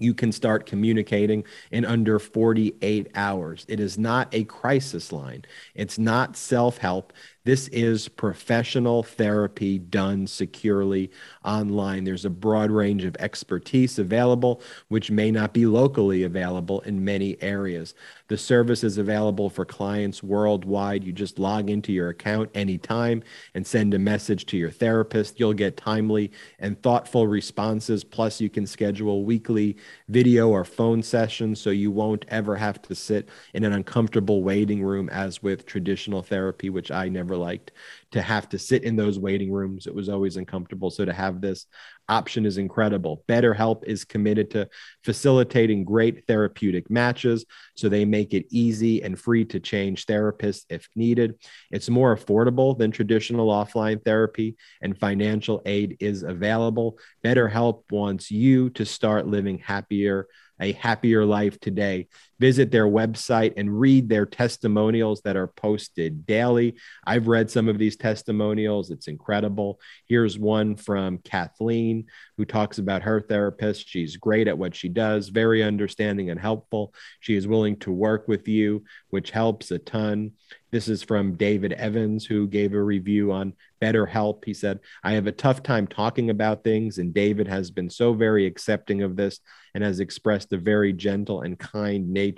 you 0.00 0.14
can 0.14 0.32
start 0.32 0.66
communicating 0.66 1.44
in 1.70 1.84
under 1.84 2.18
48 2.18 3.08
hours. 3.14 3.64
It 3.68 3.80
is 3.80 3.98
not 3.98 4.28
a 4.34 4.44
crisis 4.44 5.12
line. 5.12 5.44
It's 5.74 5.98
not 5.98 6.36
self 6.36 6.78
help. 6.78 7.12
This 7.44 7.68
is 7.68 8.06
professional 8.06 9.02
therapy 9.02 9.78
done 9.78 10.26
securely 10.26 11.10
online. 11.42 12.04
There's 12.04 12.26
a 12.26 12.30
broad 12.30 12.70
range 12.70 13.04
of 13.04 13.16
expertise 13.18 13.98
available, 13.98 14.60
which 14.88 15.10
may 15.10 15.30
not 15.30 15.54
be 15.54 15.64
locally 15.64 16.22
available 16.22 16.80
in 16.80 17.02
many 17.02 17.40
areas. 17.42 17.94
The 18.30 18.38
service 18.38 18.84
is 18.84 18.96
available 18.96 19.50
for 19.50 19.64
clients 19.64 20.22
worldwide. 20.22 21.02
You 21.02 21.12
just 21.12 21.40
log 21.40 21.68
into 21.68 21.92
your 21.92 22.10
account 22.10 22.48
anytime 22.54 23.24
and 23.56 23.66
send 23.66 23.92
a 23.92 23.98
message 23.98 24.46
to 24.46 24.56
your 24.56 24.70
therapist. 24.70 25.40
You'll 25.40 25.52
get 25.52 25.76
timely 25.76 26.30
and 26.60 26.80
thoughtful 26.80 27.26
responses. 27.26 28.04
Plus, 28.04 28.40
you 28.40 28.48
can 28.48 28.68
schedule 28.68 29.24
weekly 29.24 29.76
video 30.08 30.48
or 30.48 30.64
phone 30.64 31.02
sessions 31.02 31.60
so 31.60 31.70
you 31.70 31.90
won't 31.90 32.24
ever 32.28 32.54
have 32.54 32.80
to 32.82 32.94
sit 32.94 33.28
in 33.52 33.64
an 33.64 33.72
uncomfortable 33.72 34.44
waiting 34.44 34.84
room 34.84 35.08
as 35.08 35.42
with 35.42 35.66
traditional 35.66 36.22
therapy, 36.22 36.70
which 36.70 36.92
I 36.92 37.08
never 37.08 37.36
liked 37.36 37.72
to 38.12 38.20
have 38.20 38.48
to 38.48 38.58
sit 38.58 38.82
in 38.84 38.96
those 38.96 39.18
waiting 39.18 39.52
rooms. 39.52 39.86
It 39.86 39.94
was 39.94 40.08
always 40.08 40.36
uncomfortable. 40.36 40.90
So 40.90 41.04
to 41.04 41.12
have 41.12 41.40
this 41.40 41.66
option 42.08 42.44
is 42.44 42.58
incredible. 42.58 43.22
BetterHelp 43.28 43.84
is 43.84 44.04
committed 44.04 44.50
to 44.50 44.68
facilitating 45.04 45.84
great 45.84 46.26
therapeutic 46.26 46.90
matches. 46.90 47.44
So 47.76 47.88
they 47.88 48.04
make 48.04 48.34
it 48.34 48.46
easy 48.50 49.02
and 49.02 49.18
free 49.18 49.44
to 49.46 49.60
change 49.60 50.06
therapists 50.06 50.64
if 50.68 50.88
needed. 50.96 51.36
It's 51.70 51.88
more 51.88 52.16
affordable 52.16 52.76
than 52.76 52.90
traditional 52.90 53.48
offline 53.48 54.04
therapy, 54.04 54.56
and 54.82 54.98
financial 54.98 55.62
aid 55.64 55.96
is 56.00 56.24
available. 56.24 56.98
BetterHelp 57.24 57.82
wants 57.90 58.30
you 58.30 58.70
to 58.70 58.84
start 58.84 59.26
living 59.26 59.58
happier 59.58 60.26
a 60.60 60.72
happier 60.72 61.24
life 61.24 61.58
today. 61.58 62.08
Visit 62.40 62.72
their 62.72 62.86
website 62.86 63.52
and 63.58 63.78
read 63.78 64.08
their 64.08 64.26
testimonials 64.26 65.20
that 65.22 65.36
are 65.36 65.46
posted 65.46 66.26
daily. 66.26 66.74
I've 67.06 67.28
read 67.28 67.50
some 67.50 67.68
of 67.68 67.78
these 67.78 67.96
testimonials, 67.96 68.90
it's 68.90 69.08
incredible. 69.08 69.78
Here's 70.06 70.38
one 70.38 70.74
from 70.74 71.18
Kathleen, 71.18 72.06
who 72.38 72.46
talks 72.46 72.78
about 72.78 73.02
her 73.02 73.20
therapist. 73.20 73.86
She's 73.86 74.16
great 74.16 74.48
at 74.48 74.56
what 74.56 74.74
she 74.74 74.88
does, 74.88 75.28
very 75.28 75.62
understanding 75.62 76.30
and 76.30 76.40
helpful. 76.40 76.94
She 77.20 77.36
is 77.36 77.46
willing 77.46 77.76
to 77.80 77.92
work 77.92 78.26
with 78.26 78.48
you, 78.48 78.84
which 79.10 79.30
helps 79.30 79.70
a 79.70 79.78
ton. 79.78 80.32
This 80.70 80.88
is 80.88 81.02
from 81.02 81.34
David 81.34 81.72
Evans, 81.72 82.24
who 82.24 82.46
gave 82.46 82.72
a 82.74 82.82
review 82.82 83.32
on 83.32 83.54
BetterHelp. 83.82 84.44
He 84.44 84.54
said, 84.54 84.78
I 85.02 85.12
have 85.12 85.26
a 85.26 85.32
tough 85.32 85.62
time 85.62 85.86
talking 85.86 86.30
about 86.30 86.64
things, 86.64 86.98
and 86.98 87.12
David 87.12 87.48
has 87.48 87.70
been 87.70 87.90
so 87.90 88.12
very 88.14 88.46
accepting 88.46 89.02
of 89.02 89.16
this 89.16 89.40
and 89.74 89.82
has 89.82 90.00
expressed 90.00 90.52
a 90.52 90.58
very 90.58 90.92
gentle 90.92 91.42
and 91.42 91.58
kind 91.58 92.08
nature 92.08 92.29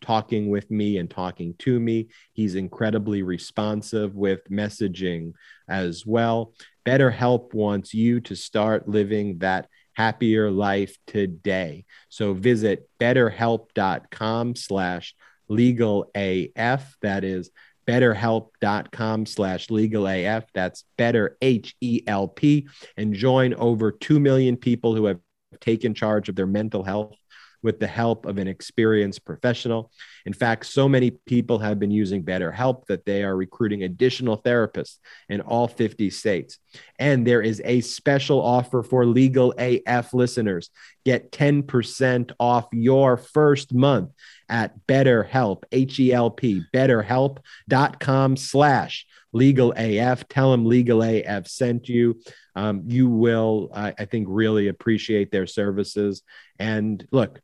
talking 0.00 0.48
with 0.48 0.70
me 0.70 0.98
and 0.98 1.10
talking 1.10 1.54
to 1.58 1.78
me. 1.78 2.08
He's 2.32 2.54
incredibly 2.54 3.22
responsive 3.22 4.14
with 4.14 4.40
messaging 4.50 5.32
as 5.68 6.04
well. 6.06 6.54
BetterHelp 6.86 7.54
wants 7.54 7.92
you 7.94 8.20
to 8.22 8.34
start 8.34 8.88
living 8.88 9.38
that 9.38 9.68
happier 9.94 10.50
life 10.50 10.96
today. 11.06 11.84
So 12.08 12.32
visit 12.32 12.88
betterhelp.com 12.98 14.56
slash 14.56 15.14
legal 15.48 16.10
AF. 16.14 16.96
That 17.02 17.24
is 17.24 17.50
betterhelp.com 17.86 19.26
slash 19.26 19.68
legal 19.68 20.06
AF. 20.06 20.44
That's 20.54 20.84
better 20.96 21.36
H 21.42 21.74
E 21.80 22.02
L 22.06 22.28
P. 22.28 22.68
And 22.96 23.14
join 23.14 23.54
over 23.54 23.92
2 23.92 24.20
million 24.20 24.56
people 24.56 24.94
who 24.94 25.06
have 25.06 25.18
taken 25.60 25.94
charge 25.94 26.28
of 26.28 26.36
their 26.36 26.46
mental 26.46 26.84
health 26.84 27.14
with 27.62 27.80
the 27.80 27.86
help 27.86 28.26
of 28.26 28.38
an 28.38 28.48
experienced 28.48 29.24
professional. 29.24 29.90
In 30.26 30.32
fact, 30.32 30.66
so 30.66 30.88
many 30.88 31.10
people 31.10 31.58
have 31.58 31.78
been 31.78 31.90
using 31.90 32.22
BetterHelp 32.22 32.86
that 32.86 33.04
they 33.04 33.22
are 33.22 33.36
recruiting 33.36 33.82
additional 33.82 34.40
therapists 34.40 34.96
in 35.28 35.40
all 35.40 35.68
50 35.68 36.10
states. 36.10 36.58
And 36.98 37.26
there 37.26 37.42
is 37.42 37.60
a 37.64 37.80
special 37.80 38.40
offer 38.40 38.82
for 38.82 39.04
Legal 39.04 39.54
AF 39.58 40.14
listeners. 40.14 40.70
Get 41.04 41.32
10% 41.32 42.32
off 42.38 42.68
your 42.72 43.16
first 43.16 43.74
month 43.74 44.10
at 44.48 44.86
BetterHelp, 44.86 45.62
H-E-L-P, 45.72 46.62
betterhelp.com 46.74 48.36
slash 48.36 49.06
legal 49.32 49.72
AF. 49.76 50.28
Tell 50.28 50.50
them 50.50 50.66
legal 50.66 51.02
AF 51.02 51.46
sent 51.46 51.88
you. 51.88 52.20
Um, 52.56 52.82
you 52.86 53.08
will, 53.08 53.70
I, 53.74 53.94
I 53.98 54.04
think, 54.04 54.26
really 54.28 54.68
appreciate 54.68 55.30
their 55.30 55.46
services. 55.46 56.22
And 56.58 57.06
look, 57.10 57.40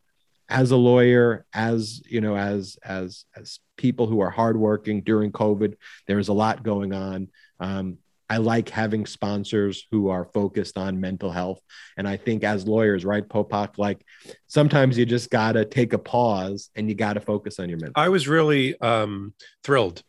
as 0.49 0.71
a 0.71 0.77
lawyer 0.77 1.45
as 1.53 2.03
you 2.09 2.21
know 2.21 2.37
as 2.37 2.79
as 2.85 3.25
as 3.35 3.59
people 3.77 4.07
who 4.07 4.21
are 4.21 4.31
hardworking 4.31 5.03
during 5.03 5.33
covid 5.33 5.75
there's 6.07 6.29
a 6.29 6.33
lot 6.33 6.63
going 6.63 6.93
on. 6.93 7.29
Um, 7.61 7.99
i 8.29 8.39
like 8.39 8.69
having 8.69 9.07
sponsors 9.07 9.87
who 9.91 10.09
are 10.09 10.25
focused 10.25 10.77
on 10.77 11.01
mental 11.01 11.31
health. 11.31 11.61
And 11.97 12.09
i 12.09 12.17
think 12.17 12.45
as 12.45 12.67
lawyers 12.67 13.05
right 13.05 13.27
popok 13.27 13.79
like 13.79 14.05
sometimes 14.47 14.99
you 14.99 15.07
just 15.07 15.31
gotta 15.31 15.65
take 15.65 15.93
a 15.93 15.99
pause 15.99 16.71
and 16.75 16.89
you 16.89 16.95
gotta 16.95 17.21
focus 17.21 17.59
on 17.59 17.69
your 17.69 17.79
mental 17.79 17.95
i 17.97 18.09
was 18.09 18.29
really 18.29 18.79
um, 18.81 19.35
thrilled 19.63 20.03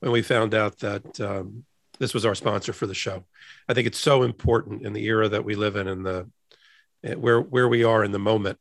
when 0.00 0.12
we 0.12 0.22
found 0.22 0.54
out 0.54 0.78
that 0.78 1.20
um, 1.20 1.64
this 1.98 2.14
was 2.14 2.24
our 2.24 2.34
sponsor 2.34 2.72
for 2.72 2.86
the 2.86 2.94
show. 2.94 3.24
I 3.68 3.74
think 3.74 3.86
it's 3.86 3.98
so 3.98 4.22
important 4.22 4.82
in 4.82 4.92
the 4.92 5.04
era 5.04 5.28
that 5.28 5.44
we 5.44 5.54
live 5.54 5.76
in 5.76 5.88
and 5.88 6.06
the 6.06 6.28
where 7.16 7.40
where 7.40 7.68
we 7.68 7.84
are 7.84 8.02
in 8.02 8.12
the 8.12 8.18
moment 8.18 8.58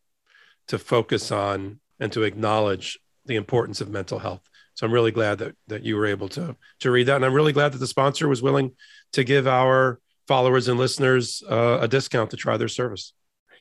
to 0.68 0.78
focus 0.78 1.32
on 1.32 1.80
and 2.00 2.12
to 2.14 2.24
acknowledge 2.24 3.00
the 3.26 3.36
importance 3.36 3.82
of 3.82 3.90
mental 3.90 4.20
health. 4.20 4.42
So 4.74 4.86
I'm 4.86 4.94
really 4.94 5.12
glad 5.12 5.40
that 5.40 5.56
that 5.68 5.84
you 5.84 5.96
were 5.96 6.06
able 6.06 6.30
to 6.30 6.56
to 6.82 6.92
read 6.92 7.08
that, 7.08 7.16
and 7.16 7.26
I'm 7.26 7.34
really 7.34 7.54
glad 7.54 7.72
that 7.74 7.80
the 7.80 7.88
sponsor 7.88 8.28
was 8.28 8.44
willing 8.44 8.76
to 9.14 9.24
give 9.24 9.48
our 9.48 10.00
followers 10.28 10.68
and 10.68 10.78
listeners 10.78 11.42
uh, 11.50 11.80
a 11.82 11.88
discount 11.88 12.32
to 12.32 12.38
try 12.38 12.58
their 12.58 12.68
service. 12.68 13.14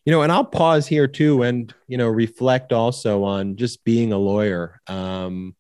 You 0.05 0.13
know, 0.13 0.23
and 0.23 0.31
I'll 0.31 0.45
pause 0.45 0.87
here 0.87 1.09
too, 1.09 1.43
and 1.43 1.73
you 1.89 1.97
know, 1.97 2.09
reflect 2.09 2.73
also 2.73 3.25
on 3.25 3.57
just 3.57 3.83
being 3.83 4.13
a 4.13 4.19
lawyer. 4.19 4.81
Um, 4.87 5.57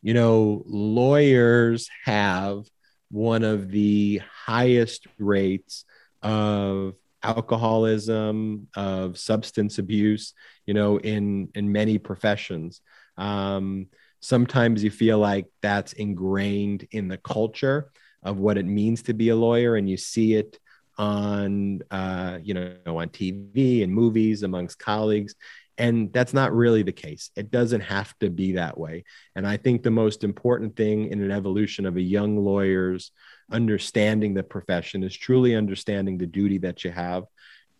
you 0.00 0.14
know, 0.14 0.62
lawyers 0.66 1.88
have 2.04 2.64
one 3.10 3.42
of 3.42 3.70
the 3.70 4.22
highest 4.46 5.06
rates 5.18 5.84
of 6.22 6.94
alcoholism, 7.22 8.68
of 8.76 9.18
substance 9.18 9.78
abuse, 9.78 10.34
you 10.66 10.74
know, 10.74 10.98
in 10.98 11.48
in 11.54 11.72
many 11.72 11.98
professions. 11.98 12.80
Um, 13.16 13.86
sometimes 14.20 14.84
you 14.84 14.90
feel 14.90 15.18
like 15.18 15.46
that's 15.62 15.92
ingrained 15.94 16.86
in 16.90 17.08
the 17.08 17.18
culture 17.18 17.90
of 18.22 18.38
what 18.38 18.58
it 18.58 18.66
means 18.66 19.02
to 19.02 19.14
be 19.14 19.30
a 19.30 19.36
lawyer, 19.36 19.76
and 19.76 19.88
you 19.88 19.96
see 19.96 20.34
it 20.34 20.58
on 20.98 21.80
uh, 21.90 22.38
you 22.42 22.54
know 22.54 22.76
on 22.86 23.08
TV 23.08 23.82
and 23.82 23.92
movies 23.92 24.42
amongst 24.42 24.78
colleagues. 24.78 25.34
And 25.78 26.12
that's 26.12 26.34
not 26.34 26.52
really 26.52 26.82
the 26.82 26.92
case. 26.92 27.30
It 27.36 27.50
doesn't 27.50 27.80
have 27.80 28.12
to 28.18 28.28
be 28.28 28.52
that 28.52 28.76
way. 28.76 29.04
And 29.34 29.46
I 29.46 29.56
think 29.56 29.82
the 29.82 29.90
most 29.90 30.24
important 30.24 30.76
thing 30.76 31.06
in 31.10 31.22
an 31.22 31.30
evolution 31.30 31.86
of 31.86 31.96
a 31.96 32.02
young 32.02 32.36
lawyer's 32.36 33.12
understanding 33.50 34.34
the 34.34 34.42
profession 34.42 35.02
is 35.02 35.16
truly 35.16 35.54
understanding 35.54 36.18
the 36.18 36.26
duty 36.26 36.58
that 36.58 36.84
you 36.84 36.90
have 36.90 37.24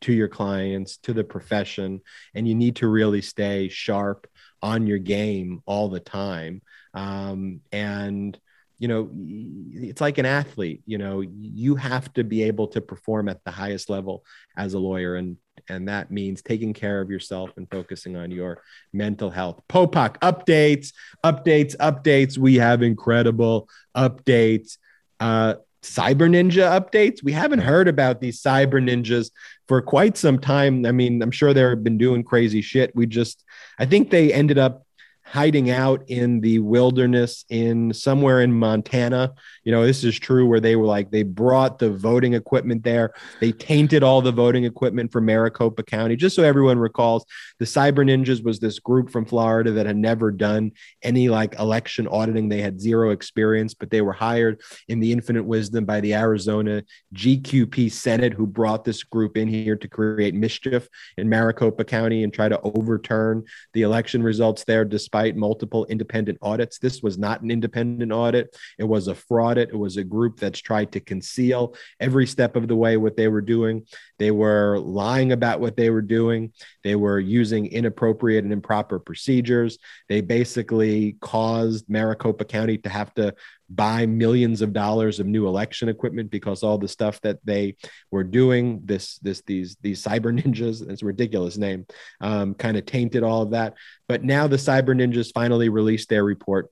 to 0.03 0.13
your 0.13 0.29
clients, 0.29 0.97
to 0.99 1.13
the 1.13 1.25
profession, 1.25 2.01
and 2.35 2.49
you 2.49 2.55
need 2.55 2.77
to 2.77 2.89
really 2.89 3.21
stay 3.21 3.69
sharp 3.69 4.27
on 4.63 4.87
your 4.87 4.99
game 4.99 5.63
all 5.67 5.89
the 5.89 6.01
time. 6.01 6.63
Um, 6.95 7.61
and 7.73 8.39
you 8.79 8.89
know, 8.89 9.11
it's 9.13 10.01
like 10.01 10.17
an 10.17 10.25
athlete. 10.25 10.83
You 10.87 10.97
know, 10.97 11.21
you 11.21 11.77
have 11.77 12.11
to 12.15 12.25
be 12.25 12.45
able 12.45 12.67
to 12.69 12.81
perform 12.81 13.29
at 13.29 13.45
the 13.45 13.51
highest 13.51 13.91
level 13.91 14.25
as 14.57 14.73
a 14.73 14.79
lawyer, 14.79 15.17
and 15.17 15.37
and 15.69 15.87
that 15.89 16.11
means 16.11 16.41
taking 16.41 16.73
care 16.73 17.03
of 17.03 17.11
yourself 17.11 17.51
and 17.59 17.71
focusing 17.71 18.17
on 18.17 18.31
your 18.31 18.63
mental 18.95 19.29
health. 19.29 19.61
Popok 19.69 20.17
updates, 20.21 20.95
updates, 21.23 21.77
updates. 21.77 22.39
We 22.39 22.55
have 22.57 22.83
incredible 22.83 23.69
updates. 23.95 24.79
Uh, 25.21 25.55
cyber 25.83 26.29
ninja 26.29 26.69
updates. 26.79 27.23
We 27.23 27.33
haven't 27.33 27.61
heard 27.61 27.89
about 27.89 28.21
these 28.21 28.43
cyber 28.43 28.83
ninjas 28.83 29.31
for 29.67 29.81
quite 29.81 30.17
some 30.17 30.39
time. 30.39 30.85
I 30.85 30.93
mean, 30.93 31.23
I'm 31.23 31.31
sure 31.31 31.55
they've 31.55 31.83
been 31.83 31.99
doing 31.99 32.23
crazy 32.23 32.61
shit. 32.61 32.95
We 32.95 33.07
just, 33.07 33.45
I 33.79 33.87
think 33.87 34.11
they 34.11 34.33
ended 34.33 34.59
up 34.59 34.85
hiding 35.31 35.71
out 35.71 36.03
in 36.09 36.41
the 36.41 36.59
wilderness 36.59 37.45
in 37.51 37.93
somewhere 37.95 38.41
in 38.41 38.53
Montana. 38.53 39.33
You 39.63 39.71
know, 39.71 39.87
this 39.87 40.03
is 40.03 40.19
true 40.19 40.49
where 40.49 40.59
they 40.59 40.75
were 40.75 40.87
like, 40.87 41.13
they 41.13 41.23
brought 41.23 41.79
the 41.79 41.93
voting 41.93 42.35
equipment 42.35 42.83
there. 42.83 43.15
They 43.39 43.53
tainted 43.53 44.03
all 44.03 44.23
the 44.23 44.33
voting 44.33 44.65
equipment 44.65 45.13
for 45.13 45.21
Maricopa 45.21 45.85
County. 45.85 46.17
Just 46.17 46.35
so 46.35 46.43
everyone 46.43 46.81
recalls, 46.81 47.25
the 47.61 47.65
Cyber 47.65 48.05
Ninjas 48.05 48.43
was 48.43 48.59
this 48.59 48.81
group 48.81 49.09
from 49.09 49.25
Florida 49.25 49.71
that 49.71 49.87
had 49.87 49.97
never 49.97 50.33
done 50.33 50.73
any 51.01 51.29
like 51.29 51.57
election 51.61 52.09
auditing. 52.09 52.49
They 52.49 52.61
had 52.61 52.81
zero 52.81 53.11
experience, 53.11 53.73
but 53.73 53.91
they 53.91 54.01
were 54.01 54.13
hired 54.13 54.61
in 54.89 54.99
the 54.99 55.13
infinite 55.13 55.45
wisdom 55.45 55.85
by 55.85 56.01
the 56.01 56.15
Arizona 56.15 56.83
GQP 57.15 57.93
Senate, 57.93 58.33
who 58.33 58.49
brought 58.49 58.85
this 58.85 59.05
group 59.05 59.37
in 59.37 59.47
here 59.47 59.77
to 59.77 59.87
create 59.87 60.35
mischief 60.35 60.89
in 61.17 61.29
Maricopa 61.29 61.85
County 61.85 62.25
and 62.25 62.35
try 62.35 62.49
to 62.49 62.61
overturn 62.63 63.45
the 63.75 63.83
election 63.83 64.25
results 64.25 64.65
there, 64.65 64.85
despite 64.85 65.20
multiple 65.29 65.87
independent 65.87 66.39
audits. 66.43 66.79
This 66.79 67.03
was 67.03 67.19
not 67.19 67.43
an 67.43 67.51
independent 67.51 68.13
audit, 68.13 68.57
it 68.79 68.85
was 68.85 69.09
a 69.09 69.15
fraud. 69.15 69.59
It 69.59 69.77
was 69.77 69.97
a 69.97 70.05
group 70.05 70.39
that's 70.39 70.61
tried 70.61 70.93
to 70.93 71.01
conceal 71.01 71.75
every 71.99 72.27
step 72.27 72.57
of 72.57 72.69
the 72.69 72.77
way 72.77 72.97
what 72.97 73.17
they 73.17 73.29
were 73.29 73.41
doing. 73.41 73.87
They 74.19 74.31
were 74.31 74.79
lying 74.79 75.33
about 75.33 75.61
what 75.61 75.77
they 75.77 75.91
were 75.91 76.03
doing. 76.03 76.53
They 76.83 76.97
were 76.97 77.19
using 77.19 77.67
inappropriate 77.67 78.45
and 78.45 78.53
improper 78.53 78.99
procedures. 78.99 79.79
They 80.09 80.21
basically 80.21 81.17
caused 81.21 81.89
Maricopa 81.89 82.45
County 82.45 82.79
to 82.79 82.89
have 82.89 83.13
to 83.15 83.35
buy 83.71 84.05
millions 84.05 84.63
of 84.63 84.73
dollars 84.73 85.21
of 85.21 85.27
new 85.27 85.47
election 85.47 85.89
equipment 85.89 86.31
because 86.31 86.63
all 86.63 86.77
the 86.77 86.89
stuff 86.89 87.21
that 87.21 87.39
they 87.45 87.77
were 88.11 88.25
doing 88.25 88.81
this 88.85 89.19
this 89.19 89.43
these 89.47 89.77
these 89.81 90.03
cyber 90.03 90.37
ninjas 90.43 90.89
it's 90.89 91.03
a 91.03 91.07
ridiculous 91.07 91.57
name 91.57 91.87
um, 92.21 92.55
kind 92.55 92.77
of 92.77 92.85
tainted 92.85 93.23
all 93.23 93.43
of 93.43 93.51
that. 93.51 93.75
But 94.09 94.25
now 94.25 94.47
the 94.47 94.57
cyber 94.57 94.95
ninjas 94.95 95.33
finally 95.33 95.69
released 95.69 96.09
their 96.09 96.25
report 96.25 96.71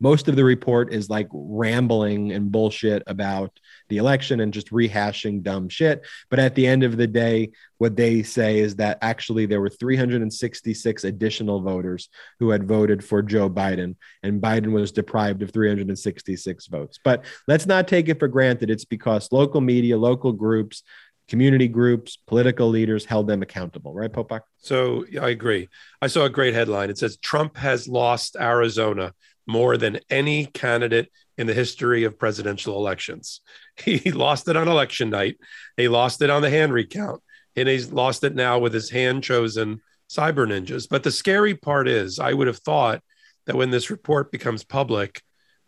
most 0.00 0.28
of 0.28 0.36
the 0.36 0.44
report 0.44 0.92
is 0.92 1.08
like 1.08 1.28
rambling 1.32 2.32
and 2.32 2.50
bullshit 2.50 3.02
about 3.06 3.58
the 3.88 3.98
election 3.98 4.40
and 4.40 4.52
just 4.52 4.70
rehashing 4.70 5.42
dumb 5.42 5.68
shit. 5.68 6.06
But 6.30 6.38
at 6.38 6.54
the 6.54 6.66
end 6.66 6.82
of 6.82 6.96
the 6.96 7.06
day, 7.06 7.52
what 7.78 7.96
they 7.96 8.22
say 8.22 8.58
is 8.58 8.76
that 8.76 8.98
actually 9.02 9.46
there 9.46 9.60
were 9.60 9.68
366 9.68 11.04
additional 11.04 11.60
voters 11.60 12.08
who 12.38 12.50
had 12.50 12.66
voted 12.66 13.04
for 13.04 13.22
Joe 13.22 13.50
Biden, 13.50 13.96
and 14.22 14.40
Biden 14.40 14.72
was 14.72 14.92
deprived 14.92 15.42
of 15.42 15.52
366 15.52 16.66
votes. 16.68 16.98
But 17.02 17.24
let's 17.48 17.66
not 17.66 17.88
take 17.88 18.08
it 18.08 18.18
for 18.18 18.28
granted. 18.28 18.70
It's 18.70 18.84
because 18.84 19.30
local 19.32 19.60
media, 19.60 19.98
local 19.98 20.32
groups, 20.32 20.82
community 21.28 21.68
groups, 21.68 22.18
political 22.26 22.68
leaders 22.68 23.04
held 23.04 23.26
them 23.26 23.42
accountable, 23.42 23.94
right, 23.94 24.12
Popok? 24.12 24.40
So 24.58 25.04
yeah, 25.10 25.24
I 25.24 25.30
agree. 25.30 25.68
I 26.00 26.06
saw 26.06 26.24
a 26.24 26.30
great 26.30 26.54
headline. 26.54 26.90
It 26.90 26.98
says 26.98 27.16
Trump 27.16 27.56
has 27.56 27.88
lost 27.88 28.36
Arizona 28.38 29.14
more 29.46 29.76
than 29.76 30.00
any 30.10 30.46
candidate 30.46 31.10
in 31.38 31.46
the 31.46 31.54
history 31.54 32.02
of 32.04 32.18
presidential 32.18 32.76
elections. 32.76 33.40
He 33.84 34.12
lost 34.12 34.48
it 34.48 34.56
on 34.56 34.68
election 34.68 35.08
night. 35.08 35.38
He 35.78 35.88
lost 35.88 36.20
it 36.20 36.28
on 36.28 36.42
the 36.42 36.50
hand 36.50 36.74
recount, 36.74 37.22
and 37.56 37.66
he's 37.66 37.90
lost 37.90 38.22
it 38.22 38.34
now 38.34 38.58
with 38.58 38.74
his 38.74 38.90
hand 38.90 39.24
chosen 39.24 39.80
cyber 40.10 40.46
ninjas. 40.46 40.86
But 40.88 41.04
the 41.04 41.10
scary 41.10 41.54
part 41.54 41.88
is, 41.88 42.18
I 42.18 42.34
would 42.34 42.48
have 42.48 42.58
thought 42.58 43.02
that 43.46 43.56
when 43.56 43.70
this 43.70 43.90
report 43.90 44.30
becomes 44.30 44.62
public, 44.62 45.22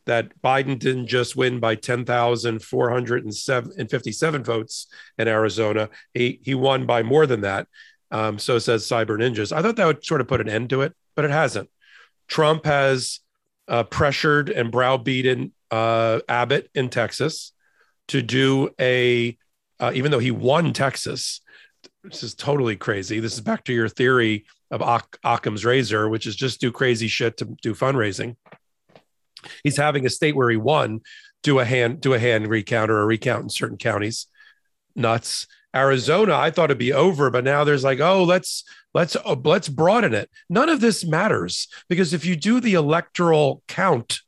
that 0.07 0.39
Biden 0.43 0.79
didn't 0.79 1.07
just 1.07 1.35
win 1.35 1.61
by 1.61 1.77
10,457 1.77 4.45
votes 4.45 4.87
in 5.19 5.29
Arizona. 5.29 5.89
He, 6.13 6.41
he 6.43 6.55
won 6.55 6.85
by 6.85 7.03
more 7.03 7.27
than 7.27 7.41
that. 7.41 7.69
Um, 8.11 8.39
so 8.39 8.59
says 8.59 8.85
Cyber 8.85 9.19
Ninjas. 9.19 9.51
I 9.51 9.63
thought 9.63 9.77
that 9.77 9.87
would 9.87 10.05
sort 10.05 10.21
of 10.21 10.29
put 10.29 10.43
an 10.43 10.49
end 10.49 10.69
to 10.71 10.81
it, 10.83 10.93
but 11.17 11.25
it 11.25 11.31
hasn't. 11.31 11.71
Trump 12.29 12.67
has 12.67 13.21
uh, 13.69 13.85
pressured 13.85 14.51
and 14.51 14.71
browbeaten 14.71 15.53
uh, 15.71 16.21
Abbott 16.29 16.71
in 16.75 16.89
Texas 16.89 17.53
to 18.09 18.23
do 18.23 18.71
a, 18.81 19.37
uh, 19.81 19.93
even 19.95 20.11
though 20.11 20.19
he 20.19 20.31
won 20.31 20.73
Texas, 20.73 21.41
this 22.03 22.23
is 22.23 22.35
totally 22.35 22.77
crazy. 22.77 23.21
This 23.21 23.35
is 23.35 23.41
back 23.41 23.65
to 23.65 23.73
your 23.73 23.89
theory 23.89 24.45
of 24.71 24.83
Oc- 24.83 25.19
Occam's 25.25 25.65
razor, 25.65 26.09
which 26.09 26.27
is 26.27 26.37
just 26.37 26.61
do 26.61 26.71
crazy 26.71 27.09
shit 27.09 27.39
to 27.39 27.47
do 27.63 27.75
fundraising. 27.75 28.37
He's 29.63 29.77
having 29.77 30.07
a 30.07 30.11
state 30.11 30.37
where 30.37 30.51
he 30.51 30.57
won 30.57 31.01
do 31.43 31.59
a 31.59 31.65
hand 31.65 32.01
do 32.01 32.15
a 32.15 32.19
hand 32.19 32.49
recount 32.49 32.91
or 32.91 33.01
a 33.01 33.07
recount 33.07 33.43
in 33.45 33.49
certain 33.51 33.77
counties. 33.77 34.27
Nuts. 34.97 35.47
Arizona, 35.75 36.37
I 36.37 36.51
thought 36.51 36.71
it'd 36.71 36.79
be 36.79 36.93
over, 36.93 37.31
but 37.31 37.45
now 37.45 37.65
there's 37.65 37.85
like, 37.85 38.01
oh, 38.01 38.23
let's 38.23 38.65
let's 38.95 39.17
uh, 39.17 39.37
let's 39.45 39.69
broaden 39.69 40.15
it. 40.15 40.31
None 40.49 40.69
of 40.69 40.81
this 40.81 41.05
matters 41.05 41.69
because 41.89 42.15
if 42.15 42.25
you 42.25 42.37
do 42.37 42.61
the 42.61 42.75
electoral 42.75 43.63
count, 43.67 44.21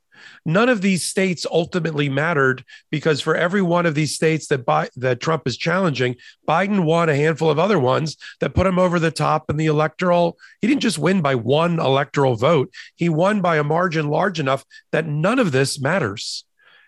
none 0.44 0.68
of 0.68 0.82
these 0.82 1.04
states 1.04 1.46
ultimately 1.50 2.08
mattered 2.08 2.64
because 2.90 3.20
for 3.20 3.36
every 3.36 3.62
one 3.62 3.86
of 3.86 3.94
these 3.94 4.14
states 4.14 4.48
that 4.48 4.66
Bi- 4.66 4.90
that 4.96 5.20
Trump 5.20 5.44
is 5.46 5.56
challenging, 5.56 6.16
Biden 6.48 6.84
won 6.84 7.08
a 7.08 7.16
handful 7.16 7.48
of 7.48 7.58
other 7.58 7.78
ones 7.78 8.16
that 8.40 8.54
put 8.54 8.66
him 8.66 8.78
over 8.78 8.98
the 8.98 9.12
top 9.12 9.48
in 9.48 9.56
the 9.56 9.66
electoral. 9.66 10.36
He 10.60 10.66
didn't 10.66 10.82
just 10.82 10.98
win 10.98 11.20
by 11.20 11.36
one 11.36 11.78
electoral 11.78 12.34
vote; 12.34 12.72
he 12.96 13.08
won 13.08 13.40
by 13.40 13.56
a 13.56 13.64
margin 13.64 14.08
large 14.08 14.40
enough 14.40 14.64
that 14.90 15.06
none 15.06 15.38
of 15.38 15.52
this 15.52 15.80
matters. 15.80 16.44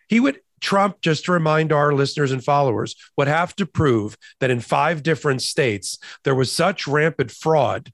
He 0.09 0.19
would 0.19 0.41
Trump, 0.61 1.01
just 1.01 1.25
to 1.25 1.33
remind 1.33 1.73
our 1.73 1.93
listeners 1.93 2.33
and 2.33 2.45
followers, 2.45 2.95
would 3.17 3.29
have 3.29 3.55
to 3.57 3.67
prove 3.67 4.17
that 4.41 4.51
in 4.51 4.61
five 4.61 5.03
different 5.03 5.43
states 5.43 5.99
there 6.25 6.35
was 6.35 6.53
such 6.53 6.87
rampant 6.87 7.31
fraud 7.31 7.93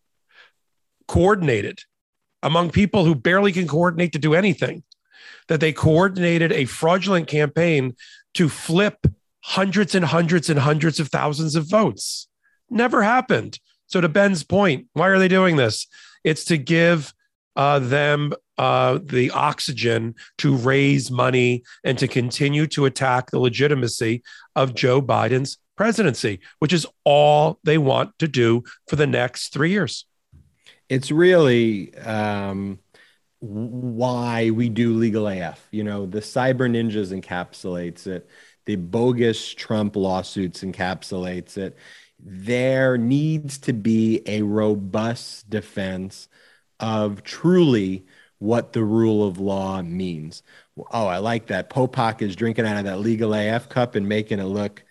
coordinated 1.06 1.80
among 2.42 2.70
people 2.70 3.04
who 3.04 3.14
barely 3.14 3.52
can 3.52 3.66
coordinate 3.66 4.12
to 4.12 4.18
do 4.18 4.34
anything 4.34 4.82
that 5.48 5.60
they 5.60 5.72
coordinated 5.72 6.52
a 6.52 6.64
fraudulent 6.64 7.26
campaign 7.26 7.94
to 8.34 8.48
flip 8.48 9.06
hundreds 9.42 9.94
and 9.94 10.06
hundreds 10.06 10.48
and 10.48 10.58
hundreds 10.58 10.98
of 10.98 11.08
thousands 11.08 11.54
of 11.54 11.68
votes. 11.68 12.28
Never 12.70 13.02
happened. 13.02 13.58
So, 13.86 14.00
to 14.00 14.08
Ben's 14.08 14.42
point, 14.42 14.86
why 14.94 15.08
are 15.08 15.18
they 15.18 15.28
doing 15.28 15.56
this? 15.56 15.86
It's 16.24 16.44
to 16.46 16.56
give 16.56 17.12
uh, 17.54 17.78
them 17.78 18.32
uh, 18.58 18.98
the 19.02 19.30
oxygen 19.30 20.14
to 20.38 20.56
raise 20.56 21.10
money 21.10 21.62
and 21.82 21.98
to 21.98 22.08
continue 22.08 22.66
to 22.68 22.84
attack 22.84 23.30
the 23.30 23.38
legitimacy 23.38 24.22
of 24.54 24.74
Joe 24.74 25.02
Biden's 25.02 25.58
presidency, 25.76 26.40
which 26.58 26.72
is 26.72 26.86
all 27.04 27.58
they 27.64 27.78
want 27.78 28.18
to 28.18 28.28
do 28.28 28.62
for 28.88 28.96
the 28.96 29.06
next 29.06 29.52
three 29.52 29.70
years. 29.70 30.06
It's 30.88 31.10
really 31.10 31.94
um, 31.96 32.78
why 33.40 34.50
we 34.50 34.68
do 34.68 34.94
legal 34.94 35.26
AF. 35.26 35.66
You 35.70 35.84
know, 35.84 36.06
the 36.06 36.20
cyber 36.20 36.70
ninjas 36.70 37.18
encapsulates 37.18 38.06
it, 38.06 38.28
the 38.66 38.76
bogus 38.76 39.52
Trump 39.52 39.96
lawsuits 39.96 40.62
encapsulates 40.62 41.58
it. 41.58 41.76
There 42.18 42.96
needs 42.96 43.58
to 43.58 43.72
be 43.72 44.22
a 44.26 44.42
robust 44.42 45.50
defense 45.50 46.28
of 46.80 47.22
truly 47.22 48.06
what 48.44 48.74
the 48.74 48.84
rule 48.84 49.26
of 49.26 49.38
law 49.38 49.80
means. 49.82 50.42
Oh, 50.76 51.06
I 51.06 51.18
like 51.18 51.46
that. 51.46 51.70
Popok 51.70 52.20
is 52.20 52.36
drinking 52.36 52.66
out 52.66 52.76
of 52.76 52.84
that 52.84 53.00
legal 53.00 53.32
AF 53.32 53.68
cup 53.68 53.94
and 53.94 54.08
making 54.08 54.38
it 54.38 54.44
look 54.44 54.84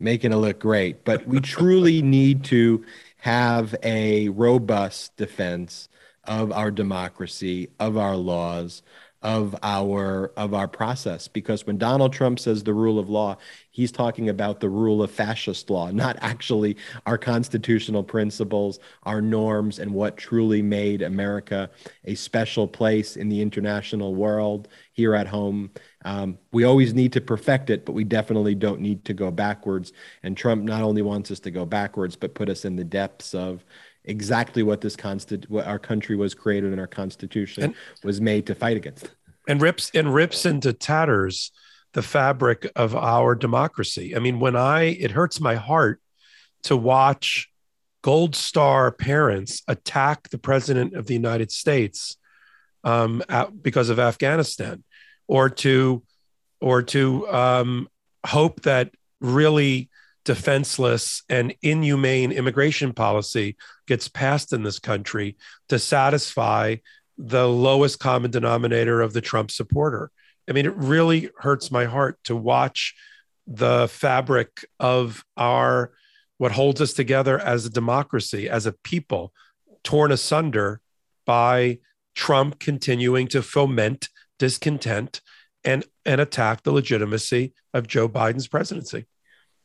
making 0.00 0.32
it 0.32 0.36
look 0.36 0.60
great. 0.60 1.04
But 1.04 1.26
we 1.26 1.40
truly 1.40 2.02
need 2.18 2.44
to 2.44 2.84
have 3.18 3.74
a 3.82 4.28
robust 4.28 5.16
defense 5.16 5.88
of 6.24 6.52
our 6.52 6.70
democracy, 6.70 7.70
of 7.80 7.96
our 7.96 8.16
laws, 8.16 8.82
of 9.22 9.56
our 9.62 10.32
of 10.36 10.54
our 10.54 10.68
process. 10.68 11.26
Because 11.26 11.66
when 11.66 11.76
Donald 11.76 12.12
Trump 12.12 12.38
says 12.38 12.62
the 12.62 12.74
rule 12.74 12.98
of 12.98 13.08
law 13.08 13.36
he's 13.78 13.92
talking 13.92 14.28
about 14.28 14.58
the 14.58 14.68
rule 14.68 15.04
of 15.04 15.10
fascist 15.10 15.70
law 15.70 15.88
not 15.90 16.16
actually 16.20 16.76
our 17.06 17.16
constitutional 17.16 18.02
principles 18.02 18.80
our 19.04 19.20
norms 19.20 19.78
and 19.78 19.92
what 19.94 20.16
truly 20.16 20.60
made 20.60 21.00
America 21.00 21.70
a 22.04 22.14
special 22.16 22.66
place 22.66 23.16
in 23.16 23.28
the 23.28 23.40
international 23.40 24.16
world 24.16 24.66
here 24.92 25.14
at 25.14 25.28
home. 25.28 25.70
Um, 26.04 26.38
we 26.50 26.64
always 26.64 26.92
need 26.92 27.12
to 27.12 27.20
perfect 27.20 27.70
it 27.70 27.84
but 27.86 27.92
we 27.92 28.04
definitely 28.04 28.56
don't 28.56 28.80
need 28.80 29.04
to 29.04 29.14
go 29.14 29.30
backwards. 29.30 29.92
And 30.24 30.36
Trump 30.36 30.64
not 30.64 30.82
only 30.82 31.02
wants 31.02 31.30
us 31.30 31.40
to 31.40 31.50
go 31.52 31.64
backwards 31.64 32.16
but 32.16 32.34
put 32.34 32.48
us 32.48 32.64
in 32.64 32.74
the 32.74 32.84
depths 32.84 33.34
of 33.34 33.64
exactly 34.08 34.62
what 34.62 34.80
this 34.80 34.96
constant 34.96 35.48
what 35.50 35.66
our 35.66 35.78
country 35.78 36.16
was 36.16 36.34
created 36.34 36.72
and 36.72 36.80
our 36.80 36.86
constitution 36.86 37.64
and, 37.64 37.74
was 38.02 38.20
made 38.20 38.46
to 38.46 38.54
fight 38.54 38.76
against. 38.76 39.10
And 39.46 39.62
rips 39.62 39.90
and 39.94 40.12
rips 40.12 40.44
into 40.44 40.72
tatters 40.72 41.52
the 41.92 42.02
fabric 42.02 42.70
of 42.76 42.94
our 42.94 43.34
democracy. 43.34 44.16
I 44.16 44.18
mean 44.18 44.40
when 44.40 44.56
i 44.56 44.82
it 44.84 45.12
hurts 45.12 45.40
my 45.40 45.54
heart 45.54 46.00
to 46.64 46.76
watch 46.76 47.50
gold 48.02 48.34
star 48.34 48.90
parents 48.90 49.62
attack 49.68 50.30
the 50.30 50.38
president 50.38 50.94
of 50.94 51.06
the 51.06 51.14
united 51.14 51.50
states 51.50 52.16
um, 52.84 53.22
because 53.60 53.90
of 53.90 53.98
afghanistan 53.98 54.84
or 55.26 55.50
to 55.50 56.02
or 56.60 56.82
to 56.82 57.28
um, 57.28 57.88
hope 58.26 58.62
that 58.62 58.90
really 59.20 59.90
defenseless 60.28 61.22
and 61.30 61.54
inhumane 61.62 62.32
immigration 62.32 62.92
policy 62.92 63.56
gets 63.86 64.08
passed 64.08 64.52
in 64.52 64.62
this 64.62 64.78
country 64.78 65.38
to 65.70 65.78
satisfy 65.78 66.76
the 67.16 67.48
lowest 67.48 67.98
common 67.98 68.30
denominator 68.30 69.00
of 69.00 69.14
the 69.14 69.22
Trump 69.22 69.50
supporter. 69.50 70.10
I 70.46 70.52
mean, 70.52 70.66
it 70.66 70.76
really 70.76 71.30
hurts 71.38 71.70
my 71.70 71.86
heart 71.86 72.18
to 72.24 72.36
watch 72.36 72.94
the 73.46 73.88
fabric 73.88 74.66
of 74.78 75.24
our 75.38 75.92
what 76.36 76.52
holds 76.52 76.82
us 76.82 76.92
together 76.92 77.38
as 77.38 77.64
a 77.64 77.70
democracy, 77.70 78.50
as 78.50 78.66
a 78.66 78.72
people, 78.84 79.32
torn 79.82 80.12
asunder 80.12 80.82
by 81.24 81.78
Trump 82.14 82.60
continuing 82.60 83.28
to 83.28 83.40
foment 83.40 84.10
discontent 84.38 85.22
and 85.64 85.86
and 86.04 86.20
attack 86.20 86.64
the 86.64 86.72
legitimacy 86.72 87.54
of 87.72 87.88
Joe 87.88 88.10
Biden's 88.10 88.46
presidency. 88.46 89.06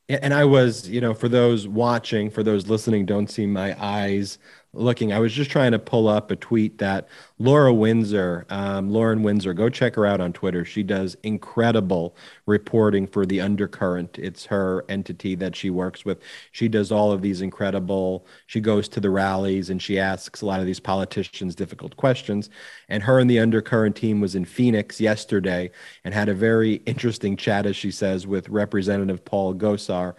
And 0.09 0.33
I 0.33 0.43
was, 0.45 0.89
you 0.89 0.99
know, 0.99 1.13
for 1.13 1.29
those 1.29 1.67
watching, 1.67 2.29
for 2.29 2.43
those 2.43 2.67
listening, 2.67 3.05
don't 3.05 3.29
see 3.29 3.45
my 3.45 3.75
eyes 3.81 4.37
looking. 4.73 5.13
I 5.13 5.19
was 5.19 5.33
just 5.33 5.51
trying 5.51 5.71
to 5.71 5.79
pull 5.79 6.07
up 6.07 6.31
a 6.31 6.35
tweet 6.35 6.79
that 6.79 7.07
Laura 7.37 7.73
Windsor, 7.73 8.45
um, 8.49 8.89
Lauren 8.89 9.21
Windsor, 9.21 9.53
go 9.53 9.69
check 9.69 9.95
her 9.95 10.05
out 10.05 10.19
on 10.19 10.33
Twitter. 10.33 10.65
She 10.65 10.81
does 10.81 11.15
incredible 11.23 12.15
reporting 12.45 13.05
for 13.05 13.25
the 13.25 13.39
Undercurrent. 13.39 14.17
It's 14.17 14.45
her 14.45 14.83
entity 14.89 15.35
that 15.35 15.55
she 15.55 15.69
works 15.69 16.05
with. 16.05 16.19
She 16.51 16.67
does 16.67 16.91
all 16.91 17.11
of 17.11 17.21
these 17.21 17.41
incredible. 17.41 18.25
She 18.47 18.59
goes 18.61 18.89
to 18.89 18.99
the 18.99 19.11
rallies 19.11 19.69
and 19.69 19.81
she 19.81 19.99
asks 19.99 20.41
a 20.41 20.45
lot 20.45 20.59
of 20.59 20.65
these 20.65 20.79
politicians 20.79 21.55
difficult 21.55 21.95
questions. 21.95 22.49
And 22.89 23.03
her 23.03 23.19
and 23.19 23.29
the 23.29 23.39
Undercurrent 23.39 23.95
team 23.95 24.21
was 24.21 24.35
in 24.35 24.45
Phoenix 24.45 24.99
yesterday 24.99 25.69
and 26.03 26.13
had 26.13 26.29
a 26.29 26.33
very 26.33 26.75
interesting 26.85 27.37
chat, 27.37 27.65
as 27.65 27.75
she 27.75 27.91
says, 27.91 28.25
with 28.25 28.49
Representative 28.49 29.23
Paul 29.23 29.53
Gosar 29.53 30.15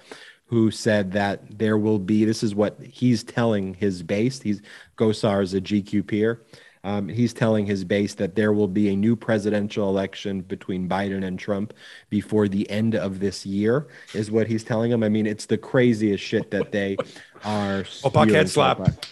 who 0.46 0.70
said 0.70 1.12
that 1.12 1.58
there 1.58 1.78
will 1.78 1.98
be 1.98 2.24
this 2.24 2.42
is 2.42 2.54
what 2.54 2.78
he's 2.82 3.24
telling 3.24 3.74
his 3.74 4.02
base. 4.02 4.40
He's 4.40 4.60
Gosar 4.96 5.42
is 5.42 5.54
a 5.54 5.60
GQ 5.60 6.06
peer. 6.06 6.42
Um, 6.84 7.08
he's 7.08 7.32
telling 7.32 7.64
his 7.64 7.82
base 7.82 8.12
that 8.14 8.36
there 8.36 8.52
will 8.52 8.68
be 8.68 8.90
a 8.90 8.96
new 8.96 9.16
presidential 9.16 9.88
election 9.88 10.42
between 10.42 10.86
Biden 10.86 11.24
and 11.24 11.38
Trump 11.38 11.72
before 12.10 12.46
the 12.46 12.68
end 12.68 12.94
of 12.94 13.20
this 13.20 13.46
year, 13.46 13.88
is 14.12 14.30
what 14.30 14.46
he's 14.46 14.64
telling 14.64 14.90
them. 14.90 15.02
I 15.02 15.08
mean, 15.08 15.26
it's 15.26 15.46
the 15.46 15.56
craziest 15.56 16.22
shit 16.22 16.50
that 16.50 16.72
they 16.72 16.98
are. 17.42 17.82
Popok 18.02 18.30
head 18.30 18.50
slap. 18.50 19.06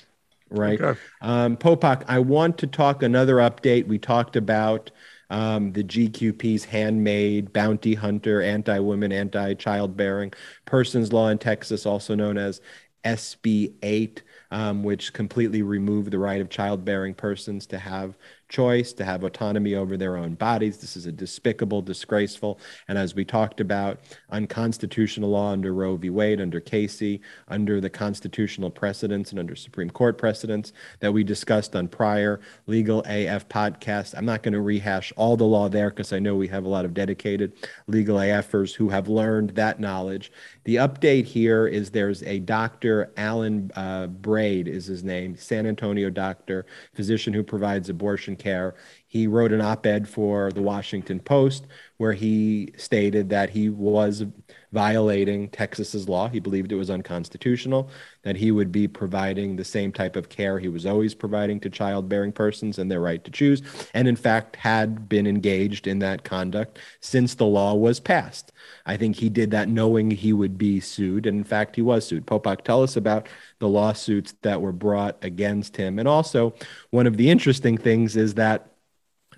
Right. 0.51 0.79
Okay. 0.79 1.01
Um, 1.23 1.57
Popok, 1.57 2.05
I 2.09 2.19
want 2.19 2.59
to 2.59 2.67
talk 2.67 3.03
another 3.03 3.37
update. 3.37 3.87
We 3.87 3.99
talked 3.99 4.37
about 4.37 4.91
um, 5.33 5.73
the 5.73 5.83
GQP's 5.83 6.65
handmade 6.65 7.53
bounty 7.55 7.95
hunter, 7.95 8.43
anti 8.43 8.79
women, 8.79 9.11
anti 9.13 9.55
childbearing 9.55 10.33
persons 10.67 11.13
law 11.13 11.29
in 11.29 11.39
Texas, 11.39 11.87
also 11.87 12.15
known 12.15 12.37
as 12.37 12.61
SB 13.05 13.75
8, 13.83 14.23
um, 14.53 14.85
which 14.85 15.13
completely 15.13 15.63
removed 15.63 16.11
the 16.11 16.19
right 16.19 16.41
of 16.41 16.51
childbearing 16.51 17.15
persons 17.15 17.67
to 17.67 17.79
have 17.79 18.17
choice, 18.53 18.93
to 18.93 19.03
have 19.03 19.25
autonomy 19.25 19.75
over 19.75 19.97
their 19.97 20.19
own 20.19 20.35
bodies. 20.35 20.77
This 20.77 20.95
is 20.95 21.07
a 21.07 21.13
despicable, 21.13 21.81
disgraceful, 21.81 22.61
and 22.87 22.99
as 22.99 23.15
we 23.15 23.25
talked 23.25 23.61
about, 23.61 24.01
unconstitutional 24.31 25.31
law 25.31 25.53
under 25.53 25.73
Roe 25.73 25.97
v. 25.97 26.11
Wade, 26.11 26.39
under 26.39 26.61
Casey, 26.61 27.23
under 27.49 27.81
the 27.81 27.89
constitutional 27.89 28.71
precedents 28.71 29.31
and 29.31 29.41
under 29.41 29.57
Supreme 29.57 29.89
Court 29.89 30.19
precedents 30.19 30.75
that 31.01 31.13
we 31.13 31.25
discussed 31.25 31.75
on 31.75 31.89
prior 31.89 32.41
Legal 32.67 33.01
AF 33.07 33.49
podcasts. 33.49 34.15
I'm 34.15 34.27
not 34.27 34.43
going 34.43 34.53
to 34.53 34.61
rehash 34.61 35.15
all 35.17 35.39
the 35.39 35.45
law 35.45 35.71
there 35.71 35.89
because 35.89 36.13
I 36.13 36.19
know 36.19 36.37
we 36.37 36.49
have 36.49 36.67
a 36.67 36.69
lot 36.69 36.85
of 36.85 36.93
dedicated 36.93 37.55
legal 37.87 38.19
AFers 38.19 38.75
who 38.75 38.91
have 38.91 39.09
learned 39.09 39.51
that 39.51 39.81
knowledge. 39.81 40.31
The 40.65 40.77
update 40.77 41.25
here 41.25 41.67
is 41.67 41.91
there's 41.91 42.23
a 42.25 42.39
Dr. 42.41 43.13
Alan 43.17 43.71
uh, 43.75 44.09
Braid 44.43 44.67
is 44.67 44.87
his 44.87 45.05
name, 45.05 45.37
San 45.37 45.67
Antonio 45.67 46.11
doctor, 46.11 46.67
physician 46.95 47.33
who 47.33 47.45
provides 47.45 47.89
abortion 47.89 48.35
care. 48.35 48.75
He 49.07 49.29
wrote 49.29 49.53
an 49.53 49.61
op 49.61 49.87
ed 49.87 50.09
for 50.09 50.51
the 50.51 50.63
Washington 50.63 51.21
Post 51.21 51.69
where 52.03 52.13
he 52.13 52.69
stated 52.77 53.29
that 53.31 53.49
he 53.49 53.69
was 53.69 54.25
violating 54.73 55.49
Texas's 55.51 56.09
law. 56.09 56.29
He 56.29 56.41
believed 56.41 56.73
it 56.73 56.75
was 56.75 56.91
unconstitutional, 56.91 57.91
that 58.23 58.35
he 58.35 58.51
would 58.51 58.73
be 58.73 58.89
providing 58.89 59.55
the 59.55 59.65
same 59.65 59.93
type 59.93 60.17
of 60.17 60.29
care 60.29 60.59
he 60.59 60.67
was 60.67 60.85
always 60.85 61.15
providing 61.15 61.61
to 61.61 61.71
childbearing 61.71 62.33
persons 62.33 62.81
and 62.81 62.91
their 62.91 62.99
right 62.99 63.23
to 63.23 63.31
choose, 63.31 63.63
and 63.95 64.09
in 64.09 64.17
fact 64.17 64.57
had 64.57 65.09
been 65.09 65.29
engaged 65.29 65.87
in 65.87 66.01
that 66.01 66.25
conduct 66.25 66.81
since 66.99 67.37
the 67.37 67.47
law 67.47 67.73
was 67.73 68.01
passed. 68.01 68.51
I 68.85 68.97
think 68.97 69.15
he 69.15 69.29
did 69.29 69.53
that 69.53 69.69
knowing 69.69 70.11
he 70.11 70.33
would 70.33 70.59
be 70.59 70.81
sued, 70.81 71.25
and 71.25 71.39
in 71.39 71.45
fact, 71.45 71.77
he 71.77 71.83
was 71.83 72.05
sued. 72.05 72.27
Popok, 72.27 72.63
tell 72.63 72.83
us 72.83 72.97
about 72.97 73.29
the 73.61 73.69
lawsuits 73.69 74.35
that 74.43 74.61
were 74.61 74.73
brought 74.73 75.19
against 75.23 75.77
him. 75.77 76.01
And 76.01 76.09
also, 76.09 76.53
one 76.91 77.07
of 77.07 77.17
the 77.17 77.31
interesting 77.31 77.79
things 77.79 78.17
is 78.17 78.35
that 78.35 78.73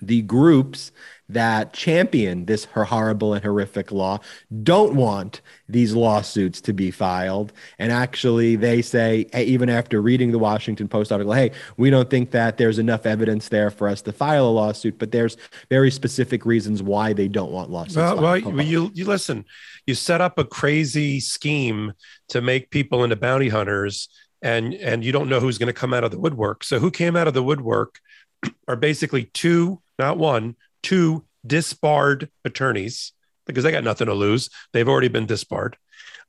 the 0.02 0.22
groups 0.22 0.92
that 1.28 1.72
champion 1.72 2.44
this 2.44 2.66
horrible 2.66 3.32
and 3.32 3.42
horrific 3.42 3.90
law 3.90 4.18
don't 4.62 4.94
want 4.94 5.40
these 5.68 5.94
lawsuits 5.94 6.60
to 6.60 6.72
be 6.72 6.90
filed. 6.90 7.52
And 7.78 7.90
actually, 7.90 8.56
they 8.56 8.82
say, 8.82 9.26
even 9.34 9.70
after 9.70 10.02
reading 10.02 10.32
the 10.32 10.38
Washington 10.38 10.86
Post 10.86 11.12
article, 11.12 11.32
hey, 11.32 11.52
we 11.76 11.90
don't 11.90 12.10
think 12.10 12.30
that 12.32 12.58
there's 12.58 12.78
enough 12.78 13.06
evidence 13.06 13.48
there 13.48 13.70
for 13.70 13.88
us 13.88 14.02
to 14.02 14.12
file 14.12 14.46
a 14.46 14.50
lawsuit, 14.50 14.98
but 14.98 15.12
there's 15.12 15.36
very 15.70 15.90
specific 15.90 16.44
reasons 16.44 16.82
why 16.82 17.12
they 17.12 17.28
don't 17.28 17.52
want 17.52 17.70
lawsuits. 17.70 17.96
Well, 17.96 18.20
well 18.20 18.62
you, 18.62 18.90
you 18.94 19.06
listen, 19.06 19.46
you 19.86 19.94
set 19.94 20.20
up 20.20 20.38
a 20.38 20.44
crazy 20.44 21.20
scheme 21.20 21.94
to 22.28 22.42
make 22.42 22.70
people 22.70 23.02
into 23.02 23.16
bounty 23.16 23.48
hunters. 23.48 24.08
And, 24.42 24.74
and 24.74 25.02
you 25.02 25.10
don't 25.10 25.30
know 25.30 25.40
who's 25.40 25.56
going 25.56 25.68
to 25.68 25.72
come 25.72 25.94
out 25.94 26.04
of 26.04 26.10
the 26.10 26.18
woodwork. 26.18 26.64
So, 26.64 26.78
who 26.78 26.90
came 26.90 27.16
out 27.16 27.26
of 27.26 27.32
the 27.32 27.42
woodwork 27.42 27.98
are 28.68 28.76
basically 28.76 29.24
two 29.32 29.80
not 29.98 30.18
one, 30.18 30.56
two 30.85 31.24
disbarred 31.45 32.30
attorneys 32.45 33.12
because 33.47 33.64
they 33.64 33.72
got 33.72 33.85
nothing 33.85 34.07
to 34.07 34.14
lose. 34.14 34.51
They've 34.72 34.89
already 34.89 35.09
been 35.09 35.26
disbarred. 35.26 35.76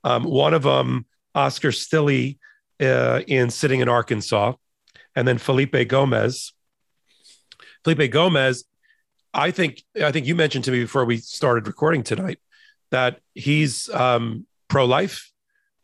Um, 0.03 0.23
one 0.23 0.53
of 0.53 0.63
them, 0.63 1.05
Oscar 1.35 1.69
Stilley, 1.69 2.39
uh, 2.81 3.21
in 3.27 3.49
sitting 3.49 3.81
in 3.81 3.89
Arkansas, 3.89 4.53
and 5.15 5.27
then 5.27 5.37
Felipe 5.37 5.87
Gomez. 5.87 6.53
Felipe 7.83 8.11
Gomez, 8.11 8.65
I 9.33 9.51
think 9.51 9.83
I 10.01 10.11
think 10.11 10.25
you 10.25 10.35
mentioned 10.35 10.65
to 10.65 10.71
me 10.71 10.79
before 10.79 11.05
we 11.05 11.17
started 11.17 11.67
recording 11.67 12.03
tonight 12.03 12.39
that 12.91 13.19
he's 13.33 13.89
um, 13.89 14.45
pro-life, 14.67 15.31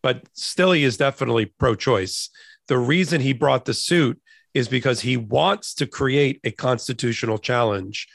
but 0.01 0.31
Stilley 0.33 0.81
is 0.81 0.97
definitely 0.97 1.45
pro-choice. 1.45 2.29
The 2.67 2.77
reason 2.77 3.21
he 3.21 3.33
brought 3.33 3.65
the 3.65 3.73
suit 3.73 4.21
is 4.53 4.67
because 4.67 5.01
he 5.01 5.17
wants 5.17 5.73
to 5.75 5.87
create 5.87 6.39
a 6.43 6.51
constitutional 6.51 7.37
challenge 7.37 8.07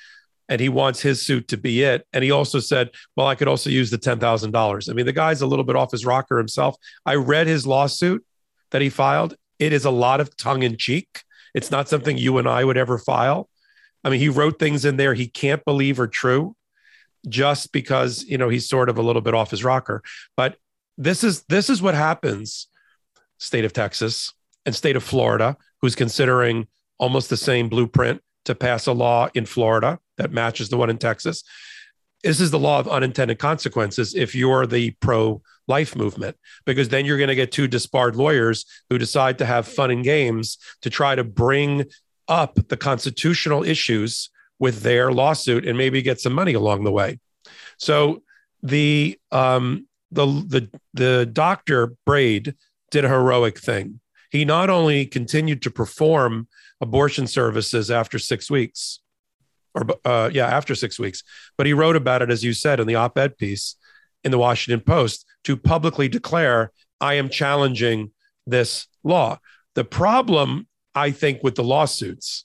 and 0.49 0.61
he 0.61 0.69
wants 0.69 1.01
his 1.01 1.25
suit 1.25 1.49
to 1.49 1.57
be 1.57 1.83
it. 1.83 2.07
And 2.13 2.23
he 2.23 2.31
also 2.31 2.61
said, 2.61 2.91
Well, 3.17 3.27
I 3.27 3.35
could 3.35 3.49
also 3.49 3.71
use 3.71 3.91
the 3.91 3.99
$10,000. 3.99 4.91
I 4.91 4.93
mean, 4.93 5.07
the 5.07 5.13
guy's 5.13 5.41
a 5.41 5.47
little 5.47 5.65
bit 5.65 5.77
off 5.77 5.91
his 5.91 6.07
rocker 6.07 6.39
himself. 6.39 6.77
I 7.05 7.15
read 7.15 7.47
his 7.47 7.67
lawsuit 7.67 8.25
that 8.71 8.83
he 8.83 8.89
filed. 8.89 9.35
It 9.59 9.73
is 9.73 9.85
a 9.85 9.91
lot 9.91 10.21
of 10.21 10.37
tongue 10.37 10.63
in 10.63 10.77
cheek. 10.77 11.23
It's 11.55 11.71
not 11.71 11.89
something 11.89 12.19
you 12.19 12.39
and 12.39 12.49
I 12.49 12.65
would 12.65 12.77
ever 12.77 12.99
file. 12.99 13.49
I 14.05 14.11
mean, 14.11 14.21
he 14.21 14.29
wrote 14.29 14.59
things 14.59 14.85
in 14.85 14.97
there 14.97 15.15
he 15.15 15.27
can't 15.27 15.65
believe 15.65 15.99
are 15.99 16.07
true 16.07 16.55
just 17.29 17.73
because, 17.73 18.23
you 18.25 18.39
know, 18.39 18.49
he's 18.49 18.69
sort 18.69 18.89
of 18.89 18.99
a 18.99 19.03
little 19.03 19.23
bit 19.23 19.35
off 19.35 19.51
his 19.51 19.65
rocker. 19.65 20.03
But 20.37 20.57
this 20.97 21.25
is 21.25 21.43
this 21.49 21.69
is 21.69 21.83
what 21.83 21.95
happens 21.95 22.69
state 23.39 23.65
of 23.65 23.73
Texas 23.73 24.33
and 24.65 24.75
state 24.75 24.97
of 24.97 25.03
Florida 25.03 25.57
who's 25.81 25.95
considering 25.95 26.67
almost 26.99 27.29
the 27.31 27.37
same 27.37 27.69
blueprint 27.69 28.23
to 28.47 28.55
pass 28.55 28.87
a 28.87 28.93
law 28.93 29.29
in 29.35 29.47
Florida 29.47 29.99
that 30.17 30.33
matches 30.33 30.69
the 30.69 30.77
one 30.77 30.91
in 30.91 30.99
Texas. 30.99 31.45
This 32.25 32.41
is 32.41 32.51
the 32.51 32.59
law 32.59 32.81
of 32.81 32.89
unintended 32.89 33.39
consequences 33.39 34.15
if 34.15 34.35
you're 34.35 34.67
the 34.67 34.93
pro 35.01 35.43
life 35.69 35.95
movement, 35.95 36.37
because 36.65 36.89
then 36.89 37.05
you're 37.05 37.19
going 37.19 37.29
to 37.29 37.35
get 37.35 37.53
two 37.53 37.69
disbarred 37.69 38.17
lawyers 38.17 38.65
who 38.89 38.99
decide 38.99 39.39
to 39.39 39.47
have 39.47 39.69
fun 39.69 39.91
and 39.91 40.03
games 40.03 40.59
to 40.83 40.91
try 40.91 41.15
to 41.15 41.25
bring 41.25 41.85
up 42.29 42.59
the 42.69 42.77
constitutional 42.77 43.63
issues 43.63 44.31
with 44.59 44.83
their 44.83 45.13
lawsuit 45.13 45.67
and 45.67 45.77
maybe 45.77 46.03
get 46.03 46.21
some 46.21 46.33
money 46.33 46.55
along 46.55 46.85
the 46.85 46.93
way. 46.93 47.19
So 47.79 48.23
the 48.63 49.19
um, 49.31 49.87
the 50.11 50.27
the 50.27 50.71
the 50.95 51.27
doctor 51.27 51.95
Braid 52.07 52.55
did 52.91 53.05
a 53.05 53.09
heroic 53.09 53.59
thing 53.59 54.01
he 54.31 54.45
not 54.45 54.71
only 54.71 55.07
continued 55.07 55.63
to 55.63 55.71
perform 55.71 56.49
abortion 56.81 57.27
services 57.27 57.91
after 57.91 58.19
six 58.19 58.51
weeks, 58.51 59.01
or 59.75 59.87
uh, 60.05 60.31
yeah, 60.33 60.47
after 60.47 60.75
six 60.75 60.99
weeks, 60.99 61.23
but 61.57 61.67
he 61.67 61.73
wrote 61.73 61.97
about 61.97 62.23
it, 62.23 62.31
as 62.31 62.45
you 62.45 62.53
said, 62.53 62.81
in 62.81 62.87
the 62.87 62.95
op 62.95 63.19
ed 63.19 63.37
piece 63.37 63.77
in 64.25 64.31
the 64.31 64.39
Washington 64.39 64.85
Post 64.85 65.25
to 65.45 65.57
publicly 65.57 66.09
declare, 66.09 66.73
I 67.01 67.15
am 67.15 67.29
challenging 67.29 68.11
this 68.47 68.87
law. 69.05 69.39
The 69.75 69.85
problem, 69.85 70.67
I 70.95 71.11
think, 71.11 71.43
with 71.43 71.55
the 71.55 71.65
lawsuits, 71.65 72.45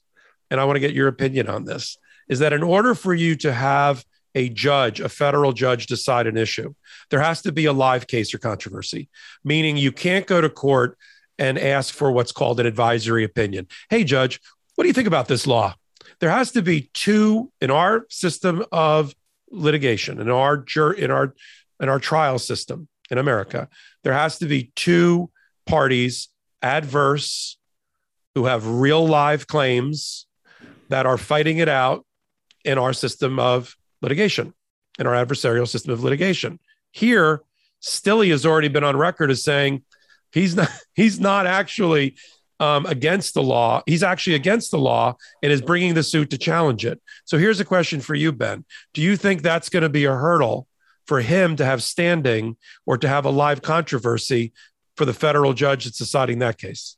and 0.49 0.59
I 0.59 0.65
want 0.65 0.75
to 0.75 0.82
get 0.82 0.93
your 0.93 1.07
opinion 1.07 1.47
on 1.47 1.65
this, 1.65 1.97
is 2.27 2.39
that 2.39 2.53
in 2.53 2.63
order 2.63 2.93
for 2.95 3.13
you 3.13 3.36
to 3.38 3.53
have 3.53 4.05
a 4.36 4.49
judge, 4.49 4.99
a 4.99 5.09
federal 5.09 5.53
judge, 5.53 5.88
decide 5.88 6.27
an 6.27 6.38
issue, 6.38 6.73
there 7.09 7.19
has 7.19 7.41
to 7.41 7.51
be 7.51 7.65
a 7.65 7.73
live 7.73 8.07
case 8.07 8.34
or 8.34 8.38
controversy, 8.38 9.09
meaning 9.43 9.75
you 9.75 9.91
can't 9.91 10.27
go 10.27 10.39
to 10.39 10.49
court 10.49 10.97
and 11.41 11.57
ask 11.57 11.93
for 11.93 12.11
what's 12.11 12.31
called 12.31 12.59
an 12.59 12.65
advisory 12.65 13.23
opinion. 13.23 13.67
Hey, 13.89 14.03
judge, 14.03 14.39
what 14.75 14.83
do 14.83 14.87
you 14.87 14.93
think 14.93 15.07
about 15.07 15.27
this 15.27 15.45
law? 15.45 15.75
there 16.21 16.29
has 16.29 16.51
to 16.51 16.61
be 16.61 16.89
two 16.93 17.51
in 17.59 17.71
our 17.71 18.05
system 18.09 18.63
of 18.71 19.13
litigation 19.49 20.21
in 20.21 20.29
our 20.29 20.55
jur- 20.55 20.93
in 20.93 21.11
our 21.11 21.33
in 21.81 21.89
our 21.89 21.99
trial 21.99 22.39
system 22.39 22.87
in 23.09 23.17
America. 23.17 23.67
There 24.03 24.13
has 24.13 24.37
to 24.37 24.45
be 24.45 24.71
two 24.75 25.29
parties 25.65 26.29
adverse 26.61 27.57
who 28.35 28.45
have 28.45 28.65
real 28.65 29.05
live 29.05 29.47
claims 29.47 30.27
that 30.89 31.05
are 31.05 31.17
fighting 31.17 31.57
it 31.57 31.67
out 31.67 32.05
in 32.63 32.77
our 32.77 32.93
system 32.93 33.39
of 33.39 33.75
litigation, 34.01 34.53
in 34.99 35.07
our 35.07 35.13
adversarial 35.13 35.67
system 35.67 35.91
of 35.91 36.03
litigation. 36.03 36.59
Here, 36.91 37.41
Stilley 37.81 38.29
has 38.29 38.45
already 38.45 38.67
been 38.67 38.83
on 38.83 38.95
record 38.95 39.31
as 39.31 39.43
saying 39.43 39.83
he's 40.32 40.55
not 40.55 40.69
he's 40.93 41.19
not 41.19 41.45
actually 41.45 42.15
um, 42.61 42.86
against 42.86 43.34
the 43.34 43.41
law. 43.41 43.82
He's 43.88 44.03
actually 44.03 44.36
against 44.36 44.69
the 44.69 44.77
law 44.77 45.15
and 45.41 45.51
is 45.51 45.61
bringing 45.61 45.95
the 45.95 46.03
suit 46.03 46.29
to 46.29 46.38
challenge 46.38 46.86
it. 46.86 47.01
So 47.25 47.39
here's 47.39 47.59
a 47.59 47.65
question 47.65 48.01
for 48.01 48.13
you, 48.13 48.32
Ben. 48.32 48.65
Do 48.93 49.01
you 49.01 49.17
think 49.17 49.41
that's 49.41 49.69
going 49.69 49.84
to 49.84 49.89
be 49.89 50.05
a 50.05 50.13
hurdle 50.13 50.67
for 51.07 51.21
him 51.21 51.55
to 51.55 51.65
have 51.65 51.82
standing 51.82 52.57
or 52.86 52.97
to 52.99 53.07
have 53.07 53.25
a 53.25 53.32
live 53.32 53.63
controversy 53.63 54.53
for 54.95 55.05
the 55.05 55.13
federal 55.13 55.53
judge 55.53 55.86
that's 55.86 55.97
deciding 55.97 56.39
that 56.39 56.59
case? 56.59 56.97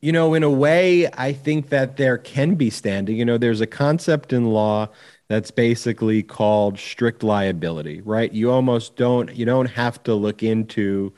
You 0.00 0.10
know, 0.10 0.32
in 0.32 0.42
a 0.42 0.50
way, 0.50 1.06
I 1.06 1.34
think 1.34 1.68
that 1.68 1.98
there 1.98 2.16
can 2.16 2.54
be 2.54 2.70
standing. 2.70 3.16
You 3.16 3.26
know, 3.26 3.38
there's 3.38 3.60
a 3.60 3.66
concept 3.66 4.32
in 4.32 4.46
law 4.46 4.88
that's 5.28 5.50
basically 5.50 6.22
called 6.22 6.78
strict 6.78 7.22
liability, 7.22 8.00
right? 8.00 8.32
You 8.32 8.50
almost 8.50 8.96
don't 8.96 9.34
you 9.36 9.44
don't 9.44 9.66
have 9.66 10.02
to 10.04 10.14
look 10.14 10.42
into 10.42 11.12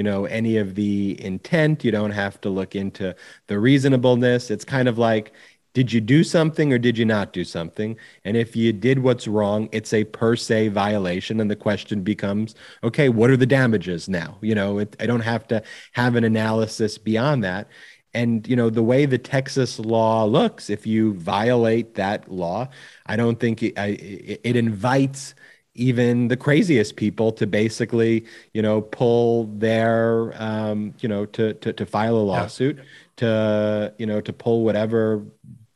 you 0.00 0.04
know 0.04 0.24
any 0.24 0.56
of 0.56 0.76
the 0.76 1.22
intent. 1.22 1.84
You 1.84 1.90
don't 1.90 2.12
have 2.12 2.40
to 2.40 2.48
look 2.48 2.74
into 2.74 3.14
the 3.48 3.58
reasonableness. 3.58 4.50
It's 4.50 4.64
kind 4.64 4.88
of 4.88 4.96
like 4.96 5.34
did 5.74 5.92
you 5.92 6.00
do 6.00 6.24
something 6.24 6.72
or 6.72 6.78
did 6.78 6.96
you 6.96 7.04
not 7.04 7.34
do 7.34 7.44
something? 7.44 7.98
And 8.24 8.34
if 8.34 8.56
you 8.56 8.72
did 8.72 9.00
what's 9.00 9.28
wrong 9.28 9.68
it's 9.72 9.92
a 9.92 10.04
per 10.04 10.36
se 10.36 10.68
violation. 10.68 11.38
And 11.38 11.50
the 11.50 11.62
question 11.68 12.02
becomes 12.02 12.54
okay 12.82 13.10
what 13.10 13.28
are 13.28 13.36
the 13.36 13.44
damages 13.44 14.08
now? 14.08 14.38
You 14.40 14.54
know 14.54 14.78
it, 14.78 14.96
i 15.00 15.04
don't 15.04 15.20
have 15.32 15.46
to 15.48 15.62
have 15.92 16.16
an 16.16 16.24
analysis 16.24 16.96
beyond 16.96 17.44
that. 17.44 17.68
And 18.14 18.48
you 18.48 18.56
know 18.56 18.70
the 18.70 18.82
way 18.82 19.04
the 19.04 19.18
texas 19.18 19.78
law 19.78 20.24
looks 20.24 20.70
if 20.70 20.86
you 20.86 21.12
violate 21.12 21.94
that 21.94 22.32
law 22.32 22.68
i 23.06 23.16
don't 23.16 23.38
think 23.38 23.62
it, 23.62 23.74
it, 23.78 24.40
it 24.42 24.56
invites 24.56 25.34
even 25.80 26.28
the 26.28 26.36
craziest 26.36 26.96
people 26.96 27.32
to 27.32 27.46
basically, 27.46 28.24
you 28.52 28.60
know, 28.62 28.82
pull 28.82 29.44
their, 29.46 30.34
um, 30.40 30.94
you 31.00 31.08
know, 31.08 31.24
to, 31.26 31.54
to, 31.54 31.72
to 31.72 31.86
file 31.86 32.16
a 32.16 32.18
lawsuit, 32.18 32.76
yeah. 32.76 32.84
to, 33.16 33.94
you 33.98 34.06
know, 34.06 34.20
to 34.20 34.32
pull 34.32 34.62
whatever, 34.62 35.24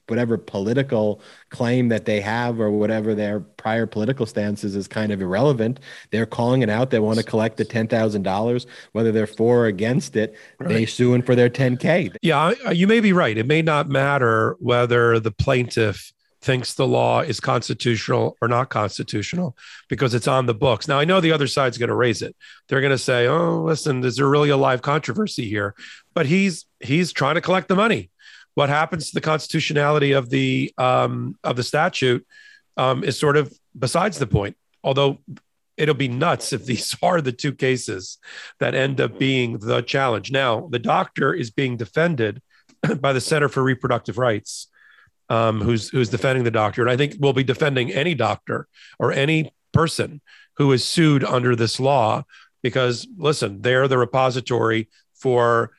whatever 0.06 0.36
political 0.36 1.22
claim 1.48 1.88
that 1.88 2.04
they 2.04 2.20
have 2.20 2.60
or 2.60 2.70
whatever 2.70 3.14
their 3.14 3.40
prior 3.40 3.86
political 3.86 4.26
stances 4.26 4.76
is 4.76 4.86
kind 4.86 5.10
of 5.10 5.22
irrelevant. 5.22 5.80
They're 6.10 6.26
calling 6.26 6.60
it 6.60 6.68
out. 6.68 6.90
They 6.90 6.98
want 6.98 7.18
to 7.18 7.24
collect 7.24 7.56
the 7.56 7.64
$10,000, 7.64 8.66
whether 8.92 9.10
they're 9.10 9.26
for 9.26 9.60
or 9.60 9.66
against 9.66 10.16
it, 10.16 10.36
right. 10.58 10.68
they 10.68 10.86
suing 10.86 11.22
for 11.22 11.34
their 11.34 11.48
10K. 11.48 12.16
Yeah, 12.20 12.52
you 12.72 12.86
may 12.86 13.00
be 13.00 13.14
right. 13.14 13.38
It 13.38 13.46
may 13.46 13.62
not 13.62 13.88
matter 13.88 14.56
whether 14.60 15.18
the 15.18 15.32
plaintiff 15.32 16.12
thinks 16.44 16.74
the 16.74 16.86
law 16.86 17.20
is 17.20 17.40
constitutional 17.40 18.36
or 18.40 18.48
not 18.48 18.68
constitutional 18.68 19.56
because 19.88 20.12
it's 20.12 20.28
on 20.28 20.44
the 20.44 20.54
books. 20.54 20.86
Now, 20.86 20.98
I 20.98 21.06
know 21.06 21.20
the 21.20 21.32
other 21.32 21.46
side's 21.46 21.78
going 21.78 21.88
to 21.88 21.94
raise 21.94 22.20
it. 22.20 22.36
They're 22.68 22.82
going 22.82 22.90
to 22.90 22.98
say, 22.98 23.26
"Oh, 23.26 23.62
listen, 23.62 24.04
is 24.04 24.16
there 24.16 24.28
really 24.28 24.50
a 24.50 24.56
live 24.56 24.82
controversy 24.82 25.48
here?" 25.48 25.74
But 26.12 26.26
he's 26.26 26.66
he's 26.80 27.12
trying 27.12 27.36
to 27.36 27.40
collect 27.40 27.68
the 27.68 27.74
money. 27.74 28.10
What 28.54 28.68
happens 28.68 29.08
to 29.08 29.14
the 29.14 29.20
constitutionality 29.20 30.12
of 30.12 30.28
the 30.28 30.72
um, 30.76 31.36
of 31.42 31.56
the 31.56 31.62
statute 31.62 32.26
um, 32.76 33.02
is 33.02 33.18
sort 33.18 33.36
of 33.36 33.52
besides 33.76 34.18
the 34.18 34.26
point. 34.26 34.56
Although 34.84 35.18
it'll 35.78 35.94
be 35.94 36.08
nuts 36.08 36.52
if 36.52 36.66
these 36.66 36.94
are 37.02 37.20
the 37.20 37.32
two 37.32 37.52
cases 37.52 38.18
that 38.60 38.74
end 38.74 39.00
up 39.00 39.18
being 39.18 39.58
the 39.58 39.80
challenge. 39.80 40.30
Now, 40.30 40.68
the 40.70 40.78
doctor 40.78 41.32
is 41.32 41.50
being 41.50 41.78
defended 41.78 42.42
by 43.00 43.14
the 43.14 43.20
Center 43.20 43.48
for 43.48 43.62
Reproductive 43.62 44.18
Rights 44.18 44.68
um, 45.28 45.60
who's 45.60 45.88
who's 45.88 46.08
defending 46.08 46.44
the 46.44 46.50
doctor, 46.50 46.82
and 46.82 46.90
I 46.90 46.96
think 46.96 47.16
will 47.18 47.32
be 47.32 47.44
defending 47.44 47.92
any 47.92 48.14
doctor 48.14 48.68
or 48.98 49.12
any 49.12 49.52
person 49.72 50.20
who 50.56 50.72
is 50.72 50.84
sued 50.84 51.24
under 51.24 51.56
this 51.56 51.80
law 51.80 52.24
because 52.62 53.06
listen, 53.16 53.60
they're 53.60 53.88
the 53.88 53.98
repository 53.98 54.88
for 55.14 55.72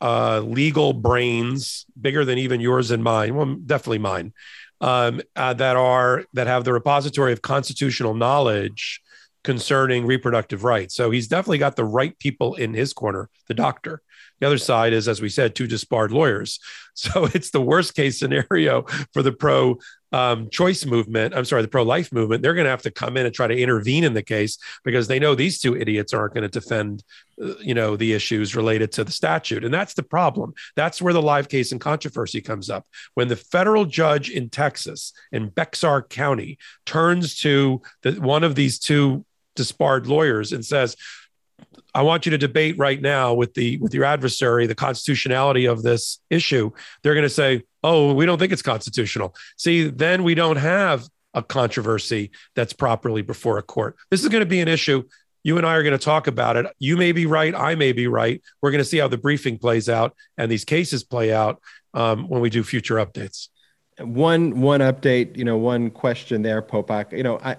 uh, 0.00 0.40
legal 0.40 0.92
brains 0.92 1.86
bigger 2.00 2.24
than 2.24 2.38
even 2.38 2.60
yours 2.60 2.90
and 2.90 3.04
mine. 3.04 3.34
Well, 3.34 3.56
definitely 3.66 3.98
mine. 3.98 4.32
Um, 4.80 5.22
uh, 5.36 5.54
that 5.54 5.76
are 5.76 6.24
that 6.32 6.46
have 6.46 6.64
the 6.64 6.72
repository 6.72 7.32
of 7.32 7.42
constitutional 7.42 8.14
knowledge 8.14 9.00
concerning 9.44 10.06
reproductive 10.06 10.64
rights. 10.64 10.94
So 10.94 11.10
he's 11.10 11.28
definitely 11.28 11.58
got 11.58 11.76
the 11.76 11.84
right 11.84 12.18
people 12.18 12.54
in 12.54 12.74
his 12.74 12.92
corner, 12.92 13.28
the 13.46 13.54
doctor. 13.54 14.02
The 14.44 14.48
other 14.48 14.58
side 14.58 14.92
is, 14.92 15.08
as 15.08 15.22
we 15.22 15.30
said, 15.30 15.54
two 15.54 15.66
disbarred 15.66 16.12
lawyers. 16.12 16.60
So 16.96 17.24
it's 17.34 17.50
the 17.50 17.60
worst 17.60 17.96
case 17.96 18.20
scenario 18.20 18.82
for 19.12 19.24
the 19.24 19.32
pro 19.32 19.78
um, 20.12 20.48
choice 20.48 20.86
movement. 20.86 21.34
I'm 21.34 21.44
sorry, 21.44 21.62
the 21.62 21.66
pro 21.66 21.82
life 21.82 22.12
movement. 22.12 22.40
They're 22.40 22.54
going 22.54 22.66
to 22.66 22.70
have 22.70 22.82
to 22.82 22.92
come 22.92 23.16
in 23.16 23.26
and 23.26 23.34
try 23.34 23.48
to 23.48 23.58
intervene 23.60 24.04
in 24.04 24.14
the 24.14 24.22
case 24.22 24.58
because 24.84 25.08
they 25.08 25.18
know 25.18 25.34
these 25.34 25.58
two 25.58 25.76
idiots 25.76 26.14
aren't 26.14 26.34
going 26.34 26.48
to 26.48 26.60
defend, 26.60 27.02
uh, 27.42 27.54
you 27.58 27.74
know, 27.74 27.96
the 27.96 28.12
issues 28.12 28.54
related 28.54 28.92
to 28.92 29.02
the 29.02 29.10
statute. 29.10 29.64
And 29.64 29.74
that's 29.74 29.94
the 29.94 30.04
problem. 30.04 30.54
That's 30.76 31.02
where 31.02 31.12
the 31.12 31.20
live 31.20 31.48
case 31.48 31.72
and 31.72 31.80
controversy 31.80 32.40
comes 32.40 32.70
up. 32.70 32.86
When 33.14 33.26
the 33.26 33.34
federal 33.34 33.86
judge 33.86 34.30
in 34.30 34.48
Texas, 34.48 35.12
in 35.32 35.48
Bexar 35.48 36.02
County, 36.02 36.58
turns 36.86 37.34
to 37.40 37.82
the, 38.02 38.12
one 38.12 38.44
of 38.44 38.54
these 38.54 38.78
two 38.78 39.24
disbarred 39.56 40.06
lawyers 40.06 40.52
and 40.52 40.64
says, 40.64 40.96
I 41.94 42.02
want 42.02 42.26
you 42.26 42.30
to 42.30 42.38
debate 42.38 42.76
right 42.76 43.00
now 43.00 43.34
with 43.34 43.54
the 43.54 43.78
with 43.78 43.94
your 43.94 44.04
adversary 44.04 44.66
the 44.66 44.74
constitutionality 44.74 45.66
of 45.66 45.82
this 45.82 46.18
issue. 46.28 46.70
They're 47.02 47.14
going 47.14 47.22
to 47.22 47.30
say, 47.30 47.62
"Oh, 47.82 48.12
we 48.14 48.26
don't 48.26 48.38
think 48.38 48.52
it's 48.52 48.62
constitutional." 48.62 49.34
See, 49.56 49.88
then 49.88 50.24
we 50.24 50.34
don't 50.34 50.56
have 50.56 51.04
a 51.34 51.42
controversy 51.42 52.30
that's 52.54 52.72
properly 52.72 53.22
before 53.22 53.58
a 53.58 53.62
court. 53.62 53.96
This 54.10 54.22
is 54.22 54.28
going 54.28 54.42
to 54.42 54.46
be 54.46 54.60
an 54.60 54.68
issue. 54.68 55.04
You 55.42 55.58
and 55.58 55.66
I 55.66 55.74
are 55.74 55.82
going 55.82 55.98
to 55.98 56.04
talk 56.04 56.26
about 56.26 56.56
it. 56.56 56.66
You 56.78 56.96
may 56.96 57.12
be 57.12 57.26
right. 57.26 57.54
I 57.54 57.74
may 57.74 57.92
be 57.92 58.06
right. 58.06 58.42
We're 58.62 58.70
going 58.70 58.82
to 58.82 58.88
see 58.88 58.98
how 58.98 59.08
the 59.08 59.18
briefing 59.18 59.58
plays 59.58 59.88
out 59.88 60.16
and 60.38 60.50
these 60.50 60.64
cases 60.64 61.04
play 61.04 61.32
out 61.32 61.60
um, 61.92 62.28
when 62.28 62.40
we 62.40 62.50
do 62.50 62.64
future 62.64 62.96
updates. 62.96 63.48
One 63.98 64.60
one 64.60 64.80
update, 64.80 65.36
you 65.36 65.44
know, 65.44 65.56
one 65.56 65.90
question 65.90 66.42
there, 66.42 66.62
Popok. 66.62 67.16
You 67.16 67.22
know, 67.22 67.38
I 67.38 67.56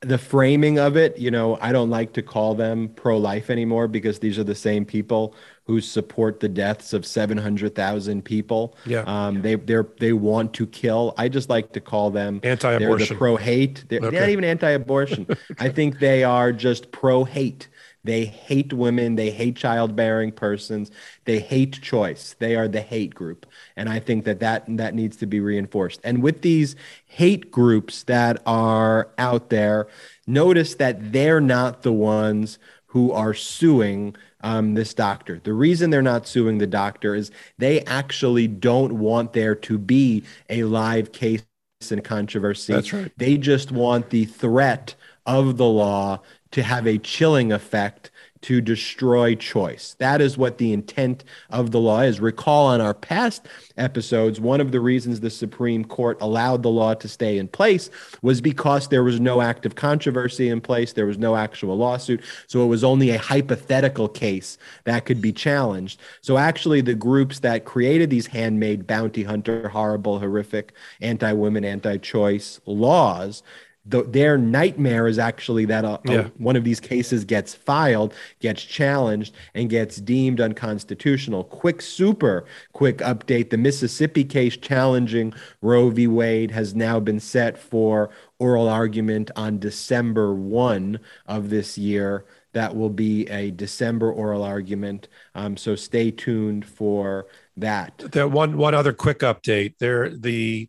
the 0.00 0.18
framing 0.18 0.78
of 0.78 0.96
it, 0.96 1.18
you 1.18 1.30
know, 1.30 1.58
I 1.60 1.72
don't 1.72 1.90
like 1.90 2.12
to 2.12 2.22
call 2.22 2.54
them 2.54 2.88
pro 2.90 3.18
life 3.18 3.50
anymore 3.50 3.88
because 3.88 4.20
these 4.20 4.38
are 4.38 4.44
the 4.44 4.54
same 4.54 4.84
people 4.84 5.34
who 5.64 5.80
support 5.80 6.40
the 6.40 6.48
deaths 6.48 6.92
of 6.92 7.04
700,000 7.04 8.24
people. 8.24 8.76
Yeah. 8.86 9.02
Um, 9.06 9.42
they 9.42 9.56
they 9.56 9.76
they 9.98 10.12
want 10.12 10.54
to 10.54 10.66
kill. 10.66 11.14
I 11.18 11.28
just 11.28 11.50
like 11.50 11.72
to 11.72 11.80
call 11.80 12.10
them 12.10 12.40
anti-abortion. 12.42 12.98
They're 12.98 13.06
the 13.08 13.14
pro 13.16 13.36
hate. 13.36 13.84
They're 13.88 14.00
okay. 14.00 14.20
not 14.20 14.28
even 14.28 14.44
anti-abortion. 14.44 15.26
okay. 15.28 15.40
I 15.58 15.68
think 15.68 15.98
they 15.98 16.22
are 16.24 16.52
just 16.52 16.90
pro 16.92 17.24
hate. 17.24 17.68
They 18.08 18.24
hate 18.24 18.72
women. 18.72 19.16
They 19.16 19.30
hate 19.30 19.54
childbearing 19.56 20.32
persons. 20.32 20.90
They 21.26 21.40
hate 21.40 21.82
choice. 21.82 22.34
They 22.38 22.56
are 22.56 22.66
the 22.66 22.80
hate 22.80 23.14
group, 23.14 23.44
and 23.76 23.86
I 23.86 24.00
think 24.00 24.24
that 24.24 24.40
that 24.40 24.64
that 24.66 24.94
needs 24.94 25.18
to 25.18 25.26
be 25.26 25.40
reinforced. 25.40 26.00
And 26.02 26.22
with 26.22 26.40
these 26.40 26.74
hate 27.04 27.50
groups 27.50 28.04
that 28.04 28.40
are 28.46 29.10
out 29.18 29.50
there, 29.50 29.88
notice 30.26 30.76
that 30.76 31.12
they're 31.12 31.42
not 31.42 31.82
the 31.82 31.92
ones 31.92 32.58
who 32.86 33.12
are 33.12 33.34
suing 33.34 34.16
um, 34.40 34.72
this 34.72 34.94
doctor. 34.94 35.38
The 35.44 35.52
reason 35.52 35.90
they're 35.90 36.00
not 36.00 36.26
suing 36.26 36.56
the 36.56 36.66
doctor 36.66 37.14
is 37.14 37.30
they 37.58 37.82
actually 37.82 38.48
don't 38.48 38.94
want 38.94 39.34
there 39.34 39.54
to 39.54 39.76
be 39.76 40.24
a 40.48 40.64
live 40.64 41.12
case 41.12 41.42
and 41.90 42.02
controversy. 42.02 42.72
That's 42.72 42.90
right. 42.90 43.12
They 43.18 43.36
just 43.36 43.70
want 43.70 44.08
the 44.08 44.24
threat 44.24 44.94
of 45.26 45.58
the 45.58 45.66
law 45.66 46.22
to 46.52 46.62
have 46.62 46.86
a 46.86 46.98
chilling 46.98 47.52
effect 47.52 48.10
to 48.40 48.60
destroy 48.60 49.34
choice. 49.34 49.96
That 49.98 50.20
is 50.20 50.38
what 50.38 50.58
the 50.58 50.72
intent 50.72 51.24
of 51.50 51.70
the 51.70 51.80
law 51.80 52.00
is. 52.00 52.20
Recall 52.20 52.66
on 52.66 52.80
our 52.80 52.94
past 52.94 53.46
episodes, 53.76 54.40
one 54.40 54.60
of 54.60 54.70
the 54.70 54.80
reasons 54.80 55.20
the 55.20 55.30
Supreme 55.30 55.84
Court 55.84 56.16
allowed 56.20 56.62
the 56.62 56.68
law 56.68 56.94
to 56.94 57.08
stay 57.08 57.38
in 57.38 57.48
place 57.48 57.90
was 58.22 58.40
because 58.40 58.88
there 58.88 59.02
was 59.02 59.18
no 59.18 59.40
active 59.40 59.74
controversy 59.74 60.48
in 60.48 60.60
place, 60.60 60.92
there 60.92 61.06
was 61.06 61.18
no 61.18 61.36
actual 61.36 61.76
lawsuit. 61.76 62.22
So 62.46 62.62
it 62.62 62.68
was 62.68 62.84
only 62.84 63.10
a 63.10 63.18
hypothetical 63.18 64.08
case 64.08 64.58
that 64.84 65.04
could 65.04 65.20
be 65.20 65.32
challenged. 65.32 66.00
So 66.20 66.38
actually, 66.38 66.80
the 66.80 66.94
groups 66.94 67.40
that 67.40 67.64
created 67.64 68.10
these 68.10 68.26
handmade 68.26 68.86
bounty 68.86 69.24
hunter, 69.24 69.68
horrible, 69.68 70.20
horrific, 70.20 70.72
anti 71.00 71.32
women, 71.32 71.64
anti 71.64 71.96
choice 71.98 72.60
laws 72.66 73.42
the, 73.88 74.02
their 74.02 74.36
nightmare 74.36 75.08
is 75.08 75.18
actually 75.18 75.64
that 75.66 75.84
a, 75.84 75.98
Yeah. 76.04 76.12
a, 76.14 76.24
one 76.36 76.56
of 76.56 76.64
these 76.64 76.78
cases 76.80 77.24
gets 77.24 77.54
filed, 77.54 78.12
gets 78.40 78.62
challenged, 78.62 79.34
and 79.54 79.70
gets 79.70 79.96
deemed 79.96 80.40
unconstitutional. 80.40 81.44
Quick, 81.44 81.80
super 81.80 82.44
quick 82.72 82.98
update: 82.98 83.50
the 83.50 83.56
Mississippi 83.56 84.24
case 84.24 84.56
challenging 84.56 85.32
Roe 85.62 85.90
v. 85.90 86.06
Wade 86.06 86.50
has 86.50 86.74
now 86.74 87.00
been 87.00 87.20
set 87.20 87.58
for 87.58 88.10
oral 88.38 88.68
argument 88.68 89.30
on 89.36 89.58
December 89.58 90.34
one 90.34 91.00
of 91.26 91.50
this 91.50 91.78
year. 91.78 92.24
That 92.52 92.76
will 92.76 92.90
be 92.90 93.26
a 93.28 93.50
December 93.50 94.10
oral 94.12 94.42
argument. 94.42 95.08
Um, 95.34 95.56
so 95.56 95.76
stay 95.76 96.10
tuned 96.10 96.64
for 96.64 97.26
that. 97.56 97.98
There 98.12 98.26
one 98.28 98.56
one 98.56 98.74
other 98.74 98.92
quick 98.92 99.20
update. 99.20 99.74
There 99.78 100.08
the 100.10 100.68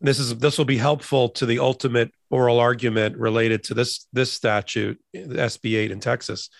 this 0.00 0.18
is 0.18 0.36
this 0.38 0.58
will 0.58 0.64
be 0.64 0.76
helpful 0.76 1.30
to 1.30 1.46
the 1.46 1.58
ultimate 1.58 2.12
oral 2.30 2.60
argument 2.60 3.16
related 3.16 3.64
to 3.64 3.74
this 3.74 4.06
this 4.12 4.32
statute, 4.32 5.00
SB 5.14 5.76
8 5.76 5.90
in 5.90 6.00
Texas. 6.00 6.50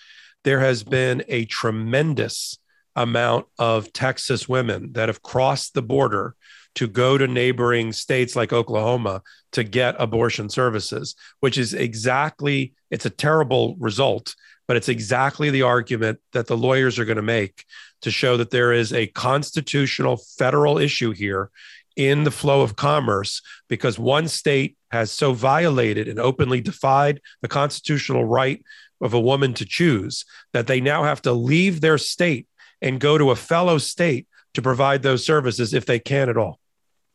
There 0.45 0.61
has 0.61 0.83
been 0.83 1.25
a 1.29 1.45
tremendous 1.47 2.59
amount 2.97 3.47
of 3.59 3.93
Texas 3.93 4.49
women 4.49 4.93
that 4.93 5.09
have 5.09 5.23
crossed 5.23 5.75
the 5.75 5.83
border 5.83 6.37
to 6.77 6.87
go 6.87 7.17
to 7.17 7.27
neighboring 7.27 7.93
states 7.93 8.35
like 8.37 8.53
Oklahoma 8.53 9.23
to 9.53 9.65
get 9.65 9.97
abortion 9.99 10.49
services, 10.49 11.15
which 11.41 11.57
is 11.57 11.75
exactly 11.75 12.75
it's 12.91 13.07
a 13.07 13.11
terrible 13.11 13.77
result, 13.79 14.35
but 14.67 14.77
it's 14.77 14.89
exactly 14.89 15.51
the 15.51 15.63
argument 15.63 16.21
that 16.33 16.47
the 16.47 16.57
lawyers 16.57 16.99
are 16.99 17.05
going 17.05 17.17
to 17.17 17.23
make 17.23 17.65
to 18.03 18.11
show 18.11 18.37
that 18.37 18.51
there 18.51 18.73
is 18.73 18.93
a 18.93 19.07
constitutional 19.09 20.17
federal 20.39 20.79
issue 20.79 21.13
here 21.13 21.51
in 21.97 22.25
the 22.25 22.31
flow 22.31 22.63
of 22.63 22.77
commerce 22.77 23.41
because 23.69 23.99
one 23.99 24.29
state 24.29 24.77
has 24.91 25.11
so 25.11 25.33
violated 25.33 26.09
and 26.09 26.19
openly 26.19 26.61
defied 26.61 27.21
the 27.43 27.49
constitutional 27.49 28.25
right 28.25 28.63
of 29.01 29.15
a 29.15 29.21
woman 29.21 29.55
to 29.55 29.65
choose 29.65 30.25
that 30.53 30.67
they 30.67 30.81
now 30.81 31.05
have 31.05 31.23
to 31.23 31.33
leave 31.33 31.81
their 31.81 31.99
state 31.99 32.47
and 32.81 33.01
go 33.01 33.19
to 33.19 33.31
a 33.31 33.37
fellow 33.37 33.79
state 33.79 34.27
to 34.55 34.63
provide 34.63 35.03
those 35.03 35.25
services 35.25 35.75
if 35.75 35.87
they 35.87 35.99
can 35.99 36.29
at 36.29 36.37
all. 36.37 36.59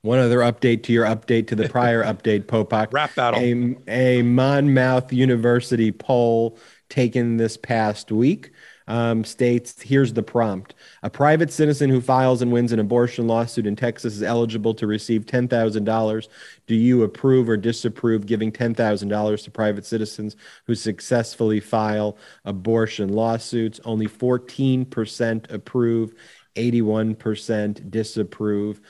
One 0.01 0.19
other 0.19 0.39
update 0.39 0.83
to 0.83 0.93
your 0.93 1.05
update 1.05 1.47
to 1.47 1.55
the 1.55 1.67
prior 1.67 2.03
update, 2.13 2.45
Popok. 2.45 2.93
Rap 2.93 3.15
battle. 3.15 3.39
A, 3.41 3.75
a 3.87 4.21
Monmouth 4.21 5.11
University 5.11 5.91
poll 5.91 6.57
taken 6.89 7.37
this 7.37 7.57
past 7.57 8.11
week 8.11 8.51
um, 8.89 9.23
states 9.23 9.79
here's 9.81 10.13
the 10.13 10.23
prompt 10.23 10.73
A 11.03 11.09
private 11.09 11.53
citizen 11.53 11.89
who 11.89 12.01
files 12.01 12.41
and 12.41 12.51
wins 12.51 12.71
an 12.71 12.79
abortion 12.79 13.27
lawsuit 13.27 13.67
in 13.67 13.75
Texas 13.75 14.15
is 14.15 14.23
eligible 14.23 14.73
to 14.73 14.87
receive 14.87 15.25
$10,000. 15.25 16.27
Do 16.65 16.75
you 16.75 17.03
approve 17.03 17.47
or 17.47 17.55
disapprove 17.55 18.25
giving 18.25 18.51
$10,000 18.51 19.43
to 19.43 19.51
private 19.51 19.85
citizens 19.85 20.35
who 20.65 20.75
successfully 20.75 21.59
file 21.59 22.17
abortion 22.43 23.09
lawsuits? 23.09 23.79
Only 23.85 24.07
14% 24.07 25.51
approve, 25.51 26.13
81% 26.55 27.91
disapprove. 27.91 28.81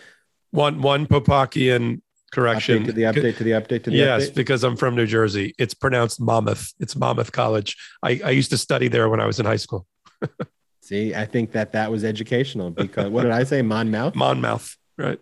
One 0.51 0.81
one 0.81 1.05
Popokian 1.05 2.01
correction. 2.29 2.83
Update 2.83 2.85
to 2.85 2.93
the 2.93 3.01
update 3.03 3.37
to 3.37 3.43
the 3.43 3.51
update 3.51 3.83
to 3.83 3.89
the 3.89 3.97
yes, 3.97 4.29
update. 4.29 4.35
because 4.35 4.63
I'm 4.63 4.75
from 4.75 4.95
New 4.95 5.05
Jersey. 5.05 5.53
It's 5.57 5.73
pronounced 5.73 6.21
Monmouth. 6.21 6.73
It's 6.79 6.95
Monmouth 6.95 7.31
College. 7.31 7.77
I, 8.03 8.21
I 8.23 8.29
used 8.31 8.51
to 8.51 8.57
study 8.57 8.87
there 8.87 9.09
when 9.09 9.19
I 9.19 9.25
was 9.25 9.39
in 9.39 9.45
high 9.45 9.57
school. 9.57 9.85
See, 10.81 11.13
I 11.13 11.25
think 11.25 11.51
that 11.51 11.73
that 11.73 11.91
was 11.91 12.03
educational 12.03 12.71
because 12.71 13.09
what 13.09 13.23
did 13.23 13.31
I 13.31 13.43
say? 13.43 13.61
Monmouth. 13.61 14.15
Monmouth, 14.15 14.75
right? 14.97 15.19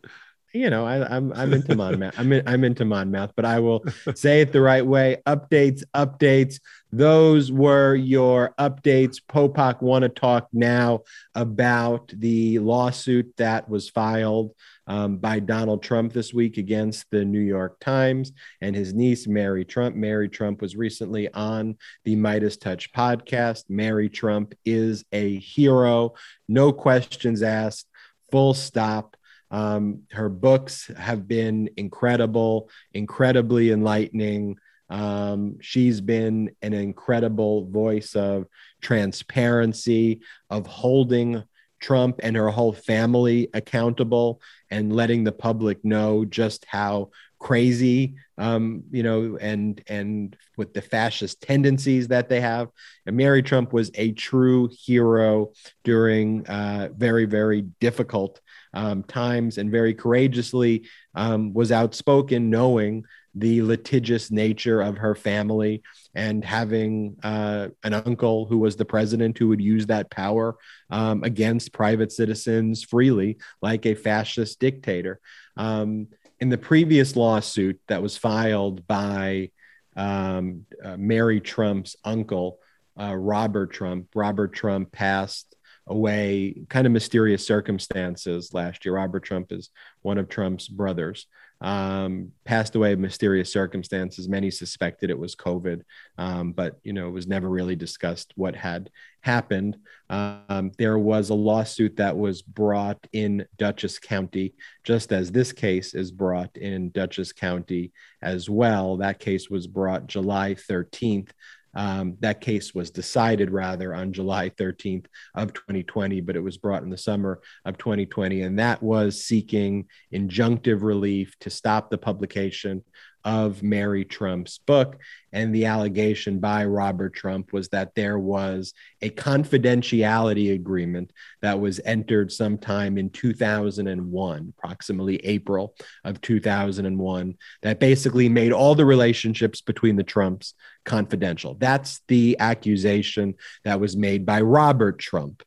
you 0.57 0.69
know, 0.69 0.85
I, 0.85 1.15
I'm 1.15 1.31
I'm 1.33 1.53
into 1.53 1.75
Monmouth. 1.75 2.15
I'm 2.17 2.31
in, 2.31 2.47
I'm 2.47 2.63
into 2.63 2.85
Monmouth, 2.85 3.31
but 3.35 3.45
I 3.45 3.59
will 3.59 3.83
say 4.15 4.41
it 4.41 4.51
the 4.51 4.61
right 4.61 4.85
way. 4.85 5.17
Updates, 5.25 5.83
updates. 5.95 6.59
Those 6.91 7.51
were 7.51 7.95
your 7.95 8.53
updates. 8.57 9.21
Popok 9.21 9.81
want 9.81 10.03
to 10.03 10.09
talk 10.09 10.47
now 10.53 11.01
about 11.35 12.11
the 12.15 12.59
lawsuit 12.59 13.33
that 13.37 13.69
was 13.69 13.89
filed 13.89 14.53
um, 14.87 15.17
by 15.17 15.39
Donald 15.39 15.83
Trump 15.83 16.13
this 16.13 16.33
week 16.33 16.57
against 16.57 17.05
the 17.11 17.23
New 17.23 17.41
York 17.41 17.79
Times 17.79 18.31
and 18.61 18.75
his 18.75 18.93
niece 18.93 19.27
Mary 19.27 19.65
Trump. 19.65 19.95
Mary 19.95 20.29
Trump 20.29 20.61
was 20.61 20.75
recently 20.75 21.31
on 21.33 21.77
the 22.05 22.15
Meidas 22.15 22.59
Touch 22.59 22.91
podcast. 22.93 23.65
Mary 23.69 24.09
Trump 24.09 24.55
is 24.65 25.03
a 25.11 25.37
hero, 25.37 26.13
no 26.47 26.71
questions 26.71 27.43
asked. 27.43 27.87
Full 28.31 28.53
stop. 28.53 29.15
Um, 29.51 30.03
her 30.11 30.29
books 30.29 30.91
have 30.97 31.27
been 31.27 31.69
incredible, 31.77 32.69
incredibly 32.93 33.71
enlightening. 33.71 34.57
Um, 34.89 35.57
she's 35.61 36.01
been 36.01 36.51
an 36.61 36.73
incredible 36.73 37.69
voice 37.69 38.15
of 38.15 38.45
transparency, 38.81 40.21
of 40.49 40.65
holding 40.67 41.43
Trump 41.79 42.19
and 42.23 42.35
her 42.35 42.49
whole 42.49 42.73
family 42.73 43.49
accountable 43.53 44.41
and 44.69 44.93
letting 44.95 45.23
the 45.23 45.31
public 45.31 45.83
know 45.83 46.25
just 46.25 46.65
how 46.65 47.09
crazy 47.39 48.15
um, 48.39 48.83
you 48.91 49.03
know 49.03 49.37
and 49.39 49.81
and 49.87 50.35
with 50.57 50.73
the 50.73 50.81
fascist 50.81 51.41
tendencies 51.41 52.07
that 52.07 52.29
they 52.29 52.41
have. 52.41 52.69
And 53.05 53.15
mary 53.15 53.43
trump 53.43 53.73
was 53.73 53.91
a 53.95 54.11
true 54.13 54.69
hero 54.71 55.51
during 55.83 56.45
uh, 56.47 56.89
very 56.95 57.25
very 57.25 57.61
difficult 57.79 58.41
um, 58.73 59.03
times 59.03 59.57
and 59.57 59.71
very 59.71 59.93
courageously 59.93 60.87
um, 61.15 61.53
was 61.53 61.71
outspoken 61.71 62.49
knowing 62.49 63.05
the 63.39 63.61
litigious 63.61 64.31
nature 64.31 64.81
of 64.81 64.97
her 64.97 65.15
family 65.15 65.83
and 66.15 66.43
having 66.43 67.15
uh, 67.23 67.67
an 67.83 67.93
uncle 67.93 68.45
who 68.45 68.57
was 68.57 68.75
the 68.75 68.85
president 68.85 69.37
who 69.37 69.47
would 69.47 69.61
use 69.61 69.85
that 69.85 70.09
power 70.09 70.55
um, 70.89 71.23
against 71.23 71.73
private 71.73 72.11
citizens 72.11 72.83
freely, 72.83 73.37
like 73.61 73.85
a 73.85 73.95
fascist 73.95 74.59
dictator. 74.59 75.19
Um, 75.55 76.07
in 76.39 76.49
the 76.49 76.57
previous 76.57 77.15
lawsuit 77.15 77.79
that 77.87 78.01
was 78.01 78.17
filed 78.17 78.85
by 78.87 79.51
um, 79.95 80.65
uh, 80.83 80.97
Mary 80.97 81.41
Trump's 81.41 81.95
uncle, 82.03 82.59
uh, 82.99 83.15
Robert 83.15 83.71
Trump, 83.71 84.07
Robert 84.15 84.53
Trump 84.53 84.91
passed 84.91 85.55
away 85.87 86.65
kind 86.69 86.85
of 86.85 86.93
mysterious 86.93 87.45
circumstances 87.45 88.53
last 88.53 88.85
year. 88.85 88.95
Robert 88.95 89.23
Trump 89.23 89.51
is 89.51 89.69
one 90.01 90.17
of 90.17 90.29
Trump's 90.29 90.67
brothers 90.67 91.27
um, 91.61 92.31
passed 92.45 92.75
away 92.75 92.91
in 92.93 93.01
mysterious 93.01 93.51
circumstances. 93.51 94.29
Many 94.29 94.51
suspected 94.51 95.09
it 95.09 95.17
was 95.17 95.35
COVID, 95.35 95.81
um, 96.17 96.51
but 96.51 96.79
you 96.83 96.93
know 96.93 97.07
it 97.07 97.11
was 97.11 97.27
never 97.27 97.49
really 97.49 97.75
discussed 97.75 98.33
what 98.35 98.55
had 98.55 98.89
happened. 99.21 99.77
Um, 100.09 100.71
there 100.77 100.97
was 100.97 101.29
a 101.29 101.35
lawsuit 101.35 101.97
that 101.97 102.15
was 102.15 102.41
brought 102.41 103.05
in 103.11 103.45
Dutchess 103.57 103.99
County, 103.99 104.53
just 104.83 105.11
as 105.11 105.31
this 105.31 105.51
case 105.51 105.93
is 105.93 106.11
brought 106.11 106.55
in 106.57 106.91
Dutchess 106.91 107.33
County 107.33 107.91
as 108.21 108.49
well. 108.49 108.97
That 108.97 109.19
case 109.19 109.49
was 109.49 109.67
brought 109.67 110.07
July 110.07 110.53
13th. 110.53 111.31
Um, 111.77 112.17
that 112.21 112.41
case 112.41 112.73
was 112.73 112.89
decided 112.89 113.51
rather 113.51 113.93
on 113.93 114.11
July 114.11 114.49
13th 114.49 115.05
of 115.35 115.53
2020, 115.53 116.21
but 116.21 116.35
it 116.35 116.41
was 116.41 116.57
brought 116.57 116.81
in 116.81 116.89
the 116.89 116.97
summer 116.97 117.39
of 117.65 117.77
2020, 117.77 118.41
and 118.41 118.57
that 118.57 118.81
was 118.81 119.23
seeking 119.23 119.85
injunctive 120.11 120.81
relief 120.81 121.37
to 121.41 121.51
stop 121.51 121.91
the 121.91 121.97
publication 121.99 122.83
of 123.23 123.63
Mary 123.63 124.05
Trump's 124.05 124.57
book. 124.59 124.97
And 125.33 125.53
the 125.53 125.65
allegation 125.65 126.39
by 126.39 126.65
Robert 126.65 127.13
Trump 127.13 127.51
was 127.51 127.69
that 127.69 127.93
there 127.95 128.17
was 128.17 128.73
a 129.01 129.09
confidentiality 129.09 130.53
agreement 130.53 131.11
that 131.41 131.59
was 131.59 131.81
entered 131.83 132.31
sometime 132.31 132.97
in 132.97 133.09
2001, 133.09 134.53
approximately 134.57 135.17
April 135.17 135.75
of 136.03 136.21
2001, 136.21 137.35
that 137.61 137.79
basically 137.79 138.29
made 138.29 138.53
all 138.53 138.75
the 138.75 138.85
relationships 138.85 139.61
between 139.61 139.97
the 139.97 140.03
Trumps 140.03 140.53
confidential. 140.85 141.55
That's 141.55 142.01
the 142.07 142.37
accusation 142.39 143.35
that 143.65 143.79
was 143.79 143.97
made 143.97 144.25
by 144.25 144.41
Robert 144.41 144.99
Trump. 144.99 145.43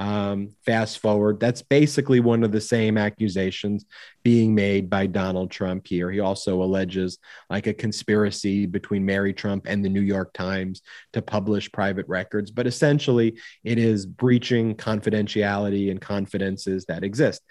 Um, 0.00 0.54
fast 0.64 1.00
forward, 1.00 1.40
that's 1.40 1.60
basically 1.60 2.20
one 2.20 2.42
of 2.42 2.52
the 2.52 2.60
same 2.60 2.96
accusations 2.96 3.84
being 4.22 4.54
made 4.54 4.88
by 4.88 5.06
Donald 5.06 5.50
Trump 5.50 5.86
here. 5.86 6.10
He 6.10 6.20
also 6.20 6.62
alleges 6.62 7.18
like 7.50 7.66
a 7.66 7.74
conspiracy 7.74 8.64
between 8.64 9.04
Mary 9.04 9.34
Trump 9.34 9.66
and 9.68 9.84
the 9.84 9.90
New 9.90 10.00
York 10.00 10.32
Times 10.32 10.80
to 11.12 11.20
publish 11.20 11.70
private 11.70 12.08
records, 12.08 12.50
but 12.50 12.66
essentially 12.66 13.38
it 13.62 13.76
is 13.76 14.06
breaching 14.06 14.74
confidentiality 14.74 15.90
and 15.90 16.00
confidences 16.00 16.86
that 16.86 17.04
exist. 17.04 17.42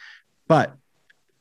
But 0.47 0.74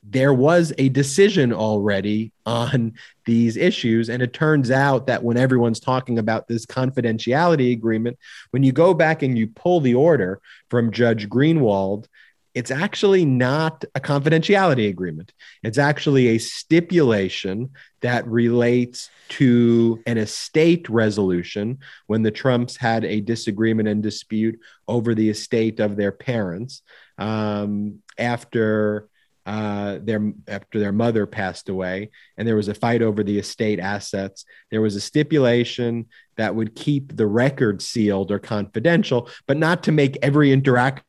there 0.02 0.32
was 0.32 0.72
a 0.78 0.88
decision 0.88 1.52
already 1.52 2.32
on 2.46 2.94
these 3.26 3.56
issues. 3.56 4.08
And 4.08 4.22
it 4.22 4.32
turns 4.32 4.70
out 4.70 5.06
that 5.06 5.22
when 5.22 5.36
everyone's 5.36 5.80
talking 5.80 6.18
about 6.18 6.48
this 6.48 6.64
confidentiality 6.64 7.72
agreement, 7.72 8.18
when 8.50 8.62
you 8.62 8.72
go 8.72 8.94
back 8.94 9.22
and 9.22 9.36
you 9.36 9.48
pull 9.48 9.80
the 9.80 9.94
order 9.94 10.40
from 10.70 10.92
Judge 10.92 11.28
Greenwald, 11.28 12.06
it's 12.54 12.70
actually 12.70 13.24
not 13.24 13.84
a 13.94 14.00
confidentiality 14.00 14.88
agreement. 14.88 15.32
It's 15.62 15.78
actually 15.78 16.28
a 16.28 16.38
stipulation 16.38 17.70
that 18.00 18.26
relates 18.26 19.10
to 19.28 20.02
an 20.06 20.16
estate 20.16 20.88
resolution 20.88 21.78
when 22.06 22.22
the 22.22 22.30
Trumps 22.30 22.76
had 22.76 23.04
a 23.04 23.20
disagreement 23.20 23.88
and 23.88 24.02
dispute 24.02 24.58
over 24.88 25.14
the 25.14 25.28
estate 25.28 25.78
of 25.78 25.96
their 25.96 26.12
parents 26.12 26.82
um, 27.18 27.98
after. 28.16 29.08
Uh, 29.48 29.98
their 30.02 30.30
after 30.46 30.78
their 30.78 30.92
mother 30.92 31.24
passed 31.24 31.70
away, 31.70 32.10
and 32.36 32.46
there 32.46 32.54
was 32.54 32.68
a 32.68 32.74
fight 32.74 33.00
over 33.00 33.24
the 33.24 33.38
estate 33.38 33.80
assets. 33.80 34.44
There 34.70 34.82
was 34.82 34.94
a 34.94 35.00
stipulation 35.00 36.04
that 36.36 36.54
would 36.54 36.74
keep 36.74 37.16
the 37.16 37.26
record 37.26 37.80
sealed 37.80 38.30
or 38.30 38.38
confidential, 38.38 39.30
but 39.46 39.56
not 39.56 39.84
to 39.84 39.92
make 39.92 40.18
every 40.20 40.52
interaction 40.52 41.02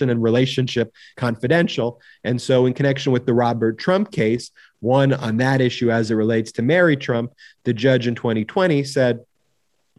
and 0.00 0.20
relationship 0.20 0.92
confidential. 1.16 2.00
And 2.24 2.42
so, 2.42 2.66
in 2.66 2.74
connection 2.74 3.12
with 3.12 3.24
the 3.24 3.34
Robert 3.34 3.78
Trump 3.78 4.10
case, 4.10 4.50
one 4.80 5.12
on 5.12 5.36
that 5.36 5.60
issue 5.60 5.88
as 5.88 6.10
it 6.10 6.16
relates 6.16 6.50
to 6.52 6.62
Mary 6.62 6.96
Trump, 6.96 7.34
the 7.62 7.72
judge 7.72 8.08
in 8.08 8.16
2020 8.16 8.82
said, 8.82 9.20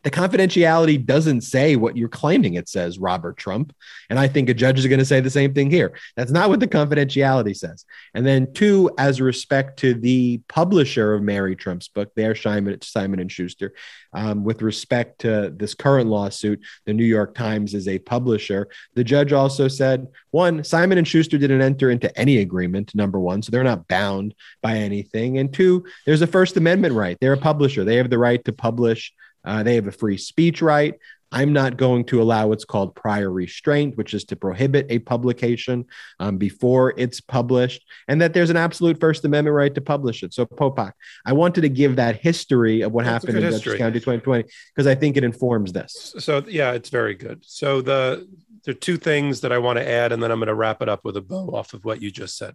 the 0.08 0.12
confidentiality 0.12 1.05
doesn't 1.05 1.41
say 1.41 1.76
what 1.76 1.97
you're 1.97 2.08
claiming 2.08 2.53
it 2.53 2.70
says, 2.70 2.97
Robert 2.97 3.36
Trump. 3.36 3.76
And 4.10 4.18
I 4.18 4.30
think 4.30 4.47
a 4.47 4.53
judge 4.53 4.80
is 4.80 4.88
going 4.88 4.99
to 4.99 5.05
say 5.05 5.20
the 5.20 5.30
same 5.30 5.53
thing 5.53 5.70
here. 5.70 5.99
That's 6.16 6.32
not 6.32 6.47
what 6.47 6.62
the 6.62 6.68
confidentiality 6.68 7.53
says. 7.53 7.84
And 8.14 8.26
then, 8.26 8.53
two, 8.53 8.89
as 8.97 9.20
respect 9.20 9.80
to 9.80 9.93
the 9.93 10.38
publisher 10.47 11.14
of 11.14 11.24
Mary 11.24 11.58
Trump's 11.58 11.89
book, 11.89 12.14
there, 12.16 12.36
Simon, 12.36 12.82
Simon 12.84 13.20
and 13.20 13.30
Schuster, 13.30 13.74
um, 14.14 14.45
with 14.45 14.62
respect 14.62 15.20
to 15.22 15.53
this 15.53 15.74
current 15.74 16.10
lawsuit, 16.10 16.64
the 16.86 16.93
New 16.93 17.03
York 17.03 17.36
Times 17.36 17.74
is 17.74 17.89
a 17.89 17.99
publisher. 17.99 18.70
The 18.93 19.03
judge 19.03 19.34
also 19.34 19.68
said, 19.68 20.08
one, 20.32 20.64
Simon 20.64 20.97
and 20.97 21.08
Schuster 21.08 21.38
didn't 21.38 21.62
enter 21.62 21.91
into 21.91 22.18
any 22.18 22.38
agreement, 22.38 22.95
number 22.95 23.20
one, 23.20 23.41
so 23.41 23.51
they're 23.51 23.62
not 23.62 23.89
bound 23.89 24.36
by 24.62 24.78
anything. 24.78 25.38
And 25.38 25.53
two, 25.53 25.84
there's 26.05 26.22
a 26.22 26.28
First 26.28 26.55
Amendment 26.55 26.93
right. 26.93 27.18
They're 27.20 27.34
a 27.34 27.38
publisher, 27.38 27.84
they 27.84 27.97
have 27.97 28.10
the 28.10 28.18
right 28.18 28.43
to 28.45 28.53
publish 28.53 29.12
uh, 29.48 29.64
they 29.64 29.76
have 29.76 29.88
a 29.88 29.91
free 29.91 30.18
speech 30.18 30.62
right. 30.62 30.95
I'm 31.32 31.52
not 31.52 31.76
going 31.76 32.06
to 32.06 32.22
allow 32.22 32.48
what's 32.48 32.64
called 32.64 32.95
prior 32.95 33.30
restraint, 33.30 33.98
which 33.98 34.14
is 34.14 34.24
to 34.26 34.36
prohibit 34.36 34.86
a 34.89 35.00
publication 35.00 35.86
um, 36.20 36.38
before 36.38 36.93
it's 36.98 37.20
published, 37.20 37.86
and 38.08 38.22
that 38.22 38.34
there's 38.34 38.50
an 38.50 38.56
absolute 38.56 39.00
First 39.00 39.26
Amendment 39.26 39.54
right 39.54 39.76
to 39.76 39.82
publish 39.82 40.24
it. 40.24 40.34
So, 40.34 40.45
Popok, 40.45 40.93
I 41.26 41.34
wanted 41.34 41.62
to 41.62 41.70
give 41.70 41.98
that 41.98 42.22
history 42.22 42.82
of 42.82 42.93
what 42.93 43.04
That's 43.04 43.26
happened 43.26 43.43
in 43.43 43.52
Dutchess 43.52 43.78
County 43.78 44.00
2020 44.00 44.45
because 44.74 44.88
I 44.88 44.95
think 44.95 45.18
it 45.18 45.26
informs 45.26 45.74
this. 45.74 46.14
So, 46.18 46.43
yeah, 46.48 46.72
it's 46.72 46.89
very 46.89 47.16
good. 47.16 47.43
So, 47.45 47.82
the 47.82 48.28
there 48.64 48.74
are 48.74 48.78
two 48.78 48.98
things 48.98 49.41
that 49.41 49.52
I 49.52 49.58
want 49.58 49.80
to 49.80 49.88
add, 49.88 50.12
and 50.12 50.22
then 50.22 50.32
I'm 50.32 50.39
going 50.39 50.48
to 50.48 50.56
wrap 50.56 50.82
it 50.82 50.89
up 50.89 51.06
with 51.06 51.16
a 51.16 51.22
bow 51.22 51.52
off 51.54 51.74
of 51.74 51.86
what 51.86 52.02
you 52.02 52.12
just 52.12 52.38
said. 52.38 52.54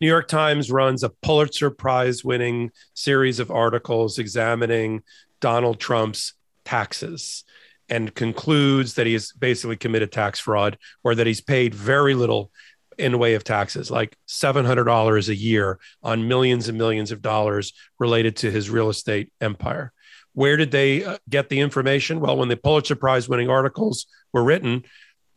New 0.00 0.06
York 0.06 0.28
Times 0.28 0.70
runs 0.70 1.02
a 1.02 1.10
Pulitzer 1.10 1.70
Prize 1.70 2.24
winning 2.24 2.70
series 2.94 3.40
of 3.40 3.50
articles 3.50 4.18
examining 4.18 5.02
Donald 5.40 5.80
Trump's 5.80 6.34
taxes 6.64 7.44
and 7.88 8.14
concludes 8.14 8.94
that 8.94 9.06
he 9.06 9.14
has 9.14 9.32
basically 9.32 9.76
committed 9.76 10.12
tax 10.12 10.38
fraud 10.38 10.78
or 11.02 11.14
that 11.14 11.26
he's 11.26 11.40
paid 11.40 11.74
very 11.74 12.14
little 12.14 12.50
in 12.98 13.12
the 13.12 13.18
way 13.18 13.34
of 13.34 13.44
taxes, 13.44 13.90
like 13.90 14.16
$700 14.26 15.28
a 15.28 15.34
year 15.34 15.78
on 16.02 16.28
millions 16.28 16.68
and 16.68 16.76
millions 16.76 17.12
of 17.12 17.22
dollars 17.22 17.72
related 17.98 18.36
to 18.36 18.50
his 18.50 18.68
real 18.68 18.90
estate 18.90 19.32
empire. 19.40 19.92
Where 20.34 20.56
did 20.56 20.72
they 20.72 21.04
uh, 21.04 21.18
get 21.28 21.48
the 21.48 21.60
information? 21.60 22.20
Well, 22.20 22.36
when 22.36 22.48
the 22.48 22.56
Pulitzer 22.56 22.96
Prize 22.96 23.28
winning 23.28 23.48
articles 23.48 24.06
were 24.32 24.44
written, 24.44 24.84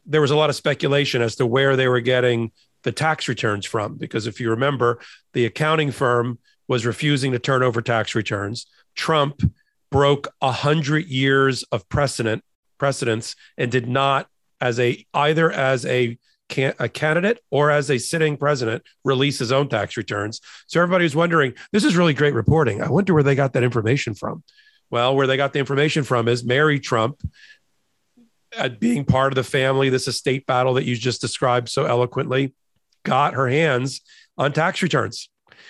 there 0.06 0.22
was 0.22 0.32
a 0.32 0.36
lot 0.36 0.50
of 0.50 0.56
speculation 0.56 1.22
as 1.22 1.36
to 1.36 1.46
where 1.46 1.76
they 1.76 1.88
were 1.88 2.02
getting 2.02 2.52
the 2.84 2.92
tax 2.92 3.28
returns 3.28 3.66
from. 3.66 3.96
Because 3.96 4.28
if 4.28 4.40
you 4.40 4.50
remember, 4.50 5.00
the 5.34 5.46
accounting 5.46 5.92
firm 5.92 6.40
was 6.68 6.86
refusing 6.86 7.32
to 7.32 7.40
turn 7.40 7.64
over 7.64 7.82
tax 7.82 8.16
returns. 8.16 8.66
Trump 8.96 9.42
broke 9.92 10.28
a 10.42 10.52
hundred 10.52 11.08
years 11.08 11.64
of 11.64 11.88
precedent 11.90 12.44
precedents 12.78 13.36
and 13.58 13.72
did 13.72 13.88
not 13.88 14.28
as 14.60 14.80
a 14.80 15.06
either 15.14 15.52
as 15.52 15.86
a 15.86 16.18
can, 16.50 16.74
a 16.80 16.90
candidate 16.90 17.40
or 17.50 17.70
as 17.72 17.90
a 17.90 17.98
sitting 17.98 18.38
president 18.38 18.84
release 19.04 19.40
his 19.40 19.52
own 19.52 19.70
tax 19.70 19.98
returns. 19.98 20.42
So 20.68 20.82
everybody 20.82 21.04
was 21.04 21.16
wondering, 21.16 21.54
this 21.72 21.84
is 21.84 21.96
really 21.96 22.14
great 22.14 22.34
reporting. 22.34 22.82
I 22.82 22.90
wonder 22.90 23.14
where 23.14 23.24
they 23.24 23.36
got 23.36 23.54
that 23.54 23.64
information 23.64 24.14
from. 24.14 24.44
Well, 24.90 25.16
where 25.16 25.28
they 25.28 25.38
got 25.38 25.54
the 25.54 25.60
information 25.60 26.04
from 26.04 26.28
is 26.28 26.44
Mary 26.44 26.80
Trump 26.80 27.22
uh, 28.58 28.70
being 28.70 29.06
part 29.06 29.32
of 29.32 29.36
the 29.36 29.44
family, 29.44 29.90
this 29.90 30.08
estate 30.08 30.46
battle 30.46 30.74
that 30.74 30.84
you 30.84 30.96
just 30.96 31.22
described 31.22 31.70
so 31.70 31.86
eloquently, 31.86 32.54
got 33.04 33.34
her 33.34 33.48
hands 33.48 34.02
on 34.38 34.52
tax 34.52 34.82
returns. 34.82 35.30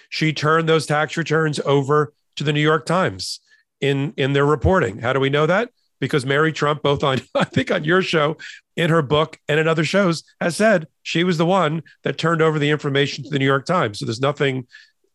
She 0.09 0.33
turned 0.33 0.67
those 0.67 0.85
tax 0.85 1.15
returns 1.17 1.59
over 1.59 2.13
to 2.35 2.43
the 2.43 2.53
New 2.53 2.61
York 2.61 2.85
Times 2.85 3.39
in 3.81 4.13
in 4.15 4.33
their 4.33 4.45
reporting. 4.45 4.99
How 4.99 5.11
do 5.11 5.19
we 5.19 5.29
know 5.29 5.45
that? 5.47 5.71
Because 5.99 6.25
Mary 6.25 6.53
Trump, 6.53 6.81
both 6.81 7.03
on 7.03 7.19
I 7.35 7.43
think 7.43 7.71
on 7.71 7.83
your 7.83 8.01
show, 8.01 8.37
in 8.75 8.89
her 8.89 9.01
book, 9.01 9.37
and 9.49 9.59
in 9.59 9.67
other 9.67 9.83
shows, 9.83 10.23
has 10.39 10.55
said 10.55 10.87
she 11.03 11.23
was 11.23 11.37
the 11.37 11.45
one 11.45 11.83
that 12.03 12.17
turned 12.17 12.41
over 12.41 12.59
the 12.59 12.69
information 12.69 13.23
to 13.23 13.29
the 13.29 13.39
New 13.39 13.45
York 13.45 13.65
Times. 13.65 13.99
So 13.99 14.05
there's 14.05 14.21
nothing 14.21 14.67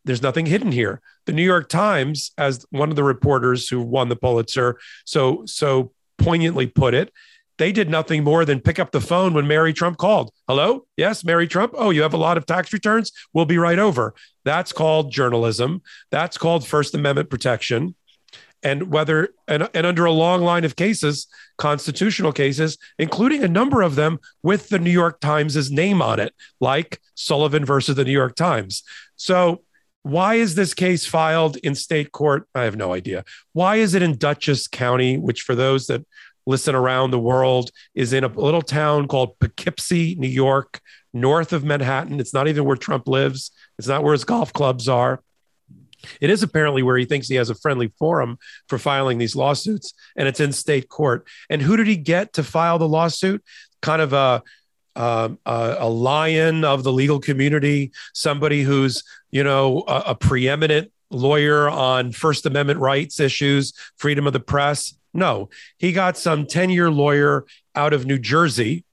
there's 0.05 0.21
nothing 0.21 0.45
hidden 0.45 0.71
here. 0.71 1.01
The 1.25 1.33
New 1.33 1.43
York 1.43 1.67
Times, 1.67 2.31
as 2.37 2.65
one 2.69 2.89
of 2.89 2.95
the 2.95 3.03
reporters 3.03 3.67
who 3.67 3.81
won 3.81 4.09
the 4.09 4.15
Pulitzer 4.15 4.77
so 5.05 5.43
so 5.45 5.91
poignantly 6.17 6.67
put 6.67 6.93
it, 6.93 7.11
they 7.57 7.71
did 7.71 7.89
nothing 7.89 8.23
more 8.23 8.45
than 8.45 8.61
pick 8.61 8.79
up 8.79 8.91
the 8.91 9.01
phone 9.01 9.33
when 9.33 9.47
Mary 9.47 9.73
Trump 9.73 9.97
called. 9.97 10.31
Hello? 10.47 10.85
Yes, 10.95 11.23
Mary 11.23 11.47
Trump. 11.47 11.73
Oh, 11.75 11.89
you 11.89 12.03
have 12.03 12.13
a 12.13 12.17
lot 12.17 12.37
of 12.37 12.45
tax 12.45 12.71
returns? 12.71 13.11
We'll 13.33 13.45
be 13.45 13.57
right 13.57 13.79
over. 13.79 14.13
That's 14.45 14.71
called 14.71 15.11
journalism. 15.11 15.81
That's 16.11 16.37
called 16.37 16.65
First 16.65 16.93
Amendment 16.95 17.29
protection 17.29 17.95
and 18.63 18.91
whether 18.91 19.29
and, 19.47 19.69
and 19.73 19.85
under 19.85 20.05
a 20.05 20.11
long 20.11 20.41
line 20.41 20.65
of 20.65 20.75
cases 20.75 21.27
constitutional 21.57 22.31
cases 22.31 22.77
including 22.99 23.43
a 23.43 23.47
number 23.47 23.81
of 23.81 23.95
them 23.95 24.19
with 24.43 24.69
the 24.69 24.79
new 24.79 24.91
york 24.91 25.19
times' 25.19 25.71
name 25.71 26.01
on 26.01 26.19
it 26.19 26.33
like 26.59 26.99
sullivan 27.15 27.65
versus 27.65 27.95
the 27.95 28.05
new 28.05 28.11
york 28.11 28.35
times. 28.35 28.83
So 29.15 29.63
why 30.03 30.35
is 30.35 30.55
this 30.55 30.73
case 30.73 31.05
filed 31.05 31.57
in 31.57 31.75
state 31.75 32.13
court? 32.13 32.47
I 32.55 32.63
have 32.63 32.77
no 32.77 32.93
idea. 32.93 33.25
Why 33.51 33.77
is 33.77 33.93
it 33.93 34.01
in 34.01 34.17
dutchess 34.17 34.67
county 34.67 35.17
which 35.17 35.41
for 35.41 35.55
those 35.55 35.87
that 35.87 36.05
listen 36.45 36.75
around 36.75 37.11
the 37.11 37.19
world 37.19 37.71
is 37.93 38.13
in 38.13 38.23
a 38.23 38.27
little 38.27 38.61
town 38.61 39.07
called 39.07 39.37
poughkeepsie 39.39 40.15
new 40.15 40.29
york 40.29 40.79
north 41.13 41.51
of 41.51 41.63
manhattan. 41.63 42.19
It's 42.19 42.33
not 42.33 42.47
even 42.47 42.63
where 42.63 42.77
trump 42.77 43.07
lives. 43.07 43.51
It's 43.77 43.87
not 43.87 44.03
where 44.03 44.13
his 44.13 44.23
golf 44.23 44.53
clubs 44.53 44.87
are 44.87 45.21
it 46.21 46.29
is 46.29 46.43
apparently 46.43 46.83
where 46.83 46.97
he 46.97 47.05
thinks 47.05 47.27
he 47.27 47.35
has 47.35 47.49
a 47.49 47.55
friendly 47.55 47.91
forum 47.99 48.37
for 48.67 48.77
filing 48.77 49.17
these 49.17 49.35
lawsuits, 49.35 49.93
and 50.15 50.27
it's 50.27 50.39
in 50.39 50.51
state 50.51 50.89
court. 50.89 51.27
And 51.49 51.61
who 51.61 51.77
did 51.77 51.87
he 51.87 51.97
get 51.97 52.33
to 52.33 52.43
file 52.43 52.79
the 52.79 52.87
lawsuit? 52.87 53.43
Kind 53.81 54.01
of 54.01 54.13
a 54.13 54.43
uh, 54.95 55.29
a, 55.45 55.87
lion 55.87 56.65
of 56.65 56.83
the 56.83 56.91
legal 56.91 57.19
community, 57.19 57.91
somebody 58.15 58.63
who's 58.63 59.03
you 59.29 59.43
know 59.43 59.83
a, 59.87 60.03
a 60.07 60.15
preeminent 60.15 60.91
lawyer 61.11 61.69
on 61.69 62.11
First 62.11 62.45
Amendment 62.45 62.79
rights 62.79 63.19
issues, 63.19 63.73
freedom 63.97 64.25
of 64.25 64.33
the 64.33 64.39
press. 64.39 64.95
No, 65.13 65.49
he 65.77 65.93
got 65.93 66.17
some 66.17 66.45
10 66.45 66.69
year 66.69 66.89
lawyer 66.89 67.45
out 67.75 67.93
of 67.93 68.05
New 68.05 68.17
Jersey 68.17 68.85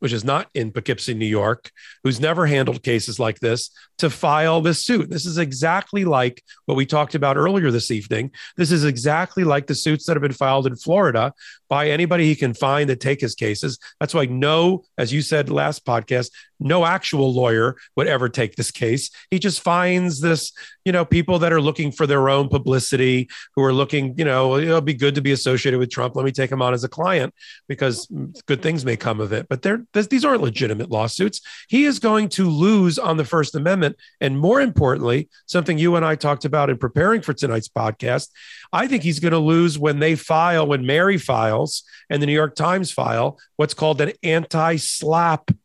which 0.00 0.12
is 0.12 0.24
not 0.24 0.48
in 0.54 0.72
Poughkeepsie, 0.72 1.14
New 1.14 1.26
York, 1.26 1.70
who's 2.02 2.20
never 2.20 2.46
handled 2.46 2.82
cases 2.82 3.18
like 3.18 3.40
this, 3.40 3.70
to 3.98 4.10
file 4.10 4.60
this 4.60 4.84
suit. 4.84 5.10
This 5.10 5.26
is 5.26 5.38
exactly 5.38 6.04
like 6.04 6.42
what 6.66 6.74
we 6.74 6.86
talked 6.86 7.14
about 7.14 7.36
earlier 7.36 7.70
this 7.70 7.90
evening. 7.90 8.32
This 8.56 8.72
is 8.72 8.84
exactly 8.84 9.44
like 9.44 9.66
the 9.66 9.74
suits 9.74 10.06
that 10.06 10.16
have 10.16 10.22
been 10.22 10.32
filed 10.32 10.66
in 10.66 10.76
Florida 10.76 11.32
by 11.68 11.88
anybody 11.88 12.24
he 12.24 12.34
can 12.34 12.54
find 12.54 12.90
that 12.90 13.00
take 13.00 13.20
his 13.20 13.34
cases. 13.34 13.78
That's 14.00 14.14
why 14.14 14.26
no, 14.26 14.84
as 14.98 15.12
you 15.12 15.22
said 15.22 15.50
last 15.50 15.86
podcast, 15.86 16.30
no 16.58 16.84
actual 16.84 17.32
lawyer 17.32 17.76
would 17.96 18.06
ever 18.06 18.28
take 18.28 18.56
this 18.56 18.70
case. 18.70 19.10
He 19.30 19.38
just 19.38 19.60
finds 19.62 20.20
this, 20.20 20.52
you 20.84 20.92
know, 20.92 21.04
people 21.04 21.38
that 21.38 21.52
are 21.52 21.60
looking 21.60 21.90
for 21.90 22.06
their 22.06 22.28
own 22.28 22.48
publicity, 22.48 23.28
who 23.54 23.62
are 23.62 23.72
looking, 23.72 24.14
you 24.18 24.24
know, 24.24 24.56
it'll 24.56 24.80
be 24.80 24.94
good 24.94 25.14
to 25.14 25.22
be 25.22 25.32
associated 25.32 25.78
with 25.78 25.90
Trump. 25.90 26.16
Let 26.16 26.24
me 26.24 26.32
take 26.32 26.52
him 26.52 26.60
on 26.60 26.74
as 26.74 26.84
a 26.84 26.88
client 26.88 27.34
because 27.68 28.06
good 28.46 28.62
things 28.62 28.84
may 28.84 28.96
come 28.96 29.20
of 29.20 29.32
it. 29.32 29.46
But 29.48 29.62
they're, 29.62 29.84
these 29.92 30.24
aren't 30.24 30.42
legitimate 30.42 30.90
lawsuits. 30.90 31.40
He 31.68 31.84
is 31.84 31.98
going 31.98 32.28
to 32.30 32.48
lose 32.48 32.98
on 32.98 33.16
the 33.16 33.24
First 33.24 33.54
Amendment. 33.54 33.96
And 34.20 34.38
more 34.38 34.60
importantly, 34.60 35.28
something 35.46 35.78
you 35.78 35.96
and 35.96 36.04
I 36.04 36.14
talked 36.14 36.44
about 36.44 36.70
in 36.70 36.78
preparing 36.78 37.22
for 37.22 37.32
tonight's 37.32 37.68
podcast, 37.68 38.28
I 38.72 38.86
think 38.86 39.02
he's 39.02 39.20
going 39.20 39.32
to 39.32 39.38
lose 39.38 39.78
when 39.78 39.98
they 39.98 40.14
file, 40.14 40.66
when 40.66 40.86
Mary 40.86 41.18
files 41.18 41.82
and 42.08 42.22
the 42.22 42.26
New 42.26 42.32
York 42.32 42.54
Times 42.54 42.92
file 42.92 43.38
what's 43.56 43.74
called 43.74 44.00
an 44.00 44.12
anti 44.22 44.76
SLAPP 44.76 45.56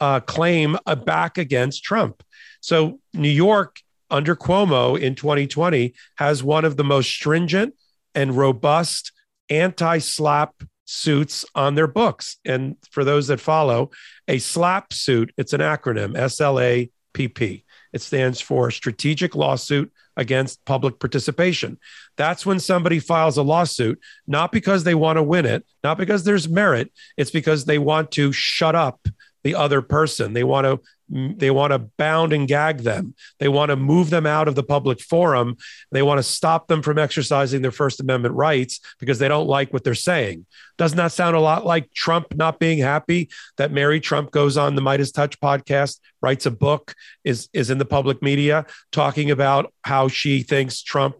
uh, 0.00 0.20
claim 0.20 0.76
uh, 0.86 0.96
back 0.96 1.38
against 1.38 1.84
Trump. 1.84 2.22
So 2.60 3.00
New 3.14 3.28
York 3.28 3.80
under 4.10 4.36
Cuomo 4.36 5.00
in 5.00 5.14
2020 5.14 5.94
has 6.16 6.42
one 6.42 6.64
of 6.64 6.76
the 6.76 6.84
most 6.84 7.10
stringent 7.10 7.74
and 8.14 8.36
robust 8.36 9.12
anti-SLAPP 9.48 10.68
suits 10.92 11.44
on 11.54 11.74
their 11.74 11.86
books. 11.86 12.36
And 12.44 12.76
for 12.90 13.02
those 13.02 13.28
that 13.28 13.40
follow, 13.40 13.90
a 14.28 14.36
SLAPP 14.36 14.92
suit, 14.92 15.32
it's 15.38 15.54
an 15.54 15.60
acronym 15.60 16.16
S 16.16 16.40
L 16.40 16.60
A 16.60 16.90
P 17.14 17.28
P. 17.28 17.64
It 17.94 18.02
stands 18.02 18.40
for 18.40 18.70
Strategic 18.70 19.34
Lawsuit 19.34 19.90
Against 20.16 20.64
Public 20.66 20.98
Participation. 20.98 21.78
That's 22.16 22.44
when 22.44 22.60
somebody 22.60 22.98
files 22.98 23.38
a 23.38 23.42
lawsuit, 23.42 23.98
not 24.26 24.52
because 24.52 24.84
they 24.84 24.94
want 24.94 25.16
to 25.16 25.22
win 25.22 25.46
it, 25.46 25.64
not 25.82 25.96
because 25.96 26.24
there's 26.24 26.48
merit, 26.48 26.92
it's 27.16 27.30
because 27.30 27.64
they 27.64 27.78
want 27.78 28.10
to 28.12 28.30
shut 28.30 28.74
up 28.74 29.08
the 29.44 29.54
other 29.54 29.82
person. 29.82 30.32
They 30.32 30.44
want 30.44 30.66
to 30.66 30.80
they 31.12 31.50
want 31.50 31.72
to 31.72 31.78
bound 31.78 32.32
and 32.32 32.48
gag 32.48 32.78
them. 32.78 33.14
They 33.38 33.48
want 33.48 33.68
to 33.68 33.76
move 33.76 34.08
them 34.08 34.24
out 34.24 34.48
of 34.48 34.54
the 34.54 34.62
public 34.62 34.98
forum. 34.98 35.58
They 35.90 36.00
want 36.00 36.18
to 36.18 36.22
stop 36.22 36.68
them 36.68 36.80
from 36.80 36.98
exercising 36.98 37.60
their 37.60 37.70
First 37.70 38.00
Amendment 38.00 38.34
rights 38.34 38.80
because 38.98 39.18
they 39.18 39.28
don't 39.28 39.46
like 39.46 39.74
what 39.74 39.84
they're 39.84 39.94
saying. 39.94 40.46
Doesn't 40.78 40.96
that 40.96 41.12
sound 41.12 41.36
a 41.36 41.40
lot 41.40 41.66
like 41.66 41.92
Trump 41.92 42.34
not 42.34 42.58
being 42.58 42.78
happy 42.78 43.28
that 43.58 43.72
Mary 43.72 44.00
Trump 44.00 44.30
goes 44.30 44.56
on 44.56 44.74
the 44.74 44.80
Meidas 44.80 45.12
Touch 45.12 45.38
podcast, 45.38 46.00
writes 46.22 46.46
a 46.46 46.50
book, 46.50 46.94
is 47.24 47.50
is 47.52 47.68
in 47.68 47.76
the 47.76 47.84
public 47.84 48.22
media 48.22 48.64
talking 48.90 49.30
about 49.30 49.72
how 49.82 50.08
she 50.08 50.42
thinks 50.42 50.80
Trump 50.80 51.16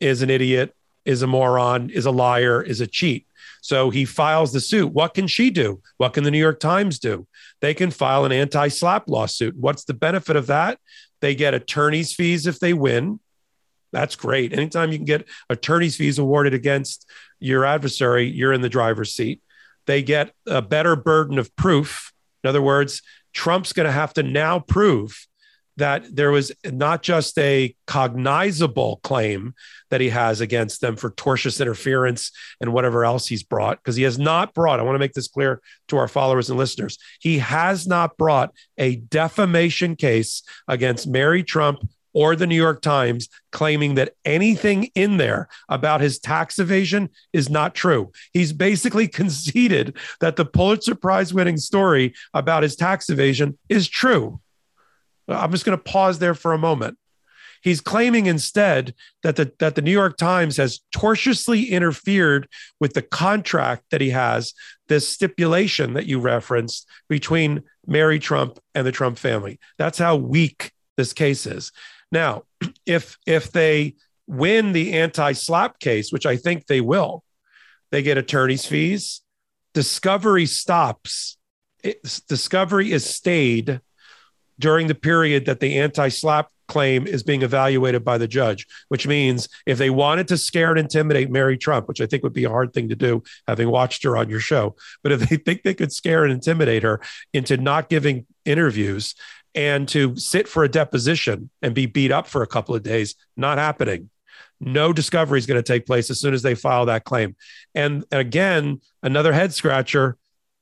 is 0.00 0.22
an 0.22 0.30
idiot, 0.30 0.74
is 1.04 1.22
a 1.22 1.26
moron, 1.28 1.90
is 1.90 2.06
a 2.06 2.10
liar, 2.10 2.60
is 2.62 2.80
a 2.80 2.86
cheat. 2.86 3.26
So 3.60 3.90
he 3.90 4.04
files 4.04 4.52
the 4.52 4.60
suit. 4.60 4.92
What 4.92 5.14
can 5.14 5.26
she 5.26 5.50
do? 5.50 5.80
What 5.98 6.14
can 6.14 6.24
the 6.24 6.30
New 6.30 6.38
York 6.38 6.60
Times 6.60 6.98
do? 6.98 7.26
They 7.60 7.74
can 7.74 7.90
file 7.90 8.24
an 8.24 8.32
anti 8.32 8.68
SLAPP 8.68 9.08
lawsuit. 9.08 9.56
What's 9.56 9.84
the 9.84 9.94
benefit 9.94 10.36
of 10.36 10.46
that? 10.46 10.78
They 11.20 11.34
get 11.34 11.54
attorney's 11.54 12.14
fees 12.14 12.46
if 12.46 12.58
they 12.58 12.72
win. 12.72 13.20
That's 13.92 14.16
great. 14.16 14.52
Anytime 14.52 14.92
you 14.92 14.98
can 14.98 15.04
get 15.04 15.28
attorney's 15.48 15.96
fees 15.96 16.18
awarded 16.18 16.54
against 16.54 17.08
your 17.38 17.64
adversary, 17.64 18.28
you're 18.28 18.52
in 18.52 18.60
the 18.60 18.68
driver's 18.68 19.14
seat. 19.14 19.42
They 19.86 20.02
get 20.02 20.32
a 20.46 20.62
better 20.62 20.96
burden 20.96 21.38
of 21.38 21.54
proof. 21.56 22.12
In 22.44 22.48
other 22.48 22.62
words, 22.62 23.02
Trump's 23.32 23.72
going 23.72 23.86
to 23.86 23.92
have 23.92 24.14
to 24.14 24.22
now 24.22 24.60
prove 24.60 25.26
that 25.80 26.04
there 26.14 26.30
was 26.30 26.52
not 26.64 27.02
just 27.02 27.38
a 27.38 27.74
cognizable 27.86 29.00
claim 29.02 29.54
that 29.90 30.00
he 30.00 30.10
has 30.10 30.40
against 30.40 30.80
them 30.80 30.96
for 30.96 31.10
tortious 31.10 31.60
interference 31.60 32.30
and 32.60 32.72
whatever 32.72 33.04
else 33.04 33.26
he's 33.26 33.42
brought, 33.42 33.78
because 33.78 33.96
he 33.96 34.04
has 34.04 34.18
not 34.18 34.54
brought, 34.54 34.78
I 34.78 34.82
want 34.82 34.94
to 34.94 35.00
make 35.00 35.14
this 35.14 35.28
clear 35.28 35.60
to 35.88 35.96
our 35.96 36.08
followers 36.08 36.48
and 36.48 36.58
listeners, 36.58 36.98
he 37.18 37.38
has 37.38 37.86
not 37.86 38.16
brought 38.16 38.54
a 38.78 38.96
defamation 38.96 39.96
case 39.96 40.42
against 40.68 41.06
Mary 41.06 41.42
Trump 41.42 41.80
or 42.12 42.36
the 42.36 42.46
New 42.46 42.56
York 42.56 42.82
Times 42.82 43.28
claiming 43.52 43.94
that 43.94 44.14
anything 44.24 44.90
in 44.94 45.16
there 45.16 45.48
about 45.68 46.00
his 46.00 46.18
tax 46.18 46.58
evasion 46.58 47.08
is 47.32 47.48
not 47.48 47.74
true. 47.74 48.12
He's 48.32 48.52
basically 48.52 49.08
conceded 49.20 49.96
that 50.20 50.36
the 50.36 50.44
Pulitzer 50.44 50.94
Prize 50.94 51.32
winning 51.32 51.56
story 51.56 52.14
about 52.34 52.62
his 52.62 52.76
tax 52.76 53.10
evasion 53.10 53.58
is 53.68 53.88
true. 53.88 54.40
I'm 55.30 55.50
just 55.52 55.64
going 55.64 55.76
to 55.76 55.84
pause 55.84 56.18
there 56.18 56.34
for 56.34 56.52
a 56.52 56.58
moment. 56.58 56.98
He's 57.62 57.80
claiming 57.80 58.26
instead 58.26 58.94
that 59.22 59.36
the, 59.36 59.52
that 59.58 59.74
the 59.74 59.82
New 59.82 59.92
York 59.92 60.16
Times 60.16 60.56
has 60.56 60.80
tortiously 60.92 61.64
interfered 61.64 62.48
with 62.80 62.94
the 62.94 63.02
contract 63.02 63.84
that 63.90 64.00
he 64.00 64.10
has, 64.10 64.54
this 64.88 65.06
stipulation 65.06 65.92
that 65.92 66.06
you 66.06 66.20
referenced 66.20 66.88
between 67.08 67.62
Mary 67.86 68.18
Trump 68.18 68.58
and 68.74 68.86
the 68.86 68.92
Trump 68.92 69.18
family. 69.18 69.58
That's 69.78 69.98
how 69.98 70.16
weak 70.16 70.72
this 70.96 71.12
case 71.12 71.46
is. 71.46 71.70
Now, 72.10 72.44
if 72.86 73.18
if 73.26 73.52
they 73.52 73.94
win 74.26 74.72
the 74.72 74.92
anti-SLAPP 74.92 75.80
case, 75.80 76.12
which 76.12 76.24
I 76.24 76.36
think 76.36 76.66
they 76.66 76.80
will, 76.80 77.24
they 77.90 78.02
get 78.02 78.16
attorney's 78.16 78.64
fees. 78.64 79.22
Discovery 79.74 80.46
stops. 80.46 81.36
It, 81.82 82.20
discovery 82.28 82.92
is 82.92 83.04
stayed 83.04 83.80
during 84.60 84.86
the 84.86 84.94
period 84.94 85.46
that 85.46 85.60
the 85.60 85.78
anti-SLAPP 85.78 86.48
claim 86.68 87.06
is 87.06 87.24
being 87.24 87.42
evaluated 87.42 88.04
by 88.04 88.16
the 88.16 88.28
judge, 88.28 88.66
which 88.88 89.06
means 89.06 89.48
if 89.66 89.76
they 89.76 89.90
wanted 89.90 90.28
to 90.28 90.38
scare 90.38 90.70
and 90.70 90.78
intimidate 90.78 91.30
Mary 91.30 91.58
Trump, 91.58 91.88
which 91.88 92.00
I 92.00 92.06
think 92.06 92.22
would 92.22 92.32
be 92.32 92.44
a 92.44 92.50
hard 92.50 92.72
thing 92.72 92.88
to 92.90 92.96
do, 92.96 93.22
having 93.48 93.68
watched 93.68 94.04
her 94.04 94.16
on 94.16 94.30
your 94.30 94.40
show, 94.40 94.76
but 95.02 95.12
if 95.12 95.28
they 95.28 95.36
think 95.44 95.62
they 95.62 95.74
could 95.74 95.92
scare 95.92 96.24
and 96.24 96.32
intimidate 96.32 96.84
her 96.84 97.00
into 97.32 97.56
not 97.56 97.88
giving 97.88 98.26
interviews 98.44 99.14
and 99.54 99.88
to 99.88 100.14
sit 100.16 100.46
for 100.46 100.62
a 100.62 100.68
deposition 100.68 101.50
and 101.60 101.74
be 101.74 101.86
beat 101.86 102.12
up 102.12 102.28
for 102.28 102.42
a 102.42 102.46
couple 102.46 102.74
of 102.74 102.84
days, 102.84 103.16
not 103.36 103.58
happening. 103.58 104.08
No 104.60 104.92
discovery 104.92 105.38
is 105.38 105.46
going 105.46 105.58
to 105.58 105.72
take 105.72 105.86
place 105.86 106.10
as 106.10 106.20
soon 106.20 106.34
as 106.34 106.42
they 106.42 106.54
file 106.54 106.86
that 106.86 107.04
claim. 107.04 107.34
And 107.74 108.04
again, 108.12 108.80
another 109.02 109.32
head 109.32 109.52
scratcher 109.54 110.18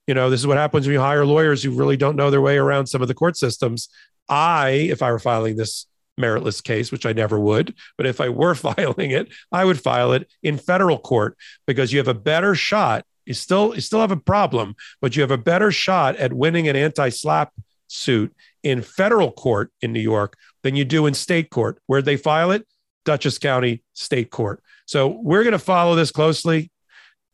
you 0.09 0.15
know, 0.15 0.31
this 0.31 0.41
is 0.41 0.47
what 0.47 0.57
happens 0.57 0.87
when 0.87 0.95
you 0.95 1.01
hire 1.01 1.27
lawyers 1.27 1.63
who 1.63 1.71
really 1.71 1.99
don't 1.99 2.17
know 2.17 2.31
their 2.31 2.41
way 2.41 2.57
around 2.57 2.87
some 2.87 3.03
of 3.03 3.09
the 3.09 3.15
court 3.15 3.37
systems. 3.37 3.91
I, 4.27 4.71
if 4.71 5.03
I 5.03 5.13
were 5.13 5.19
filing 5.19 5.57
this 5.57 5.87
meritless 6.19 6.65
case, 6.65 6.91
which 6.91 7.05
I 7.05 7.13
never 7.13 7.39
would, 7.39 7.75
but 7.99 8.07
if 8.07 8.19
I 8.19 8.31
were 8.31 8.55
filing 8.57 9.11
it, 9.11 9.29
I 9.53 9.67
would 9.67 9.79
file 9.79 10.15
it 10.15 10.29
in 10.43 10.57
federal 10.57 10.99
court 10.99 11.37
because 11.67 11.93
you 11.93 11.99
have 11.99 12.09
a 12.09 12.15
better 12.15 12.55
shot. 12.55 13.05
You 13.27 13.35
still 13.35 13.75
you 13.75 13.83
still 13.83 14.01
have 14.01 14.11
a 14.11 14.17
problem, 14.17 14.75
but 15.03 15.15
you 15.15 15.21
have 15.21 15.31
a 15.31 15.37
better 15.37 15.71
shot 15.71 16.17
at 16.17 16.33
winning 16.33 16.67
an 16.67 16.77
anti-SLAPP 16.77 17.53
suit 17.87 18.35
in 18.63 18.81
federal 18.81 19.31
court 19.31 19.71
in 19.83 19.93
New 19.93 20.01
York 20.01 20.39
than 20.63 20.75
you 20.75 20.87
do 20.87 21.05
in 21.05 21.13
state 21.13 21.51
court. 21.51 21.79
Where 21.87 22.01
they 22.01 22.17
file 22.17 22.51
it, 22.51 22.67
Dutchess 23.05 23.39
County 23.39 23.83
State 23.93 24.31
Court. 24.31 24.63
So 24.87 25.09
we're 25.09 25.43
going 25.43 25.53
to 25.53 25.59
follow 25.59 25.95
this 25.95 26.11
closely. 26.11 26.71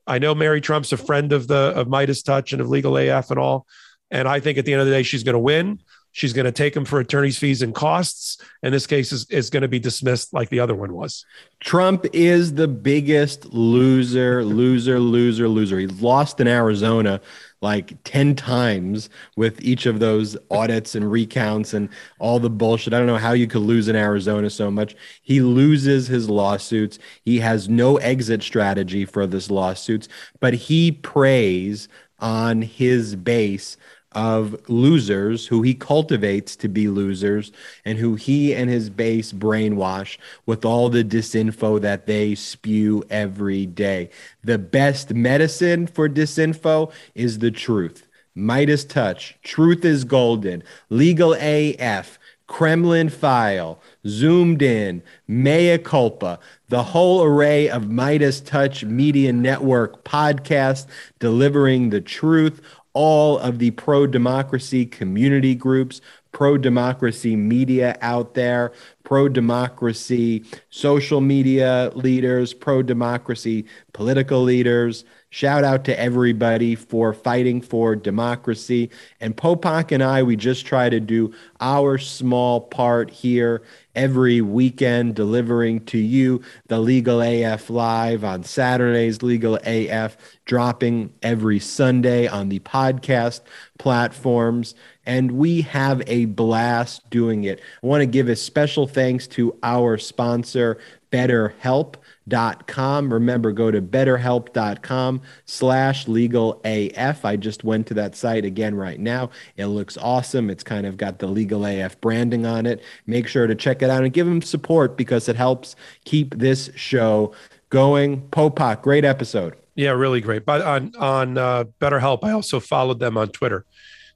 I 0.06 0.18
know 0.18 0.34
Mary 0.34 0.60
Trump's 0.60 0.92
a 0.92 0.96
friend 0.96 1.32
of 1.32 1.46
the 1.46 1.72
of 1.74 1.88
Meidas 1.88 2.24
Touch 2.24 2.52
and 2.52 2.60
of 2.60 2.68
Legal 2.68 2.96
AF 2.96 3.30
and 3.30 3.38
all. 3.38 3.66
And 4.10 4.28
I 4.28 4.40
think 4.40 4.58
at 4.58 4.64
the 4.64 4.72
end 4.72 4.80
of 4.80 4.86
the 4.86 4.92
day, 4.92 5.02
she's 5.02 5.24
going 5.24 5.34
to 5.34 5.40
win. 5.40 5.80
She's 6.12 6.32
going 6.32 6.44
to 6.44 6.52
take 6.52 6.76
him 6.76 6.84
for 6.84 7.00
attorney's 7.00 7.36
fees 7.36 7.60
and 7.60 7.74
costs. 7.74 8.38
And 8.62 8.72
this 8.72 8.86
case 8.86 9.10
is, 9.10 9.28
is 9.30 9.50
going 9.50 9.62
to 9.62 9.68
be 9.68 9.80
dismissed 9.80 10.32
like 10.32 10.48
the 10.48 10.60
other 10.60 10.74
one 10.74 10.92
was. 10.92 11.26
Trump 11.58 12.06
is 12.12 12.54
the 12.54 12.68
biggest 12.68 13.46
loser, 13.46 14.44
loser, 14.44 15.00
loser, 15.00 15.48
loser. 15.48 15.80
He 15.80 15.88
lost 15.88 16.38
in 16.38 16.46
Arizona 16.46 17.20
like 17.64 17.96
10 18.04 18.36
times 18.36 19.08
with 19.36 19.58
each 19.62 19.86
of 19.86 19.98
those 19.98 20.36
audits 20.50 20.94
and 20.94 21.10
recounts 21.10 21.72
and 21.72 21.88
all 22.18 22.38
the 22.38 22.50
bullshit. 22.50 22.92
I 22.92 22.98
don't 22.98 23.06
know 23.06 23.16
how 23.16 23.32
you 23.32 23.46
could 23.46 23.62
lose 23.62 23.88
in 23.88 23.96
Arizona 23.96 24.50
so 24.50 24.70
much. 24.70 24.94
He 25.22 25.40
loses 25.40 26.06
his 26.06 26.28
lawsuits. 26.28 26.98
He 27.22 27.40
has 27.40 27.66
no 27.66 27.96
exit 27.96 28.42
strategy 28.42 29.06
for 29.06 29.26
this 29.26 29.50
lawsuits, 29.50 30.08
but 30.40 30.52
he 30.52 30.92
preys 30.92 31.88
on 32.20 32.60
his 32.60 33.16
base 33.16 33.78
of 34.14 34.56
losers 34.68 35.46
who 35.46 35.62
he 35.62 35.74
cultivates 35.74 36.56
to 36.56 36.68
be 36.68 36.88
losers 36.88 37.52
and 37.84 37.98
who 37.98 38.14
he 38.14 38.54
and 38.54 38.70
his 38.70 38.90
base 38.90 39.32
brainwash 39.32 40.18
with 40.46 40.64
all 40.64 40.88
the 40.88 41.04
disinfo 41.04 41.80
that 41.80 42.06
they 42.06 42.34
spew 42.34 43.02
every 43.10 43.66
day. 43.66 44.10
The 44.42 44.58
best 44.58 45.12
medicine 45.14 45.86
for 45.86 46.08
disinfo 46.08 46.92
is 47.14 47.38
the 47.38 47.50
truth. 47.50 48.06
Meidas 48.36 48.88
Touch, 48.88 49.38
Truth 49.42 49.84
is 49.84 50.02
Golden, 50.04 50.64
Legal 50.90 51.34
AF, 51.34 52.18
Kremlin 52.46 53.08
File, 53.08 53.80
Zoomed 54.06 54.60
In, 54.60 55.02
Mea 55.26 55.78
Culpa, 55.78 56.38
the 56.68 56.82
whole 56.82 57.22
array 57.22 57.68
of 57.70 57.84
Meidas 57.84 58.44
Touch 58.44 58.84
Media 58.84 59.32
Network 59.32 60.04
podcasts 60.04 60.86
delivering 61.20 61.90
the 61.90 62.00
truth 62.00 62.60
all 62.94 63.38
of 63.38 63.58
the 63.58 63.72
pro 63.72 64.06
democracy 64.06 64.86
community 64.86 65.54
groups, 65.54 66.00
pro 66.32 66.56
democracy 66.56 67.36
media 67.36 67.96
out 68.00 68.34
there, 68.34 68.72
pro 69.02 69.28
democracy 69.28 70.44
social 70.70 71.20
media 71.20 71.90
leaders, 71.94 72.54
pro 72.54 72.82
democracy 72.82 73.66
political 73.92 74.42
leaders. 74.42 75.04
Shout 75.34 75.64
out 75.64 75.82
to 75.86 75.98
everybody 75.98 76.76
for 76.76 77.12
fighting 77.12 77.60
for 77.60 77.96
democracy. 77.96 78.88
And 79.20 79.36
Popok 79.36 79.90
and 79.90 80.00
I, 80.00 80.22
we 80.22 80.36
just 80.36 80.64
try 80.64 80.88
to 80.88 81.00
do 81.00 81.34
our 81.60 81.98
small 81.98 82.60
part 82.60 83.10
here 83.10 83.64
every 83.96 84.40
weekend, 84.40 85.16
delivering 85.16 85.86
to 85.86 85.98
you 85.98 86.40
the 86.68 86.78
Legal 86.78 87.20
AF 87.20 87.68
Live 87.68 88.22
on 88.22 88.44
Saturdays, 88.44 89.24
Legal 89.24 89.58
AF 89.64 90.16
dropping 90.44 91.12
every 91.20 91.58
Sunday 91.58 92.28
on 92.28 92.48
the 92.48 92.60
podcast 92.60 93.40
platforms. 93.80 94.76
And 95.04 95.32
we 95.32 95.62
have 95.62 96.00
a 96.06 96.26
blast 96.26 97.10
doing 97.10 97.42
it. 97.42 97.60
I 97.82 97.86
want 97.88 98.02
to 98.02 98.06
give 98.06 98.28
a 98.28 98.36
special 98.36 98.86
thanks 98.86 99.26
to 99.28 99.58
our 99.64 99.98
sponsor, 99.98 100.78
BetterHelp 101.10 101.96
betterhelp.com. 102.28 103.12
Remember, 103.12 103.52
go 103.52 103.70
to 103.70 103.80
betterhelp.com 103.80 105.20
slash 105.46 106.08
legal 106.08 106.60
AF. 106.64 107.24
I 107.24 107.36
just 107.36 107.64
went 107.64 107.86
to 107.88 107.94
that 107.94 108.16
site 108.16 108.44
again 108.44 108.74
right 108.74 109.00
now. 109.00 109.30
It 109.56 109.66
looks 109.66 109.96
awesome. 109.98 110.50
It's 110.50 110.64
kind 110.64 110.86
of 110.86 110.96
got 110.96 111.18
the 111.18 111.26
legal 111.26 111.64
AF 111.64 112.00
branding 112.00 112.46
on 112.46 112.66
it. 112.66 112.82
Make 113.06 113.28
sure 113.28 113.46
to 113.46 113.54
check 113.54 113.82
it 113.82 113.90
out 113.90 114.04
and 114.04 114.12
give 114.12 114.26
them 114.26 114.42
support 114.42 114.96
because 114.96 115.28
it 115.28 115.36
helps 115.36 115.76
keep 116.04 116.36
this 116.36 116.70
show 116.74 117.32
going. 117.70 118.22
Popok, 118.28 118.82
great 118.82 119.04
episode. 119.04 119.56
Yeah, 119.76 119.90
really 119.90 120.20
great. 120.20 120.44
But 120.44 120.62
on 120.62 120.92
on 120.98 121.36
uh, 121.36 121.64
BetterHelp, 121.80 122.20
I 122.22 122.30
also 122.30 122.60
followed 122.60 123.00
them 123.00 123.16
on 123.16 123.28
Twitter. 123.28 123.64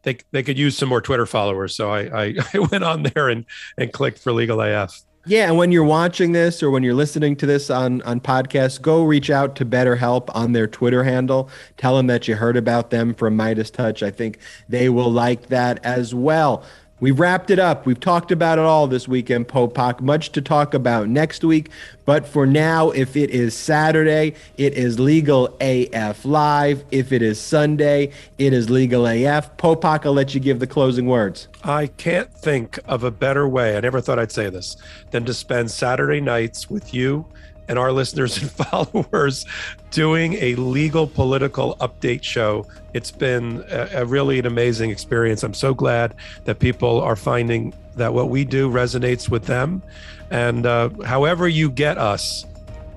They 0.04 0.18
they 0.30 0.44
could 0.44 0.56
use 0.56 0.78
some 0.78 0.88
more 0.88 1.00
Twitter 1.00 1.26
followers, 1.26 1.74
so 1.74 1.90
I 1.90 2.26
I, 2.26 2.34
I 2.54 2.58
went 2.60 2.84
on 2.84 3.02
there 3.02 3.28
and 3.28 3.44
and 3.76 3.92
clicked 3.92 4.20
for 4.20 4.32
Legal 4.32 4.60
AF. 4.60 5.02
Yeah, 5.28 5.48
and 5.48 5.58
when 5.58 5.72
you're 5.72 5.84
watching 5.84 6.32
this 6.32 6.62
or 6.62 6.70
when 6.70 6.82
you're 6.82 6.94
listening 6.94 7.36
to 7.36 7.44
this 7.44 7.68
on 7.68 8.00
on 8.02 8.18
podcast, 8.18 8.80
go 8.80 9.04
reach 9.04 9.28
out 9.28 9.56
to 9.56 9.66
BetterHelp 9.66 10.30
on 10.34 10.52
their 10.52 10.66
Twitter 10.66 11.04
handle. 11.04 11.50
Tell 11.76 11.98
them 11.98 12.06
that 12.06 12.26
you 12.26 12.36
heard 12.36 12.56
about 12.56 12.88
them 12.88 13.12
from 13.12 13.36
Meidas 13.36 13.70
Touch. 13.70 14.02
I 14.02 14.10
think 14.10 14.38
they 14.70 14.88
will 14.88 15.12
like 15.12 15.48
that 15.48 15.84
as 15.84 16.14
well. 16.14 16.64
We've 17.00 17.18
wrapped 17.18 17.50
it 17.50 17.60
up. 17.60 17.86
We've 17.86 18.00
talked 18.00 18.32
about 18.32 18.58
it 18.58 18.64
all 18.64 18.88
this 18.88 19.06
weekend, 19.06 19.46
Popok. 19.46 20.00
Much 20.00 20.32
to 20.32 20.42
talk 20.42 20.74
about 20.74 21.08
next 21.08 21.44
week. 21.44 21.70
But 22.04 22.26
for 22.26 22.44
now, 22.44 22.90
if 22.90 23.16
it 23.16 23.30
is 23.30 23.56
Saturday, 23.56 24.34
it 24.56 24.74
is 24.74 24.98
Legal 24.98 25.56
AF 25.60 26.24
Live. 26.24 26.84
If 26.90 27.12
it 27.12 27.22
is 27.22 27.40
Sunday, 27.40 28.10
it 28.38 28.52
is 28.52 28.68
Legal 28.68 29.06
AF. 29.06 29.56
Popok, 29.58 30.06
I'll 30.06 30.12
let 30.12 30.34
you 30.34 30.40
give 30.40 30.58
the 30.58 30.66
closing 30.66 31.06
words. 31.06 31.46
I 31.62 31.86
can't 31.86 32.32
think 32.34 32.80
of 32.84 33.04
a 33.04 33.12
better 33.12 33.48
way, 33.48 33.76
I 33.76 33.80
never 33.80 34.00
thought 34.00 34.18
I'd 34.18 34.32
say 34.32 34.50
this, 34.50 34.76
than 35.12 35.24
to 35.26 35.34
spend 35.34 35.70
Saturday 35.70 36.20
nights 36.20 36.68
with 36.68 36.92
you 36.92 37.26
and 37.68 37.78
our 37.78 37.92
listeners 37.92 38.38
and 38.38 38.50
followers 38.70 39.46
doing 39.90 40.34
a 40.34 40.54
legal 40.56 41.06
political 41.06 41.76
update 41.76 42.22
show. 42.22 42.66
It's 42.94 43.10
been 43.10 43.64
a, 43.70 44.00
a, 44.00 44.04
really 44.04 44.38
an 44.38 44.46
amazing 44.46 44.90
experience. 44.90 45.42
I'm 45.42 45.54
so 45.54 45.74
glad 45.74 46.14
that 46.44 46.58
people 46.58 47.00
are 47.00 47.16
finding 47.16 47.74
that 47.96 48.12
what 48.12 48.30
we 48.30 48.44
do 48.44 48.70
resonates 48.70 49.28
with 49.28 49.44
them. 49.44 49.82
And 50.30 50.66
uh, 50.66 50.90
however 51.04 51.48
you 51.48 51.70
get 51.70 51.98
us, 51.98 52.44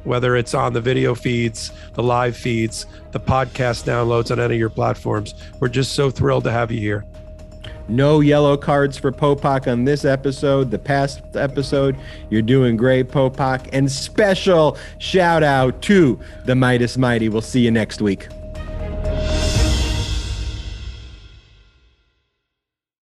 whether 0.04 0.36
it's 0.36 0.54
on 0.54 0.74
the 0.74 0.82
video 0.82 1.14
feeds, 1.14 1.72
the 1.94 2.04
live 2.04 2.36
feeds, 2.36 2.86
the 3.12 3.20
podcast 3.20 3.84
downloads 3.84 4.32
on 4.32 4.40
any 4.40 4.56
of 4.56 4.60
your 4.60 4.70
platforms, 4.70 5.36
we're 5.60 5.70
just 5.70 5.94
so 5.94 6.10
thrilled 6.10 6.44
to 6.46 6.52
have 6.52 6.72
you 6.72 6.80
here. 6.80 7.06
No 7.92 8.22
yellow 8.22 8.56
cards 8.56 8.98
for 8.98 9.12
Popok 9.12 9.70
on 9.70 9.84
this 9.84 10.06
episode. 10.06 10.72
The 10.72 10.80
past 10.80 11.22
episode, 11.36 11.98
you're 12.30 12.42
doing 12.42 12.78
great, 12.78 13.10
Popok. 13.10 13.68
And 13.74 13.92
special 13.92 14.78
shout 14.98 15.44
out 15.44 15.82
to 15.84 16.18
the 16.46 16.54
Meidas 16.54 16.98
Mighty. 16.98 17.28
We'll 17.28 17.42
see 17.42 17.60
you 17.60 17.72
next 17.72 18.02
week. 18.02 18.30